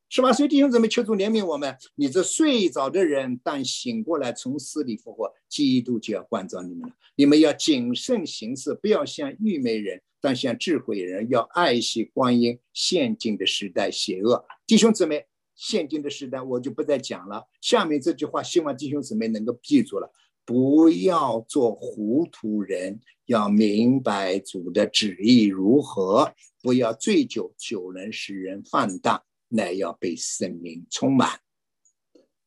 [0.09, 0.33] 是吧？
[0.33, 1.77] 所以弟兄姊妹，求主怜悯我们。
[1.97, 6.95] 你这睡着的人，但醒过来，从死里复活，基督就要关照你们了。
[7.17, 12.59] 你们要谨慎行事，不要像愚昧人，但像智慧人，要爱惜光阴。
[12.73, 15.27] 现今的时代邪恶，弟兄姊妹，
[15.57, 17.45] 现今的时代我就不再讲了。
[17.61, 20.13] 下面这句话，希望弟兄姊妹能够记住了：
[20.45, 26.33] 不要做糊涂人，要明白主的旨意如何。
[26.63, 29.23] 不要醉酒，酒能使人放荡。
[29.49, 31.41] 乃要被圣灵充满。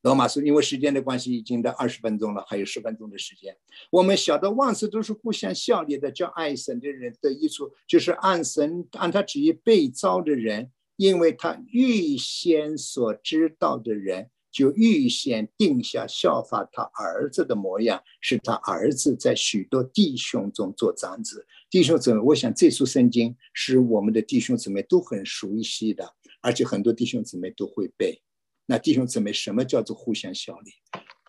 [0.02, 3.58] 罗马书因为时间的关系，已经到二十分钟了，还有十分钟的时间。
[3.92, 21.46] 我们晓得万事都是互相效力的，叫爱神的人的益处，就是按神按他旨意被招的人，因为他预先所知道的人，就预先定下效法他儿子的模样，使他儿子在许多弟兄中做长子。
[21.70, 28.22] 弟兄姊妹，我想这书圣经是我们的弟兄姊妹都很熟悉的，而且很多弟兄姊妹都会背。
[28.66, 30.72] 那弟兄姊妹，什么叫做互相效力？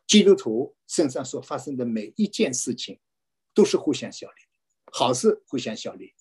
[0.06, 2.98] 基督徒身上所发生的每一件事情，
[3.54, 4.34] 都是互相效力。
[4.92, 6.14] 好事互相效力，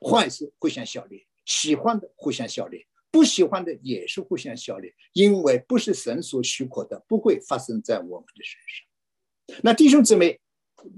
[0.00, 2.86] 坏事互相效力，喜欢的互相效力。
[3.08, 9.62] 不喜欢的也是互相效力，因为不是神所许可的，不会发生在我们的身上。
[9.62, 10.38] 那弟兄姊妹，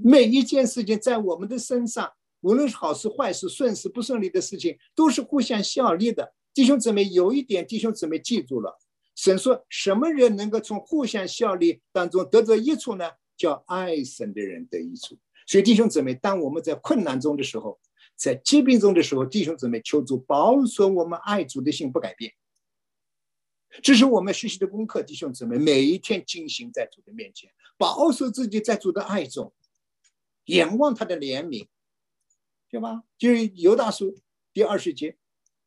[0.03, 6.35] 每一件事情在我们的身上，无论是好事坏事、顺事不顺利的事情，都是互相效力的。
[6.59, 8.77] 弟兄姊妹，有一点，弟兄姊妹记住了，
[9.15, 13.09] 神说什么人能够从互相效力当中得着益处呢？
[13.37, 15.17] 叫爱神的人得益处。
[15.47, 17.79] 所以，弟兄姊妹，当我们在困难中的时候，
[18.17, 22.35] 在疾病中的时候，弟兄姊妹求主保守我们爱主的心不改变，
[23.81, 25.01] 这是我们学习的功课。
[25.01, 29.55] 弟兄姊妹每一天进行在主的面前，保守自己在主的爱中，
[30.47, 31.69] 仰望他的怜悯，
[32.69, 33.05] 对吧？
[33.17, 34.19] 就是犹大书
[34.53, 35.17] 第二十节，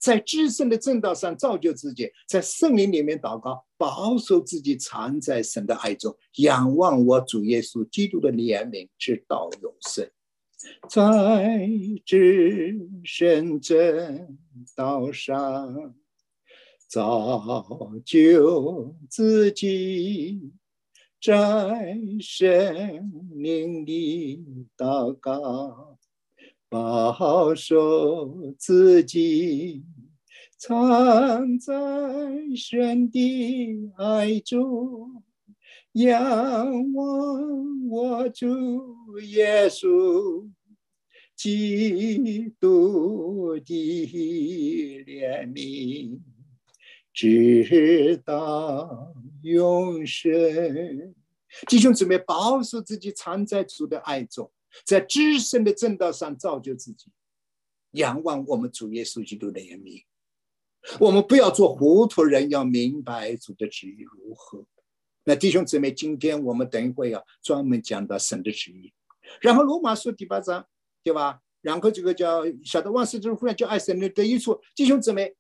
[0.01, 10.09] 在至圣的正道上造就自己，在圣灵里面祷告，保守自己藏在神的爱中，仰望我主耶稣基督的怜悯，直到永生。
[10.89, 11.69] 在
[12.05, 14.37] 至圣正
[14.75, 15.95] 道上
[16.87, 17.63] 造
[18.03, 20.51] 就自己，
[21.21, 24.43] 在圣灵里
[24.75, 25.97] 祷告，
[26.71, 29.83] 保守自己，
[30.57, 31.73] 藏在
[32.55, 35.21] 神的爱中。
[35.91, 40.49] 仰望我主耶稣
[41.35, 44.07] 基督的
[45.05, 46.21] 怜悯，
[47.13, 51.13] 直到永生。
[51.67, 54.49] 弟兄姊妹，保守自己，藏在主的爱中，
[54.85, 57.11] 在至深的正道上造就自己。
[57.91, 60.03] 仰望我们主耶稣基督的怜悯，
[60.99, 64.65] 我们不要做糊涂人，要明白主的旨意如何。
[65.25, 68.93] 那弟兄姊妹，今天我们等一会要专门讲到神的旨意，
[69.41, 70.65] 然后罗马书第八章，
[71.03, 71.41] 对吧？
[71.61, 74.59] 然后这个叫晓得万事之互相叫爱神的得益处。
[74.75, 75.35] 弟兄姊妹，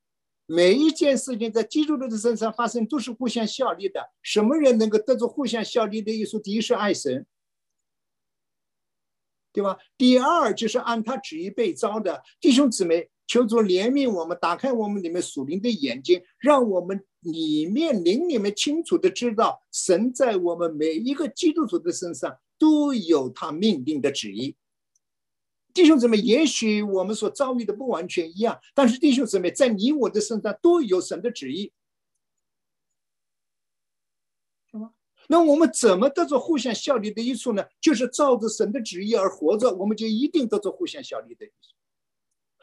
[0.45, 4.07] 每一件事情在基督徒的身上发生都是互相效力的。
[4.21, 6.37] 什么人能够得着互相效力的益处？
[6.37, 7.25] 第一是爱神，
[9.53, 9.77] 对吧？
[9.97, 13.09] 第二就是按他旨意被招的弟兄姊妹。
[13.27, 24.57] 求主怜悯我们，打开我们里面属灵的眼睛，让我们里面灵里面清楚的知道，神在我们每一个基督徒的身上都有他命定的旨意。
[25.73, 31.71] 弟兄姊妹，也许我们所遭遇的不完全一样，但是弟兄姊妹在你我的身上都有神的旨意，
[34.69, 34.91] 是吗？
[35.31, 37.63] 那我们怎么得着互相效力的益处呢？
[37.79, 41.73] 就是照着神的旨意而活着，我们就一定得着互相效力的益处。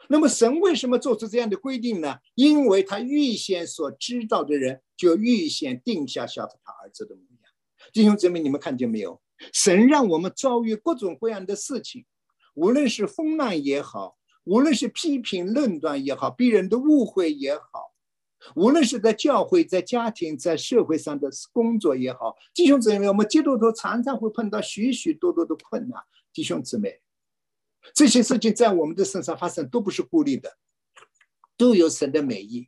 [0.07, 2.17] 那么神为什么做出这样的规定呢？
[2.35, 7.51] 因为他预先所知道的人，就预先定下效法他儿子的模样。
[7.91, 9.19] 弟兄姊妹，你们看见没有？
[9.51, 12.05] 神让我们遭遇各种各样的事情，
[12.53, 17.88] 无论是风浪也好，无论是批评论断也好，别人的误会也好，
[18.55, 26.01] 无论是在教会、在家庭、在社会上的工作也好，弟兄姊妹，我们基督徒常常会碰到许许多多的困难。
[26.33, 27.01] 弟兄姊妹。
[27.93, 30.57] 这些事情在我们的身上发生都不是孤立的，
[31.55, 32.67] 都有神的美意，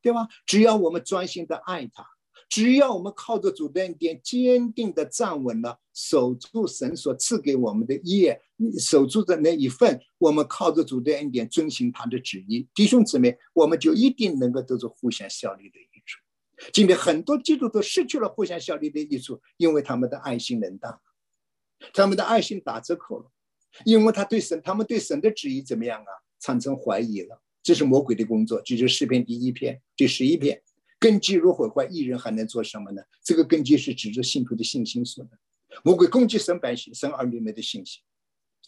[0.00, 0.26] 对吧？
[0.46, 2.02] 只要我们专心的爱他，
[2.52, 8.38] 只要我们靠着主的恩典坚定的站稳了，守住神所赐给我们的业，
[8.78, 16.20] 守住的那一份，我们靠着主的恩典遵循他的旨意，弟兄姊妹，我们就一定能够得到互相效力的益处。
[16.74, 21.00] 今天很多基督徒失去了互相效力的益处，因为他们的爱心冷淡，
[21.94, 23.30] 他们的爱心打折扣了。
[23.86, 26.12] 因为他对神，他们对神的旨意怎么样啊？
[26.38, 28.60] 产生怀疑了，这是魔鬼的工作。
[28.62, 30.62] 这就是诗篇第一篇第十一篇，
[31.02, 33.02] 根基若毁坏，一人还能做什么呢？
[33.24, 35.36] 这个根基是指着信徒的信心说的。
[35.82, 38.00] 魔鬼攻击神百姓、神儿女们的信心，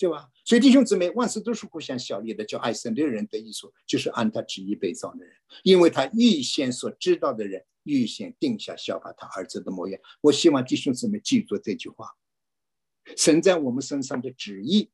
[0.01, 0.28] 对吧？
[0.44, 2.44] 所以弟兄姊妹，万事都是互相效力的。
[2.44, 5.32] 叫爱神的人的意思，就是按他旨意被造的人，
[5.62, 10.01] 因为他预先所知道的人，预先定下效法他儿子的模样。
[10.20, 12.09] 我希望弟兄姊妹记住这句话。
[13.16, 14.90] 神在我们身上的旨意，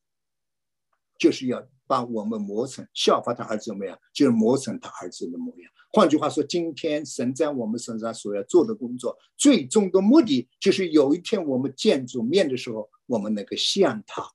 [1.17, 5.69] 就是要把我们磨成效法他儿子模样，就是磨成他儿子的模样。
[5.91, 14.25] 换句话说，今天神在我们身上所要做的工作，最终的目的就是有一天我们见主面的时候，我们能够像他，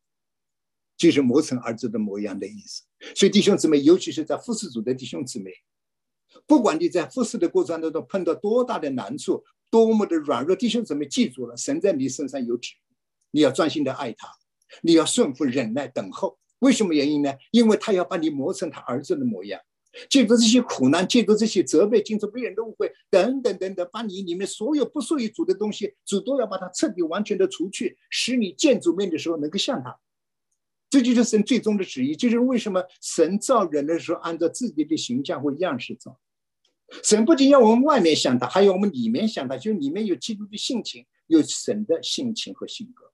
[0.99, 2.83] 就是磨成儿子的模样的意思。
[3.15, 5.51] 所以弟兄姊妹，尤其是在复试组的弟兄姊妹，
[6.47, 10.55] 不管你在复试的过程当中碰到多大的难处，多么的软弱。
[10.55, 12.75] 弟兄姊妹，记住了，神在你身上有旨，
[13.31, 14.29] 你要专心的爱他，
[14.83, 16.39] 你要顺服、忍耐、等候。
[16.61, 17.33] 为什么原因呢？
[17.51, 19.61] 因为他要把你磨成他儿子的模样。
[20.11, 29.99] 借助这些苦难，借助这些责备，借助别人的误会，等等等等，把你里面所有不属于主的东西，主都要把它彻底完全的除去，使你见主面的时候能够像他。
[30.91, 32.15] 这就是神最终的旨意。
[32.15, 36.21] 就是为什么神造人的时候，按照自己的形象或样式造。
[37.03, 43.11] 神不仅要我们外面像他，还有我们里面像他，就里面有基督的性情，有神的性情和性格，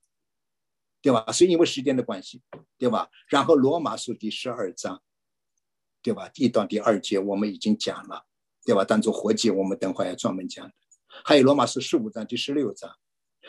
[1.03, 1.31] 对吧？
[1.31, 2.41] 所以因为时间的关系，
[2.79, 3.11] 对吧？
[3.27, 5.03] 然后罗马书第十二章。
[6.05, 6.27] 对吧？
[6.27, 8.25] 第一段第二节我们已经讲了，
[8.65, 8.83] 对吧？
[8.83, 10.69] 当做活计，我们等会要专门讲。
[11.23, 12.93] 还有罗马书十五章第十六章，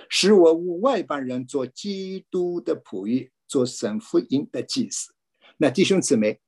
[0.08, 5.16] 使我无外邦人做基督的仆役，做神福音的祭司。
[5.56, 6.40] 那弟兄姊妹，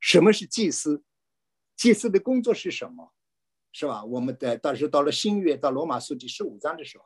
[0.00, 1.04] 什么是祭司？
[1.76, 3.12] 祭司的工作是什么？
[3.70, 4.04] 是吧？
[4.04, 7.04] 我们的但是到了新约，到罗马书第十五章的时候，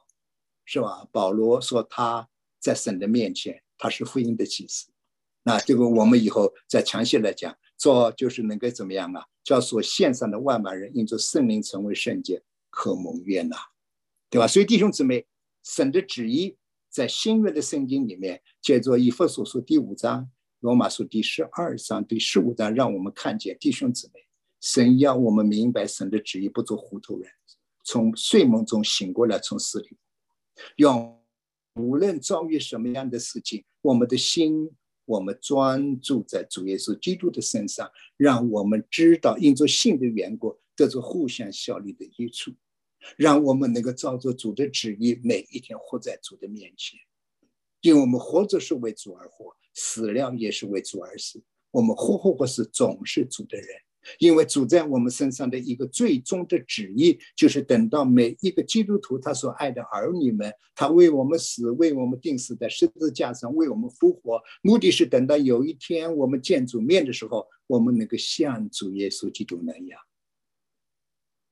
[0.65, 1.07] 是吧？
[1.13, 2.27] 保罗说他
[2.67, 4.87] 在神的面前，他是福音的启示。
[5.45, 7.57] 那这个我们以后再详细来讲。
[7.79, 9.23] 做就是能够怎么样啊？
[9.45, 13.57] 叫所献上的万万人因着圣灵成为圣洁，可蒙悦纳，
[14.31, 14.49] 对吧？
[14.49, 15.27] 所以弟兄姊妹，
[15.63, 16.57] 神的旨意
[16.89, 20.31] 在新约的圣经里面，借着以弗所书第五章、
[20.61, 24.21] 罗马书第十二章、第十五章，让我们看见弟兄姊妹，
[24.63, 27.31] 神要我们明白神的旨意，不做糊涂人，
[27.85, 29.99] 从睡梦中醒过来，从死里，
[30.77, 31.23] 用
[31.77, 34.71] 无论遭遇什么样的事情，我们的心。
[35.09, 42.53] 我们专注在主耶稣基督的身上，让我们知道因着信的缘故得着互相效力的益处，
[43.17, 46.99] 让我们能够照着主的旨意，每一天活在主的面前。
[47.83, 51.41] 因为我们活着是为主而活，死了也是为主而死。
[51.71, 53.69] 我们活活活是总是主的人。
[54.19, 70.01] 因为主在我们身上的一个最终的旨意，就是等到每一个基督徒他所爱的儿女们，他为我们死，为我们定死在十字架上，为我们复活，目的是等到有一天我们见主面的时候，我们能够像主耶稣基督那样，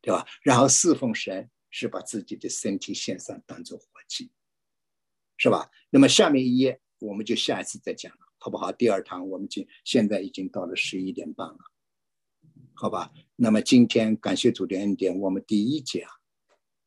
[0.01, 0.27] 对吧？
[0.43, 4.31] 然后侍奉神是把自己的身体献上，当做活祭，
[5.37, 5.71] 是吧？
[5.91, 8.71] 那么下面一页我们就下一次再讲了，好不好？
[8.71, 11.59] 第二堂我们就现在已经到了十一点半了。
[12.77, 16.03] 好吧，那么今天感谢主的恩典，我们第一讲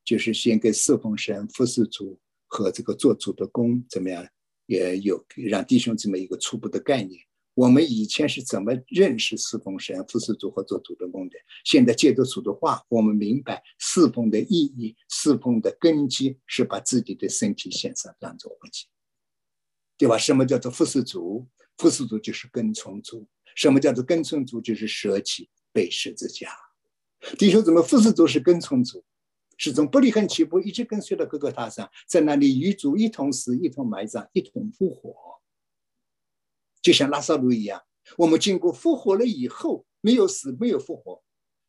[0.04, 4.28] 就是先给四奉神、服侍主和这个做主的工怎么样，
[4.66, 7.22] 也有让弟兄姊妹一个初步的概念。
[7.54, 11.38] 我们以前是怎么认识四奉神、服侍主和做主的工的？
[11.64, 18.86] 现在借着主的话，我们明白四奉的意义，四奉的根基是把自己的身体献上当做活祭，
[19.96, 20.18] 对吧？
[20.18, 21.48] 什么叫做服侍主？
[21.78, 23.26] 服侍主就是跟从主。
[23.56, 24.60] 什么叫做跟从主？
[24.60, 25.48] 就是舍己。
[25.72, 26.50] 背十字架，
[27.38, 29.04] 弟兄怎么服侍主是跟从主，
[29.56, 35.40] 是从伯利恒起步，一直跟随到各个大山，在那里与主一同死，一同埋葬，一同复活，
[36.80, 37.84] 就像拉萨路一样。
[38.16, 41.22] 我们经过复活了以后，没有死，没有复活，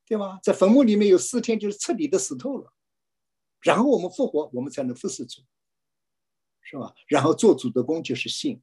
[0.06, 0.40] 对吧？
[0.42, 2.74] 在坟墓里面有四天，就是彻底的死透了。
[3.62, 5.42] 然后我们复活，我们才能服侍主，
[6.62, 6.94] 是吧？
[7.08, 8.62] 然后做主的工就是信。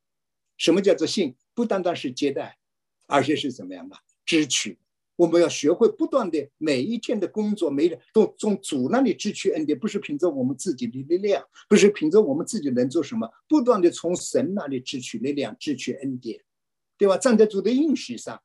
[0.56, 1.36] 什么叫做信？
[1.52, 2.58] 不单单是接待，
[3.06, 4.78] 而且是怎么样的支取。
[5.16, 16.40] 我们要学会不断的每一天的工作，每都从主那里汲取恩典，不是凭着我们自己的力量，不是凭着我们自己能做什么，不断的从神那里汲取力量，汲取恩典，
[16.98, 17.16] 对吧？
[17.16, 18.40] 站在主的应许上，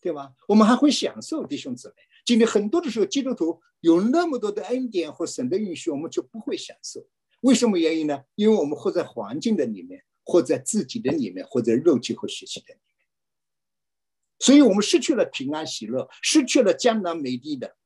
[0.00, 0.32] 对吧？
[0.48, 1.94] 我们还会享受弟兄姊妹。
[2.24, 7.06] 今天很多的时候，基督徒有那么多的恩典和神的允许，我们就不会享受。
[7.42, 8.20] 为什么原因呢？
[8.34, 12.89] 因为我们活在环境的里面，活在自己的里面，或者肉体和血气的里面。
[14.40, 17.76] 所以我们失去了平安喜乐，失去了江南美地的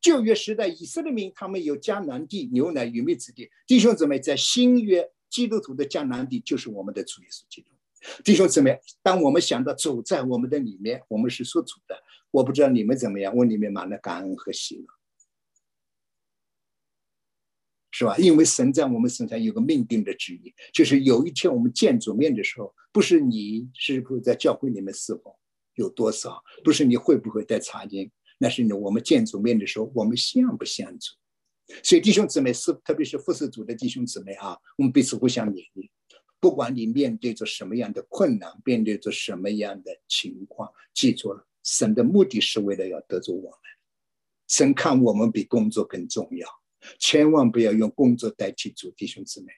[0.00, 3.48] 旧约时代以色列民，他们有江南地牛奶与蜜之地。
[3.66, 7.68] 弟兄姊妹，在新约基督徒的江南地，就是我们的主耶稣基督。
[8.22, 11.96] 弟兄姊妹，当我们想到主在我们的里面，我们是属主的。
[12.30, 14.86] 我不知道你们怎么样，我里面满了感恩和喜乐，
[17.96, 18.16] 是吧？
[18.18, 22.74] 因为神在我们身上有个命定的旨意，就是有一天我们见主面的时候。
[22.90, 25.32] 不是你是否在教会里面侍奉
[25.74, 31.12] 有多少，不是你会不会带茶经，那是你我们见主面的时候，我们像不像主？
[31.82, 35.90] 所以弟兄姊妹是，特别是服侍主的弟兄姊妹啊，我们彼此互相勉励。
[36.38, 43.58] 不管你面对着什么样的困难，面对着什么样的情况，记住了，神的目的是为了要得着我们。
[44.46, 46.48] 神看我们比工作更重要，
[46.98, 49.52] 千万不要用工作代替主，弟兄姊妹。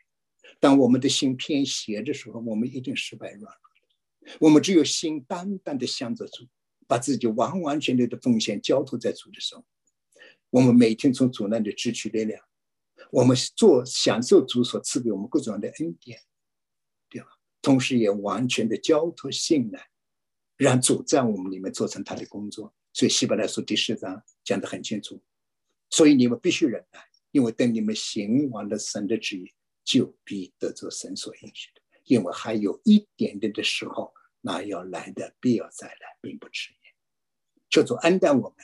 [0.59, 6.47] 当我们的心偏斜的时候，我们一定失败软弱我们只有心单单的向着主，
[6.87, 9.65] 把自己完完全全的奉献交托在主的手。
[10.51, 12.43] 我们每天从主那里汲取力量，
[13.11, 16.21] 我们做享受主所赐给我们各种的恩典，
[17.09, 17.29] 对吧？
[17.61, 19.89] 同时也完全的交托信赖，
[20.57, 22.75] 让主在我们里面做成他的工作。
[22.93, 25.23] 所以希伯来书第十章讲得很清楚，
[25.91, 27.01] 所以你们必须忍耐，
[27.37, 29.53] 因为等你们行完了神的旨意，
[29.85, 31.83] 就必得着神所应许的。
[32.05, 36.95] 因为还有一点点的时候，那要来的必要再来，并不迟延。
[37.69, 38.57] 求主恩待我们，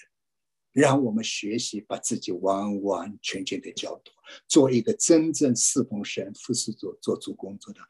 [0.72, 4.14] 让我们学习把自己完完全全的交托，
[4.48, 7.80] 做一个真正侍奉神、服侍主、做主工作的、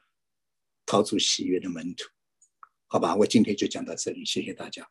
[0.84, 2.08] 逃出喜悦的门徒。
[2.88, 4.90] 好吧，我今天就讲到这里，谢谢大家。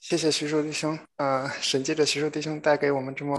[0.00, 3.34] 谢谢徐叔弟兄，呃，神借着徐叔弟兄带给我们这么。